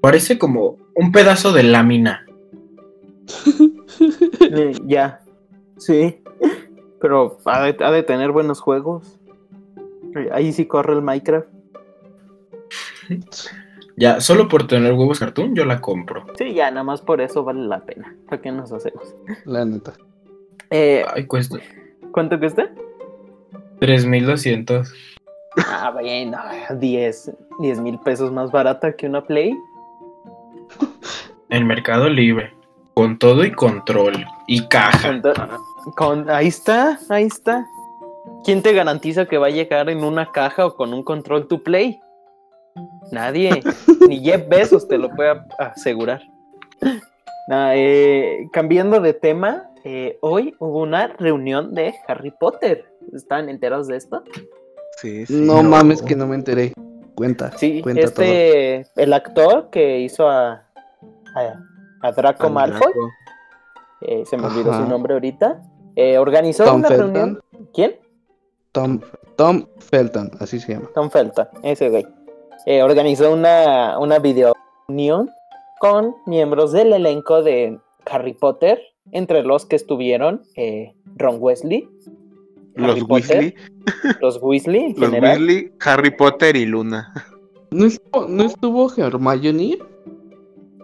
Parece 0.00 0.38
como 0.38 0.78
un 0.94 1.12
pedazo 1.12 1.52
de 1.52 1.62
lámina. 1.62 2.24
Eh, 4.38 4.72
ya, 4.84 5.22
sí. 5.78 6.22
Pero 7.00 7.38
ha 7.46 7.62
de, 7.62 8.02
tener 8.02 8.30
buenos 8.30 8.60
juegos. 8.60 9.18
Ahí 10.30 10.52
sí 10.52 10.66
corre 10.66 10.92
el 10.94 11.02
Minecraft. 11.02 11.48
Ya, 13.98 14.20
solo 14.20 14.46
por 14.46 14.66
tener 14.66 14.92
huevos 14.92 15.18
cartoon 15.18 15.54
yo 15.54 15.64
la 15.64 15.80
compro. 15.80 16.26
Sí, 16.36 16.52
ya, 16.52 16.70
nada 16.70 16.84
más 16.84 17.00
por 17.00 17.22
eso 17.22 17.44
vale 17.44 17.62
la 17.66 17.80
pena. 17.80 18.14
¿Para 18.28 18.42
qué 18.42 18.52
nos 18.52 18.70
hacemos? 18.70 19.14
La 19.46 19.64
neta. 19.64 19.94
Eh, 20.68 21.02
Ay, 21.14 21.24
cuesta. 21.24 21.56
¿Cuánto 22.12 22.38
cuesta? 22.38 22.70
3200. 23.80 25.15
Ah, 25.56 25.90
bueno, 25.92 26.38
10 26.78 27.30
mil 27.80 27.98
pesos 28.00 28.30
más 28.32 28.50
barata 28.50 28.94
que 28.94 29.06
una 29.06 29.24
Play. 29.24 29.56
El 31.48 31.64
Mercado 31.64 32.08
Libre. 32.08 32.52
Con 32.94 33.18
todo 33.18 33.44
y 33.44 33.52
control. 33.52 34.24
Y 34.46 34.66
caja. 34.68 35.20
Con, 35.96 36.30
ahí 36.30 36.48
está, 36.48 36.98
ahí 37.10 37.24
está. 37.24 37.66
¿Quién 38.44 38.62
te 38.62 38.72
garantiza 38.72 39.26
que 39.26 39.38
va 39.38 39.48
a 39.48 39.50
llegar 39.50 39.90
en 39.90 40.02
una 40.02 40.32
caja 40.32 40.66
o 40.66 40.76
con 40.76 40.94
un 40.94 41.02
control 41.02 41.46
to 41.46 41.62
play? 41.62 42.00
Nadie. 43.12 43.62
Ni 44.08 44.20
Jeff 44.20 44.48
Bezos 44.48 44.88
te 44.88 44.98
lo 44.98 45.10
puede 45.10 45.40
asegurar. 45.58 46.22
Eh, 47.50 48.48
cambiando 48.52 49.00
de 49.00 49.12
tema, 49.12 49.70
eh, 49.84 50.18
hoy 50.20 50.54
hubo 50.58 50.82
una 50.82 51.08
reunión 51.08 51.74
de 51.74 51.94
Harry 52.08 52.30
Potter. 52.30 52.84
¿Están 53.12 53.48
enterados 53.48 53.88
de 53.88 53.96
esto? 53.96 54.24
No, 55.28 55.62
mames 55.62 56.02
que 56.02 56.16
no 56.16 56.26
me 56.26 56.34
enteré. 56.34 56.72
Cuenta. 57.14 57.56
Sí, 57.56 57.80
cuenta 57.80 58.02
este, 58.02 58.86
el 58.96 59.12
actor 59.12 59.70
que 59.70 60.00
hizo 60.00 60.28
a, 60.28 60.66
a, 62.02 62.12
Draco 62.12 62.50
Malfoy, 62.50 62.92
eh, 64.02 64.24
se 64.26 64.36
me 64.36 64.46
olvidó 64.46 64.74
su 64.74 64.86
nombre 64.86 65.14
ahorita, 65.14 65.62
eh, 65.96 66.18
organizó 66.18 66.74
una 66.74 66.88
reunión. 66.88 67.40
¿Quién? 67.72 67.96
Tom, 68.72 69.00
Tom 69.36 69.66
Felton, 69.78 70.30
así 70.40 70.60
se 70.60 70.74
llama. 70.74 70.90
Tom 70.94 71.10
Felton, 71.10 71.48
ese 71.62 71.88
güey. 71.88 72.06
Eh, 72.66 72.82
organizó 72.82 73.32
una, 73.32 73.98
una 73.98 74.18
video 74.18 74.52
reunión 74.86 75.30
con 75.78 76.16
miembros 76.26 76.72
del 76.72 76.92
elenco 76.92 77.42
de 77.42 77.80
Harry 78.10 78.34
Potter, 78.34 78.80
entre 79.12 79.42
los 79.42 79.64
que 79.64 79.76
estuvieron 79.76 80.42
Ron 81.16 81.36
Wesley, 81.38 81.88
los 82.76 83.02
Weasley. 83.02 83.54
Los 84.20 84.38
Weasley. 84.40 84.94
los 84.96 85.12
Weasley, 85.12 85.72
Harry 85.80 86.10
Potter 86.10 86.56
y 86.56 86.66
Luna. 86.66 87.12
¿No 87.70 87.86
estuvo, 87.86 88.26
¿no 88.28 88.44
estuvo 88.44 88.92
Hermione? 88.94 89.78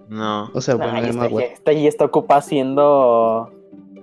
No. 0.08 0.50
O 0.52 0.60
sea, 0.60 0.74
bueno, 0.74 0.98
está, 0.98 1.26
está, 1.26 1.72
y 1.72 1.86
está 1.86 2.04
ocupada 2.06 2.40
haciendo 2.40 3.50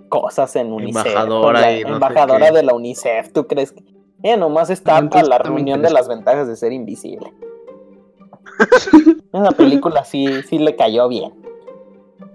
cosas 0.09 0.55
en 0.55 0.71
UNICEF. 0.71 1.05
Embajadora, 1.05 1.71
embajadora 1.71 2.51
de 2.51 2.63
la 2.63 2.73
UNICEF, 2.73 3.31
¿tú 3.33 3.47
crees 3.47 3.71
que? 3.71 3.83
Ella 4.21 4.37
nomás 4.37 4.69
está 4.69 5.07
para 5.07 5.25
la 5.25 5.37
reunión 5.37 5.81
de 5.81 5.91
las 5.91 6.07
ventajas 6.07 6.47
de 6.47 6.55
ser 6.55 6.73
invisible. 6.73 7.33
Esa 9.31 9.51
película 9.51 10.03
sí, 10.03 10.41
sí 10.43 10.57
le 10.57 10.75
cayó 10.75 11.07
bien. 11.07 11.33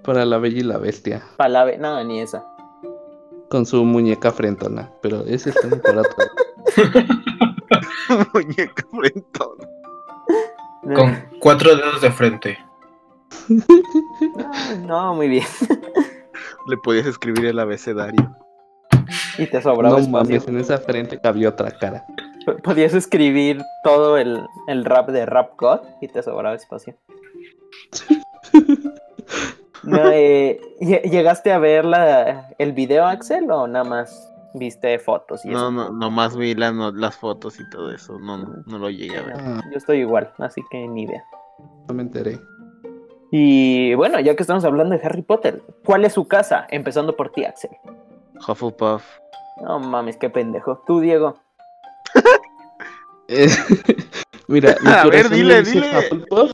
Para 0.03 0.25
la 0.25 0.39
bella 0.39 0.61
y 0.61 0.63
la 0.63 0.79
bestia. 0.79 1.23
Para 1.37 1.67
la 1.67 1.77
no, 1.77 2.03
ni 2.05 2.21
esa 2.21 2.54
con 3.49 3.67
su 3.67 3.85
muñeca 3.85 4.33
frentona, 4.33 4.91
pero 5.03 5.25
ese 5.27 5.51
está 5.51 5.69
muy 5.69 5.81
barato. 5.81 6.17
muñeca 8.35 8.87
frentona. 8.91 9.69
Con 10.95 11.17
cuatro 11.41 11.77
dedos 11.77 12.01
de 12.01 12.11
frente. 12.11 12.59
no, 14.87 15.15
muy 15.15 15.29
bien. 15.29 15.47
Le 16.67 16.77
podías 16.79 17.07
escribir 17.07 17.47
el 17.47 17.59
abecedario. 17.59 18.37
Y 19.39 19.47
te 19.47 19.61
sobraba 19.61 20.01
No 20.01 20.09
mames, 20.09 20.47
en 20.49 20.59
esa 20.59 20.79
frente 20.79 21.21
cabía 21.21 21.51
otra 21.51 21.71
cara. 21.71 22.05
Podías 22.63 22.95
escribir 22.95 23.61
todo 23.83 24.19
el, 24.19 24.47
rap 24.85 25.09
de 25.09 25.27
Rap 25.27 25.53
God 25.59 25.81
y 26.01 26.09
te 26.09 26.23
sobraba 26.23 26.55
espacio. 26.55 26.97
Eh, 30.13 30.61
¿Llegaste 30.81 31.53
a 31.53 31.59
ver 31.59 31.85
la, 31.85 32.49
el 32.59 32.73
video, 32.73 33.07
Axel, 33.07 33.51
o 33.51 33.67
nada 33.67 33.85
más 33.85 34.33
viste 34.55 34.99
fotos? 34.99 35.45
Y 35.45 35.49
no, 35.49 35.71
no, 35.71 35.91
nomás 35.91 36.37
vi 36.37 36.55
las 36.55 37.17
fotos 37.17 37.59
y 37.61 37.69
todo 37.71 37.93
eso. 37.93 38.19
No, 38.19 38.39
no, 38.39 38.79
lo 38.79 38.91
llegué 38.91 39.19
a 39.19 39.23
ver. 39.23 39.37
Ah. 39.39 39.63
Yo 39.71 39.79
estoy 39.79 39.99
igual, 39.99 40.33
así 40.39 40.63
que 40.71 40.87
ni 40.89 41.03
idea. 41.03 41.25
No 41.89 41.95
me 41.95 42.03
enteré. 42.03 42.39
Y 43.31 43.95
bueno, 43.95 44.21
ya 44.21 44.37
que 44.37 44.43
estamos 44.43 44.65
hablando 44.65 44.97
de 44.97 45.05
Harry 45.05 45.23
Potter, 45.23 45.63
¿cuál 45.85 46.05
es 46.05 46.13
su 46.13 46.29
casa? 46.29 46.67
Empezando 46.71 47.17
por 47.17 47.31
ti, 47.31 47.45
Axel. 47.45 47.71
Hufflepuff. 48.47 49.05
No 49.63 49.81
mames, 49.81 50.17
qué 50.17 50.31
pendejo. 50.31 50.83
Tú, 50.87 51.01
Diego. 51.01 51.37
Eh, 53.29 53.49
mira, 54.49 54.77
mi 54.83 54.91
a 54.93 55.05
ver, 55.07 55.31
dile, 55.31 55.63
dile. 55.63 55.99
Hufflepuff. 55.99 56.53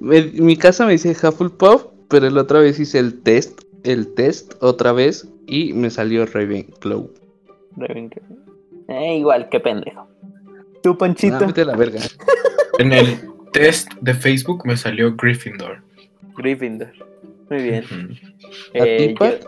Mi, 0.00 0.56
casa 0.56 0.86
me 0.86 0.92
dice 0.92 1.10
Hufflepuff, 1.10 1.86
pero 2.08 2.28
la 2.30 2.42
otra 2.42 2.60
vez 2.60 2.78
hice 2.80 2.98
el 2.98 3.20
test, 3.22 3.62
el 3.84 4.14
test 4.14 4.54
otra 4.60 4.92
vez 4.92 5.28
y 5.46 5.72
me 5.72 5.90
salió 5.90 6.26
Ravenclaw. 6.26 7.10
Ravenclaw. 7.76 8.24
Eh, 8.88 9.18
igual, 9.18 9.48
qué 9.50 9.60
pendejo. 9.60 10.08
Tú, 10.82 10.96
Panchito. 10.96 11.36
Ah, 11.36 11.64
la 11.64 11.76
verga. 11.76 12.00
en 12.78 12.92
el 12.92 13.20
test 13.52 13.92
de 14.00 14.14
Facebook 14.14 14.66
me 14.66 14.76
salió 14.76 15.14
Gryffindor. 15.16 15.82
Gryffindor. 16.36 16.92
Muy 17.50 17.62
bien. 17.62 17.84
¿A 18.74 18.84
ti, 18.84 19.14
eh, 19.14 19.40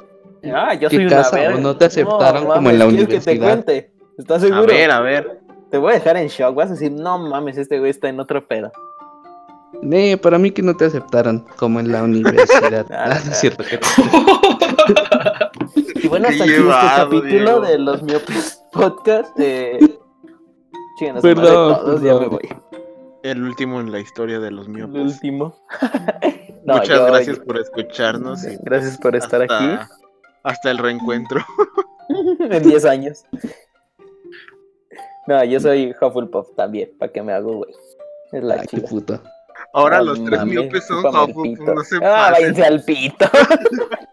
Ah, 0.55 0.75
yo 0.75 0.89
soy 0.89 1.05
una 1.07 1.29
verga. 1.31 1.61
no 1.61 1.77
te 1.77 1.85
aceptaron 1.85 2.47
como 2.47 2.71
en 2.71 2.79
la 2.79 2.87
universidad? 2.87 3.25
que 3.25 3.39
te 3.39 3.39
cuente? 3.39 3.91
¿Estás 4.17 4.41
seguro? 4.43 4.63
A 4.63 4.67
ver, 4.67 4.91
a 4.91 5.01
ver. 5.01 5.41
Te 5.71 5.79
voy 5.79 5.93
a 5.93 5.95
dejar 5.95 6.17
en 6.17 6.29
shock. 6.29 6.55
Vas 6.55 6.69
a 6.69 6.73
decir, 6.73 6.91
no 6.93 7.19
mames, 7.19 7.59
este 7.59 7.79
güey 7.79 7.91
está 7.91 8.09
en 8.09 8.21
otro 8.21 8.47
pedo. 8.47 8.73
Nee, 9.83 10.17
para 10.19 10.39
mí 10.39 10.51
que 10.51 10.63
no 10.63 10.77
te 10.77 10.85
aceptaron 10.87 11.47
como 11.57 11.81
en 11.81 11.91
la 11.93 12.03
universidad. 12.05 12.87
ah, 12.91 13.19
es 13.31 13.41
cierto 13.41 13.65
que 13.65 13.79
Y 16.03 16.09
bueno, 16.09 16.29
hasta 16.29 16.45
aquí 16.45 16.53
este 16.53 16.69
capítulo 16.69 17.61
de 17.61 17.79
los 17.79 18.03
miopes 18.03 18.63
podcast. 18.73 19.33
Eh... 19.39 19.79
perdón, 21.23 21.77
todos, 21.77 22.03
ya 22.03 22.15
me 22.19 22.27
voy. 22.27 22.49
El 23.23 23.43
último 23.43 23.81
en 23.81 23.93
la 23.93 24.01
historia 24.01 24.41
de 24.41 24.51
los 24.51 24.69
miopes. 24.69 24.95
El 24.97 25.03
último. 25.03 25.55
Muchas 26.65 27.07
gracias 27.07 27.39
por 27.41 27.59
escucharnos. 27.59 28.43
Gracias 28.63 28.97
por 28.99 29.15
estar 29.15 29.43
aquí. 29.43 29.79
Hasta 30.43 30.71
el 30.71 30.79
reencuentro. 30.79 31.45
en 32.39 32.63
10 32.63 32.85
años. 32.87 33.25
No, 35.27 35.45
yo 35.45 35.61
soy 35.61 35.95
Hufflepuff 36.01 36.55
también, 36.57 36.91
para 36.99 37.13
que 37.13 37.23
me 37.23 37.33
hago, 37.33 37.59
güey. 37.59 37.71
Es 38.33 38.43
la 38.43 38.65
chida. 38.65 38.89
puta. 38.89 39.21
Ahora 39.73 40.03
los 40.03 40.23
tres 40.25 40.45
miopes 40.45 40.87
son 40.87 41.03
no 41.03 41.85
se 41.85 41.97
Ah, 42.03 42.31
váyanse 42.33 42.65
al 42.65 42.83
pito. 42.83 43.27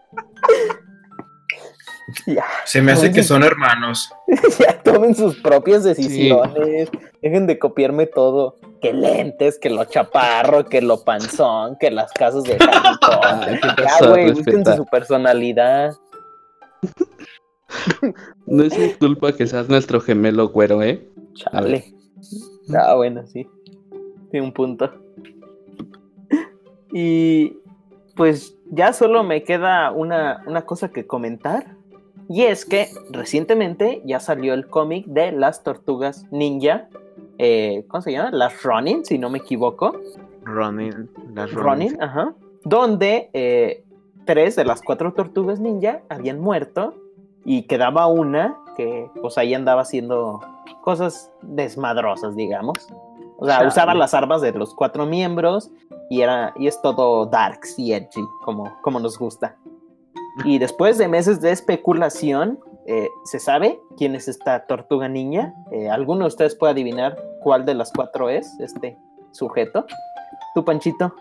ya. 2.26 2.44
Se 2.64 2.80
me 2.80 2.92
hace 2.92 3.12
que 3.12 3.22
son 3.22 3.42
hermanos. 3.42 4.10
ya 4.58 4.80
tomen 4.82 5.14
sus 5.14 5.36
propias 5.40 5.84
decisiones. 5.84 6.90
Dejen 7.22 7.46
de 7.46 7.58
copiarme 7.58 8.06
todo. 8.06 8.56
Que 8.80 8.92
lentes, 8.92 9.58
que 9.58 9.70
lo 9.70 9.84
chaparro, 9.84 10.66
que 10.66 10.80
lo 10.80 11.02
panzón, 11.02 11.76
que 11.80 11.90
las 11.90 12.12
casas 12.12 12.44
de 12.44 12.56
Harry 12.60 13.58
ya, 13.78 14.08
güey, 14.08 14.32
búsquense 14.32 14.76
su 14.76 14.86
personalidad. 14.86 15.94
No 18.46 18.62
es 18.62 18.78
mi 18.78 18.92
culpa 18.94 19.32
que 19.32 19.48
seas 19.48 19.68
nuestro 19.68 20.00
gemelo 20.00 20.48
güero, 20.48 20.80
¿eh? 20.82 21.04
Chale. 21.34 21.92
Ah, 22.72 22.94
bueno, 22.94 23.26
sí. 23.26 23.48
Tiene 24.30 24.46
un 24.46 24.52
punto. 24.52 24.92
Y 26.92 27.58
pues 28.16 28.56
ya 28.70 28.92
solo 28.92 29.22
me 29.22 29.44
queda 29.44 29.92
una, 29.92 30.42
cosa 30.66 30.90
que 30.90 31.06
comentar. 31.06 31.76
Y 32.28 32.42
es 32.42 32.64
que 32.64 32.88
recientemente 33.10 34.02
ya 34.04 34.20
salió 34.20 34.54
el 34.54 34.66
cómic 34.66 35.06
de 35.06 35.32
las 35.32 35.62
tortugas 35.62 36.26
ninja. 36.30 36.88
Eh, 37.38 37.84
¿Cómo 37.88 38.02
se 38.02 38.12
llama? 38.12 38.30
Las 38.32 38.62
Ronin, 38.62 39.04
si 39.04 39.18
no 39.18 39.30
me 39.30 39.38
equivoco. 39.38 39.98
Ronin. 40.42 41.08
Las 41.32 41.52
Ronin, 41.52 42.00
ajá. 42.02 42.34
Donde 42.64 43.30
eh, 43.32 43.84
tres 44.26 44.56
de 44.56 44.64
las 44.64 44.82
cuatro 44.82 45.14
tortugas 45.14 45.60
ninja 45.60 46.02
habían 46.08 46.40
muerto 46.40 46.94
y 47.44 47.62
quedaba 47.62 48.08
una 48.08 48.58
que 48.76 49.10
pues 49.20 49.38
ahí 49.38 49.54
andaba 49.54 49.82
haciendo 49.82 50.40
cosas 50.82 51.32
desmadrosas, 51.42 52.36
digamos. 52.36 52.76
O 53.38 53.46
sea, 53.46 53.66
usaba 53.66 53.94
las 53.94 54.14
armas 54.14 54.40
de 54.40 54.52
los 54.52 54.74
cuatro 54.74 55.06
miembros 55.06 55.70
y 56.10 56.22
era 56.22 56.52
y 56.56 56.66
es 56.66 56.80
todo 56.82 57.26
darks 57.26 57.78
y 57.78 57.92
edgy 57.92 58.22
como, 58.44 58.72
como 58.82 59.00
nos 59.00 59.18
gusta. 59.18 59.56
Y 60.44 60.58
después 60.58 60.98
de 60.98 61.08
meses 61.08 61.40
de 61.40 61.50
especulación, 61.50 62.58
eh, 62.86 63.08
¿se 63.24 63.38
sabe 63.38 63.80
quién 63.96 64.14
es 64.14 64.28
esta 64.28 64.66
tortuga 64.66 65.08
niña? 65.08 65.54
Eh, 65.72 65.88
¿Alguno 65.90 66.20
de 66.20 66.28
ustedes 66.28 66.54
puede 66.54 66.72
adivinar 66.72 67.16
cuál 67.42 67.64
de 67.64 67.74
las 67.74 67.92
cuatro 67.92 68.30
es 68.30 68.58
este 68.60 68.96
sujeto? 69.32 69.84
¿Tú, 70.54 70.64
Panchito? 70.64 71.14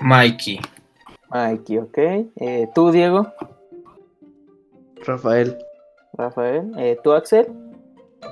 Mikey. 0.00 0.60
Mikey, 1.30 1.78
ok. 1.78 1.98
Eh, 1.98 2.68
¿Tú, 2.74 2.90
Diego? 2.90 3.26
Rafael. 5.04 5.58
Rafael. 6.12 6.72
Eh, 6.78 6.98
¿Tú, 7.02 7.12
Axel? 7.12 7.46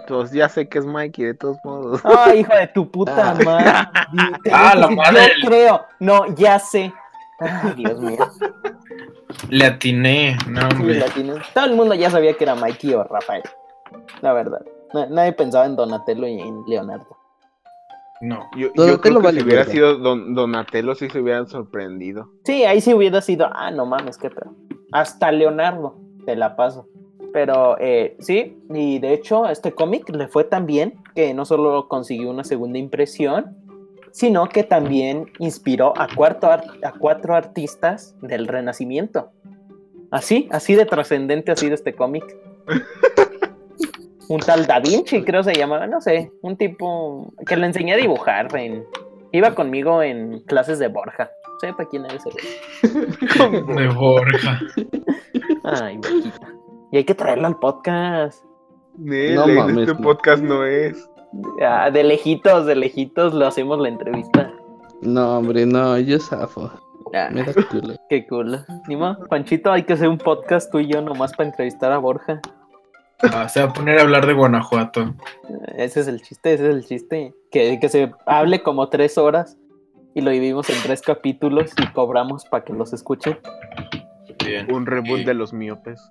Pues 0.09 0.33
ya 0.33 0.49
sé 0.49 0.69
que 0.69 0.79
es 0.79 0.85
Mikey, 0.85 1.27
de 1.27 1.35
todos 1.35 1.57
modos. 1.65 2.01
¡Ay, 2.05 2.41
hijo 2.41 2.55
de 2.55 2.67
tu 2.69 2.91
puta 2.91 3.31
ah. 3.31 3.45
madre! 3.45 3.71
ah, 4.53 4.75
la 4.77 4.89
madre. 4.89 5.33
Yo 5.43 5.49
creo. 5.49 5.87
No, 6.01 6.35
ya 6.35 6.59
sé. 6.59 6.93
Ay, 7.41 7.75
Dios 7.77 7.99
mío. 8.01 8.29
Le 9.49 9.65
atiné, 9.65 10.37
no, 10.49 10.69
hombre. 10.69 10.95
le 10.95 11.05
atiné. 11.05 11.35
Todo 11.55 11.65
el 11.65 11.75
mundo 11.75 11.95
ya 11.95 12.11
sabía 12.11 12.35
que 12.35 12.45
era 12.45 12.55
Mikey 12.55 12.95
o 12.95 13.05
Rafael. 13.05 13.43
La 14.21 14.33
verdad. 14.33 14.63
Nadie 14.93 15.33
pensaba 15.33 15.65
en 15.67 15.77
Donatello 15.77 16.27
y 16.27 16.41
en 16.41 16.63
Leonardo. 16.67 17.17
No. 18.21 18.49
Yo, 18.57 18.69
yo 18.77 19.01
creo 19.01 19.21
que 19.21 19.33
si 19.33 19.43
hubiera 19.43 19.65
sido 19.65 19.97
Don, 19.97 20.35
Donatello, 20.35 20.95
sí 20.95 21.09
se 21.09 21.21
hubieran 21.21 21.49
sorprendido. 21.49 22.31
Sí, 22.45 22.65
ahí 22.65 22.81
sí 22.81 22.95
hubiera 22.95 23.21
sido, 23.21 23.49
ah, 23.53 23.71
no 23.71 23.85
mames, 23.85 24.17
qué 24.17 24.31
pedo. 24.31 24.55
Hasta 24.93 25.33
Leonardo, 25.33 25.99
te 26.25 26.37
la 26.37 26.55
paso. 26.55 26.87
Pero 27.33 27.77
eh, 27.81 28.17
sí, 28.21 28.59
y 28.71 28.99
de 28.99 29.15
hecho 29.15 29.49
este 29.49 29.73
cómic 29.73 30.09
le 30.11 30.29
fue 30.29 30.45
tan 30.45 30.67
bien 30.67 30.95
que 31.15 31.33
no 31.33 31.45
solo 31.45 31.89
consiguió 31.89 32.31
una 32.31 32.45
segunda 32.45 32.79
impresión, 32.79 33.57
sino 34.13 34.49
que 34.49 34.63
también 34.63 35.31
inspiró 35.39 35.95
a, 35.99 36.07
cuatro, 36.15 36.51
a 36.51 36.93
cuatro 36.99 37.35
artistas 37.35 38.15
del 38.21 38.47
Renacimiento. 38.47 39.31
Así, 40.11 40.49
así 40.53 40.75
de 40.75 40.85
trascendente 40.85 41.53
ha 41.53 41.57
sido 41.57 41.75
este 41.75 41.95
cómic. 41.95 42.25
un 44.29 44.41
tal 44.41 44.67
Da 44.67 44.79
Vinci, 44.79 45.23
creo 45.25 45.43
se 45.43 45.55
llamaba, 45.55 45.87
no 45.87 46.03
sé, 46.03 46.31
un 46.43 46.57
tipo 46.57 47.33
que 47.47 47.57
le 47.57 47.67
enseñé 47.67 47.95
a 47.95 47.97
dibujar. 47.97 48.49
iba 49.33 49.55
conmigo 49.55 50.03
en 50.03 50.41
clases 50.41 50.79
de 50.79 50.89
Borja. 50.89 51.31
Sepa 51.61 51.87
quién 51.87 52.05
es 52.07 52.15
ese. 52.27 52.89
de 53.75 53.89
Borja. 53.89 54.61
Ay, 55.65 55.99
Y 56.93 56.99
hay 56.99 57.05
que 57.05 57.15
traerlo 57.15 57.47
al 57.47 57.59
podcast. 57.59 58.45
no 58.99 59.47
mames, 59.47 59.89
este 59.89 60.03
podcast 60.03 60.43
no 60.43 60.67
es. 60.67 61.09
de 61.93 62.05
lejitos, 62.05 62.67
de 62.67 62.77
lejitos 62.77 63.33
lo 63.33 63.47
hacemos 63.47 63.81
la 63.81 63.89
entrevista. 63.89 64.53
No, 65.01 65.39
hombre, 65.39 65.65
no, 65.65 65.99
yo 65.99 66.21
zafo. 66.21 66.71
Ah, 67.15 67.31
Qué 68.11 68.27
culo. 68.27 68.59
Nima, 68.89 69.19
Panchito, 69.31 69.73
hay 69.73 69.85
que 69.85 69.95
hacer 69.95 70.07
un 70.07 70.19
podcast 70.19 70.71
tú 70.71 70.81
y 70.81 70.93
yo 70.93 71.01
nomás 71.01 71.33
para 71.33 71.49
entrevistar 71.49 71.93
a 71.93 71.99
Borja. 71.99 72.43
Ah, 73.23 73.49
se 73.49 73.63
va 73.63 73.71
a 73.71 73.73
poner 73.73 73.99
a 73.99 74.03
hablar 74.03 74.27
de 74.27 74.35
Guanajuato. 74.35 75.15
Ese 75.79 76.01
es 76.01 76.09
el 76.09 76.21
chiste, 76.21 76.53
ese 76.53 76.69
es 76.69 76.75
el 76.75 76.85
chiste. 76.85 77.35
Que, 77.51 77.81
que 77.81 77.89
se 77.89 78.13
hable 78.27 78.63
como 78.63 78.91
tres 78.91 79.17
horas 79.17 79.57
y 80.15 80.21
lo 80.21 80.31
dividimos 80.31 80.69
en 80.69 80.77
tres 80.83 81.01
capítulos 81.01 81.73
y 81.83 81.87
cobramos 81.95 82.45
para 82.45 82.65
que 82.65 82.75
los 82.75 82.93
escuchen. 82.93 83.39
Bien. 84.45 84.71
Un 84.71 84.85
reboot 84.85 85.21
de 85.21 85.33
los 85.33 85.55
miopes. 85.55 86.03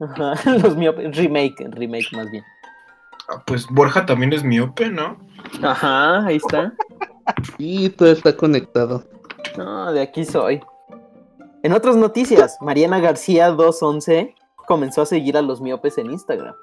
Ajá, 0.00 0.34
los 0.62 0.76
miopes. 0.76 1.16
Remake, 1.16 1.68
remake 1.70 2.12
más 2.12 2.30
bien. 2.30 2.44
Ah, 3.28 3.42
pues 3.46 3.66
Borja 3.68 4.06
también 4.06 4.32
es 4.32 4.44
miope, 4.44 4.90
¿no? 4.90 5.18
Ajá, 5.62 6.26
ahí 6.26 6.36
está. 6.36 6.72
Y 7.58 7.88
todo 7.88 8.12
está 8.12 8.36
conectado. 8.36 9.02
No, 9.58 9.92
de 9.92 10.00
aquí 10.00 10.24
soy. 10.24 10.60
En 11.64 11.72
otras 11.72 11.96
noticias, 11.96 12.56
Mariana 12.60 13.00
García 13.00 13.48
211 13.50 14.32
comenzó 14.68 15.02
a 15.02 15.06
seguir 15.06 15.36
a 15.36 15.42
los 15.42 15.60
miopes 15.60 15.98
en 15.98 16.12
Instagram. 16.12 16.54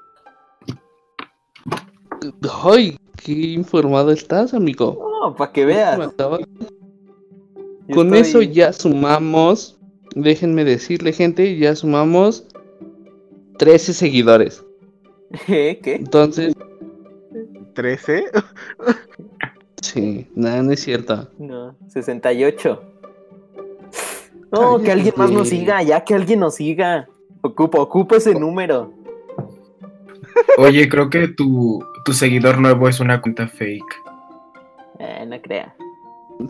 Ay, 2.62 2.98
qué 3.22 3.32
informado 3.32 4.10
estás, 4.10 4.54
amigo. 4.54 4.96
No, 5.22 5.36
para 5.36 5.52
que 5.52 5.66
veas. 5.66 5.98
Con 7.92 8.14
eso 8.14 8.40
ya 8.40 8.72
sumamos, 8.72 9.78
déjenme 10.14 10.64
decirle 10.64 11.12
gente, 11.12 11.58
ya 11.58 11.76
sumamos 11.76 12.46
13 13.64 13.94
seguidores. 13.94 14.62
¿Qué? 15.46 15.80
Entonces... 15.84 16.54
¿13? 17.74 18.24
sí, 19.82 20.26
nada, 20.34 20.62
no 20.62 20.72
es 20.72 20.80
cierto. 20.80 21.30
No, 21.38 21.74
68. 21.88 22.82
No, 24.52 24.82
que 24.82 24.92
alguien 24.92 25.14
más 25.16 25.30
nos 25.30 25.48
siga, 25.48 25.82
ya 25.82 26.04
que 26.04 26.14
alguien 26.14 26.40
nos 26.40 26.56
siga. 26.56 27.08
Ocupa, 27.40 27.80
ocupa 27.80 28.16
ese 28.16 28.34
número. 28.34 28.92
Oye, 30.58 30.86
creo 30.90 31.08
que 31.08 31.28
tu, 31.28 31.82
tu 32.04 32.12
seguidor 32.12 32.58
nuevo 32.58 32.86
es 32.86 33.00
una 33.00 33.22
cuenta 33.22 33.48
fake. 33.48 34.02
Eh, 34.98 35.24
no 35.26 35.40
crea. 35.40 35.74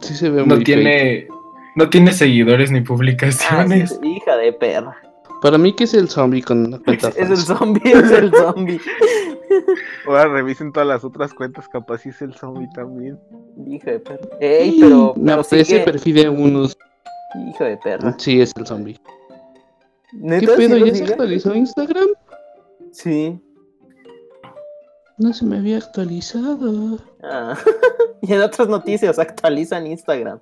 Sí 0.01 0.17
se 0.17 0.31
ve 0.31 0.45
no 0.45 0.59
tiene, 0.59 1.29
No 1.77 1.89
tiene 1.91 2.13
seguidores 2.13 2.73
ni 2.73 2.81
publicaciones. 2.81 4.01
Ah, 4.03 4.05
hija 4.05 4.37
de 4.37 4.53
perra. 4.53 5.01
Para 5.45 5.59
mí 5.59 5.75
que 5.75 5.85
es 5.85 5.93
el 5.93 6.09
zombie 6.09 6.41
con 6.41 6.65
una 6.65 6.79
cuenta 6.79 7.11
Es, 7.11 7.19
es 7.19 7.31
el 7.31 7.37
zombie, 7.37 7.83
es 7.85 8.11
el 8.13 8.33
zombie. 8.35 8.81
Ahora 10.07 10.29
revisen 10.29 10.73
todas 10.73 10.89
las 10.89 11.05
otras 11.05 11.35
cuentas, 11.35 11.69
capaz 11.69 11.99
si 11.99 12.09
es 12.09 12.23
el 12.23 12.33
zombie 12.35 12.67
también. 12.75 13.21
Hija 13.67 13.91
de 13.91 14.01
perra. 14.01 14.27
Ey, 14.41 14.79
pero, 14.81 15.13
Me 15.19 15.33
aparece 15.33 15.81
perfil 15.81 16.15
de 16.15 16.29
unos. 16.31 16.79
Hijo 17.47 17.63
de 17.63 17.77
perra. 17.77 18.17
Sí, 18.19 18.41
es 18.41 18.55
el 18.57 18.67
zombie. 18.67 18.99
¿Qué 20.41 20.49
pedo? 20.49 20.79
¿Ya 20.79 20.95
se 20.95 21.05
actualizó 21.05 21.55
Instagram? 21.55 22.09
Sí. 22.91 23.39
No 25.19 25.35
se 25.35 25.45
me 25.45 25.59
había 25.59 25.77
actualizado. 25.77 27.01
Ah. 27.23 27.55
y 28.23 28.33
en 28.33 28.41
otras 28.41 28.67
noticias 28.67 29.19
actualizan 29.19 29.89
Instagram. 29.89 30.41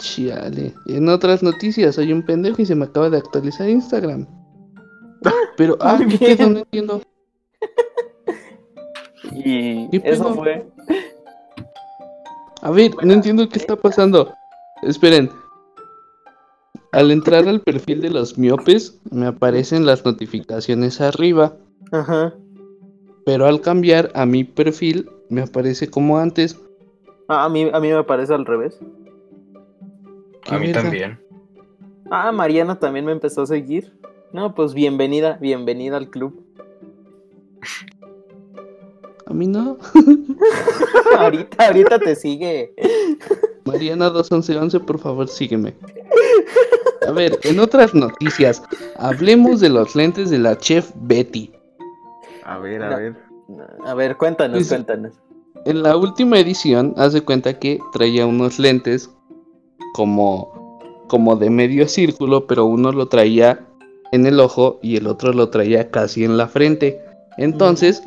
Chiale. 0.00 0.74
En 0.86 1.08
otras 1.08 1.42
noticias 1.42 1.98
hay 1.98 2.12
un 2.12 2.24
pendejo 2.24 2.62
y 2.62 2.66
se 2.66 2.74
me 2.74 2.86
acaba 2.86 3.10
de 3.10 3.18
actualizar 3.18 3.68
Instagram. 3.68 4.26
Pero, 5.56 5.76
ah, 5.80 5.98
¿qué 6.08 6.18
pedo? 6.18 6.48
No 6.48 6.58
entiendo. 6.60 7.02
y 9.32 9.88
eso 10.02 10.34
fue. 10.34 10.66
A 12.62 12.70
ver, 12.70 12.92
no 13.02 13.12
entiendo 13.12 13.48
qué 13.48 13.58
está 13.58 13.76
pasando. 13.76 14.32
Esperen. 14.82 15.30
Al 16.92 17.10
entrar 17.10 17.46
al 17.46 17.60
perfil 17.60 18.00
de 18.00 18.10
los 18.10 18.36
miopes, 18.36 19.00
me 19.10 19.26
aparecen 19.26 19.86
las 19.86 20.04
notificaciones 20.04 21.00
arriba. 21.00 21.56
Ajá. 21.92 22.34
Pero 23.24 23.46
al 23.46 23.60
cambiar 23.60 24.10
a 24.14 24.26
mi 24.26 24.44
perfil, 24.44 25.08
me 25.28 25.42
aparece 25.42 25.88
como 25.88 26.18
antes. 26.18 26.58
Ah, 27.28 27.44
a 27.44 27.48
mí, 27.48 27.70
a 27.72 27.78
mí 27.78 27.88
me 27.88 27.94
aparece 27.94 28.34
al 28.34 28.44
revés. 28.44 28.80
A 30.48 30.58
mí 30.58 30.72
también. 30.72 31.18
Ah, 32.10 32.32
Mariana 32.32 32.78
también 32.78 33.04
me 33.04 33.12
empezó 33.12 33.42
a 33.42 33.46
seguir. 33.46 33.92
No, 34.32 34.54
pues 34.54 34.74
bienvenida, 34.74 35.38
bienvenida 35.40 35.96
al 35.96 36.10
club. 36.10 36.44
A 39.26 39.32
mí 39.32 39.46
no. 39.46 39.78
ahorita, 41.18 41.66
ahorita 41.66 41.98
te 41.98 42.16
sigue. 42.16 42.74
Mariana 43.64 44.10
21111, 44.10 44.80
por 44.80 44.98
favor, 44.98 45.28
sígueme. 45.28 45.74
A 47.06 47.12
ver, 47.12 47.38
en 47.44 47.60
otras 47.60 47.94
noticias, 47.94 48.62
hablemos 48.96 49.60
de 49.60 49.68
los 49.68 49.94
lentes 49.94 50.30
de 50.30 50.38
la 50.38 50.56
chef 50.58 50.90
Betty. 50.96 51.52
A 52.44 52.58
ver, 52.58 52.82
a 52.82 52.96
ver. 52.96 53.16
A 53.84 53.94
ver, 53.94 54.16
cuéntanos, 54.16 54.68
cuéntanos. 54.68 55.14
En 55.64 55.82
la 55.82 55.96
última 55.96 56.38
edición, 56.38 56.94
haz 56.96 57.12
de 57.12 57.20
cuenta 57.20 57.58
que 57.58 57.78
traía 57.92 58.26
unos 58.26 58.58
lentes 58.58 59.10
como, 59.92 60.78
como 61.08 61.36
de 61.36 61.50
medio 61.50 61.88
círculo, 61.88 62.46
pero 62.46 62.64
uno 62.64 62.92
lo 62.92 63.08
traía 63.08 63.66
en 64.12 64.26
el 64.26 64.40
ojo 64.40 64.78
y 64.82 64.96
el 64.96 65.06
otro 65.06 65.32
lo 65.32 65.50
traía 65.50 65.90
casi 65.90 66.24
en 66.24 66.36
la 66.36 66.48
frente. 66.48 67.00
Entonces, 67.36 68.02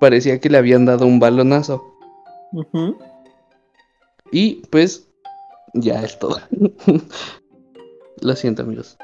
parecía 0.00 0.40
que 0.40 0.50
le 0.50 0.58
habían 0.58 0.84
dado 0.86 1.06
un 1.06 1.20
balonazo. 1.20 1.84
Y 4.32 4.62
pues, 4.70 5.08
ya 5.74 6.02
es 6.02 6.18
todo. 6.18 6.40
lo 8.20 8.36
siento, 8.36 8.62
amigos. 8.62 8.98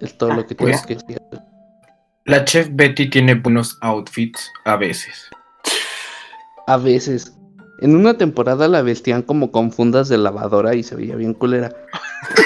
Es 0.00 0.16
todo 0.16 0.32
lo 0.32 0.46
que 0.46 0.54
tienes 0.54 0.82
pues, 0.82 1.00
que 1.00 1.06
decir. 1.06 1.22
La 2.24 2.44
chef 2.44 2.68
Betty 2.72 3.08
tiene 3.08 3.34
buenos 3.34 3.78
outfits 3.80 4.50
a 4.64 4.76
veces. 4.76 5.30
A 6.66 6.76
veces. 6.76 7.37
En 7.80 7.94
una 7.94 8.18
temporada 8.18 8.66
la 8.66 8.82
vestían 8.82 9.22
como 9.22 9.52
con 9.52 9.70
fundas 9.70 10.08
de 10.08 10.18
lavadora 10.18 10.74
y 10.74 10.82
se 10.82 10.96
veía 10.96 11.14
bien 11.14 11.34
culera. 11.34 11.72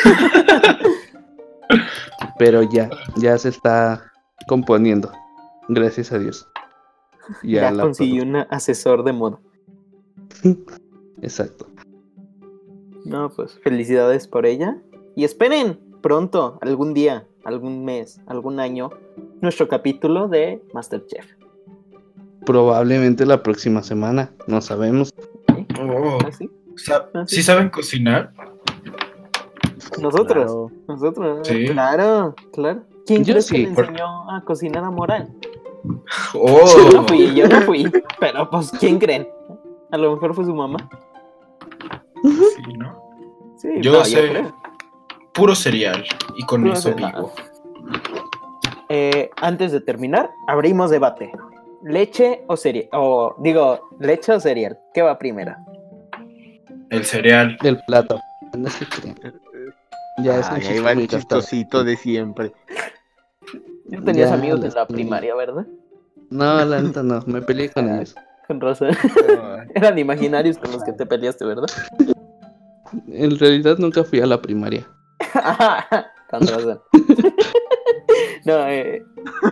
Pero 2.38 2.62
ya, 2.62 2.90
ya 3.16 3.38
se 3.38 3.48
está 3.48 4.12
componiendo. 4.46 5.10
Gracias 5.68 6.12
a 6.12 6.18
Dios. 6.18 6.46
Ya, 7.42 7.74
consiguió 7.74 8.24
un 8.24 8.36
asesor 8.36 9.04
de 9.04 9.12
moda. 9.12 9.40
Exacto. 11.22 11.66
No, 13.04 13.30
pues 13.30 13.58
felicidades 13.60 14.28
por 14.28 14.44
ella. 14.44 14.82
Y 15.16 15.24
esperen, 15.24 15.80
pronto, 16.02 16.58
algún 16.60 16.94
día, 16.94 17.26
algún 17.44 17.84
mes, 17.84 18.20
algún 18.26 18.60
año, 18.60 18.90
nuestro 19.40 19.68
capítulo 19.68 20.28
de 20.28 20.62
Masterchef. 20.74 21.26
Probablemente 22.44 23.26
la 23.26 23.42
próxima 23.42 23.82
semana, 23.82 24.32
no 24.46 24.60
sabemos. 24.60 25.14
Oh. 25.80 26.18
¿Ah, 26.90 27.08
¿Ah, 27.14 27.24
sí? 27.26 27.42
saben 27.42 27.70
cocinar? 27.70 28.32
Nosotros, 30.00 30.72
nosotros, 30.88 31.48
claro, 31.48 32.34
claro. 32.52 32.82
¿Quién 33.06 33.24
crees 33.24 33.50
que 33.50 33.58
le 33.58 33.68
enseñó 33.68 34.30
a 34.30 34.42
cocinar 34.44 34.84
a 34.84 34.90
Moral? 34.90 35.28
Oh. 36.34 36.64
Yo 36.64 36.92
no 36.92 37.08
fui, 37.08 37.34
yo 37.34 37.48
no 37.48 37.60
fui, 37.62 37.90
pero 38.20 38.48
pues, 38.48 38.70
¿quién 38.78 39.00
creen? 39.00 39.28
A 39.90 39.98
lo 39.98 40.12
mejor 40.12 40.32
fue 40.32 40.44
su 40.44 40.54
mamá. 40.54 40.88
Sí, 42.22 42.72
¿no? 42.78 43.02
Sí, 43.56 43.68
yo 43.80 44.04
sé 44.04 44.44
puro 45.32 45.54
cereal 45.54 46.04
y 46.36 46.42
con 46.44 46.66
eso 46.68 46.94
vivo. 46.94 47.32
Eh, 48.88 49.30
antes 49.40 49.72
de 49.72 49.80
terminar, 49.80 50.30
abrimos 50.46 50.90
debate. 50.90 51.32
¿Leche 51.84 52.44
o 52.46 52.56
cereal? 52.56 52.88
O 52.92 53.36
digo, 53.38 53.88
¿leche 53.98 54.32
o 54.32 54.40
cereal? 54.40 54.78
¿Qué 54.94 55.02
va 55.02 55.18
primero? 55.18 55.56
El 56.90 57.04
cereal. 57.04 57.56
El 57.62 57.78
plato. 57.86 58.20
Ya 60.18 60.38
es 60.38 60.50
ahí 60.50 60.78
va 60.78 60.92
el 60.92 61.08
chistosito 61.08 61.84
de 61.84 61.96
siempre. 61.96 62.52
No 63.86 64.04
tenías 64.04 64.30
amigos 64.30 64.60
de 64.60 64.68
la 64.68 64.86
primaria, 64.86 65.34
¿verdad? 65.34 65.66
No, 66.28 66.64
la 66.64 66.82
neta 66.82 67.02
no, 67.02 67.22
me 67.26 67.40
peleé 67.40 67.70
con 67.70 67.88
ah, 67.88 67.96
ellos. 67.96 68.14
Con 68.46 68.60
Rosa. 68.60 68.88
Eran 69.74 69.98
imaginarios 69.98 70.58
con 70.58 70.70
los 70.72 70.84
que 70.84 70.92
te 70.92 71.06
peleaste, 71.06 71.46
¿verdad? 71.46 71.66
En 73.08 73.38
realidad 73.38 73.78
nunca 73.78 74.04
fui 74.04 74.20
a 74.20 74.26
la 74.26 74.40
primaria. 74.40 74.86
con 76.30 76.46
Rosa. 76.46 76.82
No, 78.44 78.66
eh, 78.68 79.02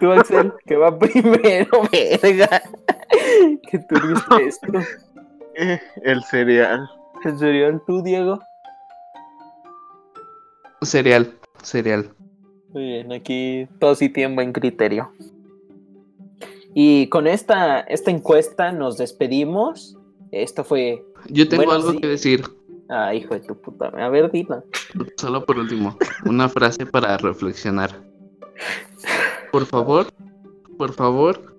tú, 0.01 0.11
Axel, 0.11 0.53
que 0.67 0.77
va 0.77 0.99
primero, 0.99 1.83
verga. 1.93 2.63
Que 3.71 3.79
tú 3.79 3.95
viste 4.09 4.47
esto. 4.47 4.67
El 6.03 6.23
cereal. 6.25 6.89
¿El 7.25 7.39
cereal 7.39 7.83
tú, 7.87 8.03
Diego? 8.03 8.41
Cereal, 10.83 11.35
cereal. 11.63 12.11
Muy 12.73 12.85
bien, 12.85 13.13
aquí 13.13 13.69
todos 13.79 13.99
sí 13.99 14.09
tienen 14.09 14.37
buen 14.37 14.53
criterio. 14.53 15.13
Y 16.75 17.09
con 17.09 17.27
esta, 17.27 17.81
esta 17.81 18.11
encuesta 18.11 18.73
nos 18.73 18.97
despedimos. 18.97 19.97
Esto 20.31 20.65
fue. 20.65 21.05
Yo 21.29 21.49
tengo 21.49 21.71
algo 21.73 21.99
que 21.99 22.07
decir. 22.07 22.45
Ah, 22.89 23.15
hijo 23.15 23.35
de 23.35 23.41
tu 23.41 23.61
puta. 23.61 23.89
A 23.89 24.09
ver, 24.09 24.31
dila. 24.31 24.65
Solo 25.17 25.45
por 25.45 25.59
último, 25.59 25.97
una 26.25 26.49
frase 26.49 26.87
para 26.87 27.17
reflexionar. 27.19 28.10
Por 29.53 29.67
favor, 29.67 30.07
por 30.79 30.93
favor, 30.93 31.57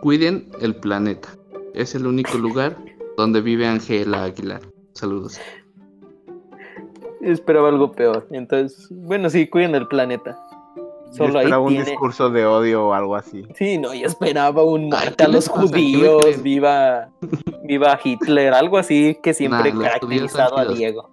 cuiden 0.00 0.50
el 0.60 0.76
planeta. 0.76 1.28
Es 1.74 1.94
el 1.94 2.06
único 2.06 2.38
lugar 2.38 2.76
donde 3.16 3.40
vive 3.40 3.66
Angela 3.66 4.24
Aguilar. 4.24 4.62
Saludos. 4.92 5.40
Esperaba 7.20 7.68
algo 7.68 7.92
peor. 7.92 8.26
Entonces, 8.30 8.88
bueno, 8.90 9.28
sí, 9.30 9.48
cuiden 9.48 9.74
el 9.74 9.88
planeta. 9.88 10.38
Solo 11.10 11.40
esperaba 11.40 11.62
un 11.62 11.74
discurso 11.74 12.30
de 12.30 12.44
odio 12.44 12.88
o 12.88 12.92
algo 12.92 13.16
así. 13.16 13.42
Sí, 13.54 13.78
no, 13.78 13.94
yo 13.94 14.06
esperaba 14.06 14.62
un 14.62 14.90
mate 14.90 15.24
a 15.24 15.28
los 15.28 15.48
judíos, 15.48 16.42
viva, 16.42 17.08
viva 17.64 17.98
Hitler, 18.02 18.52
algo 18.52 18.76
así 18.76 19.18
que 19.22 19.32
siempre 19.32 19.70
ha 19.70 19.78
caracterizado 19.78 20.58
a 20.58 20.66
Diego. 20.66 21.10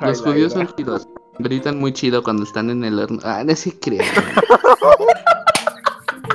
Los 0.00 0.22
judíos 0.22 0.52
son 0.52 0.66
giros. 0.76 1.08
Gritan 1.42 1.78
muy 1.78 1.92
chido 1.92 2.22
cuando 2.22 2.44
están 2.44 2.70
en 2.70 2.84
el 2.84 2.98
horno. 2.98 3.18
Ah, 3.24 3.42
no 3.44 3.54
se 3.54 3.78
creen. 3.78 4.04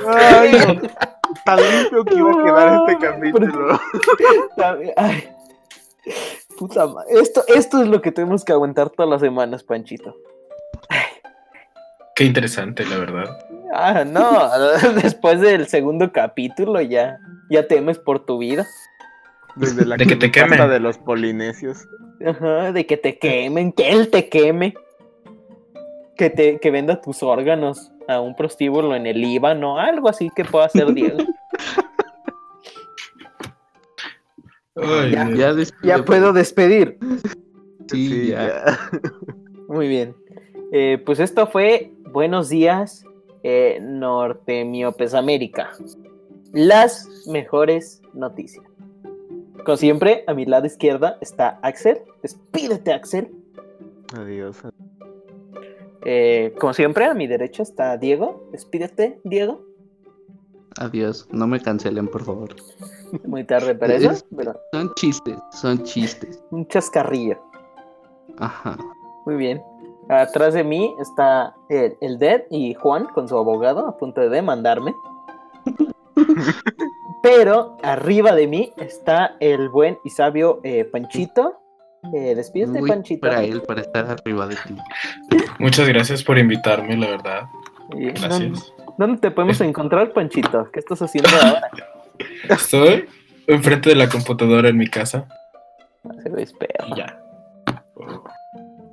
Ay, 0.06 0.80
tan 1.44 1.58
limpio 1.58 2.04
que 2.04 2.14
iba 2.14 2.30
a 2.30 2.44
quedar 2.44 2.80
este 2.88 3.06
capítulo. 3.06 3.80
Ay. 4.96 5.28
Puta 6.56 6.86
Esto, 7.08 7.44
esto 7.48 7.82
es 7.82 7.88
lo 7.88 8.00
que 8.00 8.12
tenemos 8.12 8.44
que 8.44 8.52
aguantar 8.52 8.90
todas 8.90 9.10
las 9.10 9.20
semanas, 9.20 9.62
Panchito. 9.62 10.16
Qué 12.14 12.24
interesante, 12.24 12.86
la 12.86 12.96
verdad. 12.96 13.38
Ah, 13.74 14.04
no, 14.06 14.50
después 15.02 15.40
del 15.40 15.66
segundo 15.66 16.12
capítulo 16.12 16.80
ya, 16.80 17.18
ya 17.50 17.66
temes 17.68 17.98
por 17.98 18.24
tu 18.24 18.38
vida. 18.38 18.66
Desde 19.56 19.84
la 19.84 19.96
de 19.96 20.06
que 20.06 20.16
te 20.16 20.30
quemen. 20.30 20.68
de 20.68 20.80
los 20.80 20.98
polinesios. 20.98 21.86
Ajá, 22.26 22.72
de 22.72 22.86
que 22.86 22.96
te 22.96 23.18
quemen, 23.18 23.72
que 23.72 23.90
él 23.90 24.10
te 24.10 24.28
queme. 24.28 24.74
Que 26.16 26.30
te 26.30 26.58
que 26.58 26.70
venda 26.70 27.00
tus 27.00 27.22
órganos 27.22 27.92
a 28.08 28.20
un 28.20 28.34
prostíbulo 28.34 28.94
en 28.94 29.06
el 29.06 29.20
Líbano, 29.20 29.78
algo 29.78 30.08
así 30.08 30.30
que 30.34 30.44
pueda 30.44 30.66
hacer 30.66 30.92
Diego. 30.94 31.18
ya, 35.82 36.04
puedo 36.04 36.32
despedir. 36.32 36.98
Sí, 37.90 38.28
ya. 38.28 38.78
Muy 39.68 39.88
bien. 39.88 40.14
Eh, 40.72 41.02
pues 41.04 41.20
esto 41.20 41.46
fue 41.46 41.92
Buenos 42.16 42.48
días, 42.48 43.04
eh, 43.42 43.78
Norte 43.82 44.64
Miopes 44.64 45.12
América. 45.12 45.72
Las 46.54 47.26
mejores 47.26 48.00
noticias. 48.14 48.64
Como 49.66 49.76
siempre, 49.76 50.24
a 50.26 50.32
mi 50.32 50.46
lado 50.46 50.64
izquierda 50.64 51.18
está 51.20 51.58
Axel. 51.62 51.98
Despídete, 52.22 52.94
Axel. 52.94 53.30
Adiós. 54.16 54.56
Eh, 56.08 56.54
como 56.60 56.72
siempre, 56.72 57.04
a 57.04 57.14
mi 57.14 57.26
derecha 57.26 57.64
está 57.64 57.96
Diego. 57.96 58.48
Despídete, 58.52 59.20
Diego. 59.24 59.60
Adiós. 60.78 61.26
No 61.32 61.48
me 61.48 61.60
cancelen, 61.60 62.06
por 62.06 62.22
favor. 62.24 62.54
Muy 63.26 63.42
tarde 63.42 63.74
para 63.74 63.94
eso. 63.94 64.12
Son 64.72 64.94
chistes, 64.94 65.36
son 65.50 65.82
chistes. 65.82 66.40
Un 66.52 66.64
chascarrillo. 66.68 67.36
Ajá. 68.38 68.78
Muy 69.24 69.34
bien. 69.34 69.60
Atrás 70.08 70.54
de 70.54 70.62
mí 70.62 70.94
está 71.00 71.56
el, 71.68 71.96
el 72.00 72.20
Dead 72.20 72.42
y 72.50 72.74
Juan 72.74 73.06
con 73.06 73.26
su 73.26 73.36
abogado 73.36 73.88
a 73.88 73.96
punto 73.96 74.20
de 74.20 74.28
demandarme. 74.28 74.94
Pero 77.24 77.78
arriba 77.82 78.32
de 78.36 78.46
mí 78.46 78.72
está 78.76 79.36
el 79.40 79.68
buen 79.70 79.98
y 80.04 80.10
sabio 80.10 80.60
eh, 80.62 80.84
Panchito. 80.84 81.58
Eh, 82.14 82.34
despídete, 82.34 82.80
Panchito. 82.86 83.20
Para 83.28 83.42
él, 83.42 83.62
para 83.62 83.80
estar 83.80 84.06
arriba 84.06 84.46
de 84.46 84.56
ti. 84.56 84.76
Muchas 85.58 85.88
gracias 85.88 86.22
por 86.22 86.38
invitarme, 86.38 86.96
la 86.96 87.08
verdad. 87.08 87.42
Gracias. 87.90 88.72
¿Dónde 88.98 89.18
te 89.18 89.30
podemos 89.30 89.60
encontrar, 89.60 90.12
Panchito? 90.12 90.70
¿Qué 90.72 90.80
estás 90.80 91.02
haciendo 91.02 91.30
ahora? 91.42 91.70
Estoy 92.48 93.06
enfrente 93.46 93.90
de 93.90 93.96
la 93.96 94.08
computadora 94.08 94.68
en 94.68 94.76
mi 94.76 94.88
casa. 94.88 95.26
Se 96.22 96.48
Ya. 96.96 97.20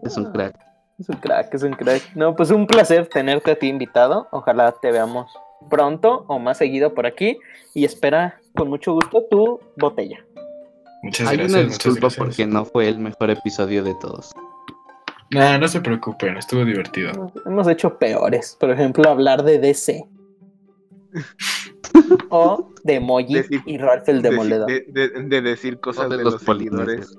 Es 0.04 0.18
un 0.18 0.32
crack. 0.32 0.56
Es 1.00 1.10
un 1.10 1.16
crack, 1.16 1.54
es 1.54 1.64
un 1.64 1.74
crack. 1.74 2.16
No, 2.16 2.36
pues 2.36 2.52
un 2.52 2.68
placer 2.68 3.08
tenerte 3.08 3.52
a 3.52 3.56
ti 3.56 3.68
invitado. 3.68 4.28
Ojalá 4.32 4.74
te 4.82 4.92
veamos 4.92 5.32
pronto 5.70 6.26
o 6.28 6.40
más 6.40 6.58
seguido 6.58 6.94
por 6.94 7.06
aquí 7.06 7.38
y 7.74 7.86
espera 7.86 8.40
con 8.56 8.70
mucho 8.70 8.94
gusto 8.94 9.24
tu 9.30 9.60
botella. 9.78 10.24
Muchas 11.04 11.28
Hay 11.28 11.38
gracias. 11.38 11.60
Una 11.60 11.70
disculpa 11.70 12.08
porque 12.18 12.46
no 12.46 12.66
fue 12.66 12.88
el 12.88 12.98
mejor 12.98 13.30
episodio 13.30 13.84
de 13.84 13.94
todos. 13.96 14.32
No, 15.32 15.58
no 15.58 15.68
se 15.68 15.82
preocupen, 15.82 16.38
estuvo 16.38 16.64
divertido. 16.64 17.32
Hemos 17.46 17.68
hecho 17.68 17.98
peores. 17.98 18.56
Por 18.60 18.72
ejemplo, 18.72 19.10
hablar 19.10 19.44
de 19.44 19.60
DC. 19.60 20.08
o 22.30 22.70
de 22.84 23.00
Moji 23.00 23.42
y 23.66 23.78
Ralph 23.78 24.08
el 24.08 24.22
Demoledor. 24.22 24.68
De, 24.68 25.42
decir 25.42 25.80
cosas 25.80 26.10
de, 26.10 26.24
los, 26.24 26.42
seguidores. 26.42 27.18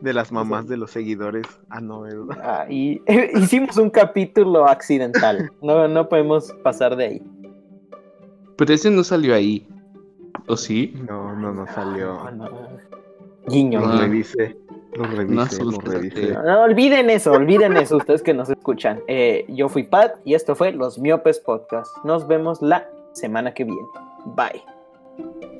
De 0.00 0.12
las 0.12 0.30
mamás 0.30 0.68
de 0.68 0.76
los 0.76 0.90
seguidores. 0.90 1.46
Ah, 1.70 1.80
no, 1.80 2.04
ah, 2.42 2.66
y, 2.68 3.00
hicimos 3.36 3.76
un 3.78 3.90
capítulo 3.90 4.68
accidental. 4.68 5.50
No, 5.62 5.88
no 5.88 6.08
podemos 6.08 6.52
pasar 6.62 6.96
de 6.96 7.04
ahí. 7.04 7.22
Pero 8.56 8.74
ese 8.74 8.90
no 8.90 9.02
salió 9.02 9.34
ahí. 9.34 9.66
¿O 10.48 10.56
sí? 10.56 10.94
No, 11.08 11.34
no, 11.36 11.52
no 11.52 11.66
salió. 11.68 12.18
Guiño. 13.46 13.80
Lo 13.80 13.98
revisé. 13.98 14.56
Lo 14.94 15.04
revisé, 15.04 15.64
no, 15.64 15.80
revisé. 15.80 16.32
No, 16.32 16.62
olviden 16.62 17.08
eso, 17.08 17.32
olviden 17.32 17.76
eso, 17.76 17.96
ustedes 17.96 18.22
que 18.22 18.34
nos 18.34 18.50
escuchan. 18.50 19.00
Eh, 19.08 19.46
yo 19.48 19.68
fui 19.68 19.84
Pat 19.84 20.16
y 20.24 20.34
esto 20.34 20.54
fue 20.54 20.72
Los 20.72 20.98
Miopes 20.98 21.40
Podcast. 21.40 21.90
Nos 22.04 22.26
vemos 22.28 22.60
la 22.60 22.86
semana 23.12 23.54
que 23.54 23.64
viene. 23.64 23.88
Bye. 24.36 25.51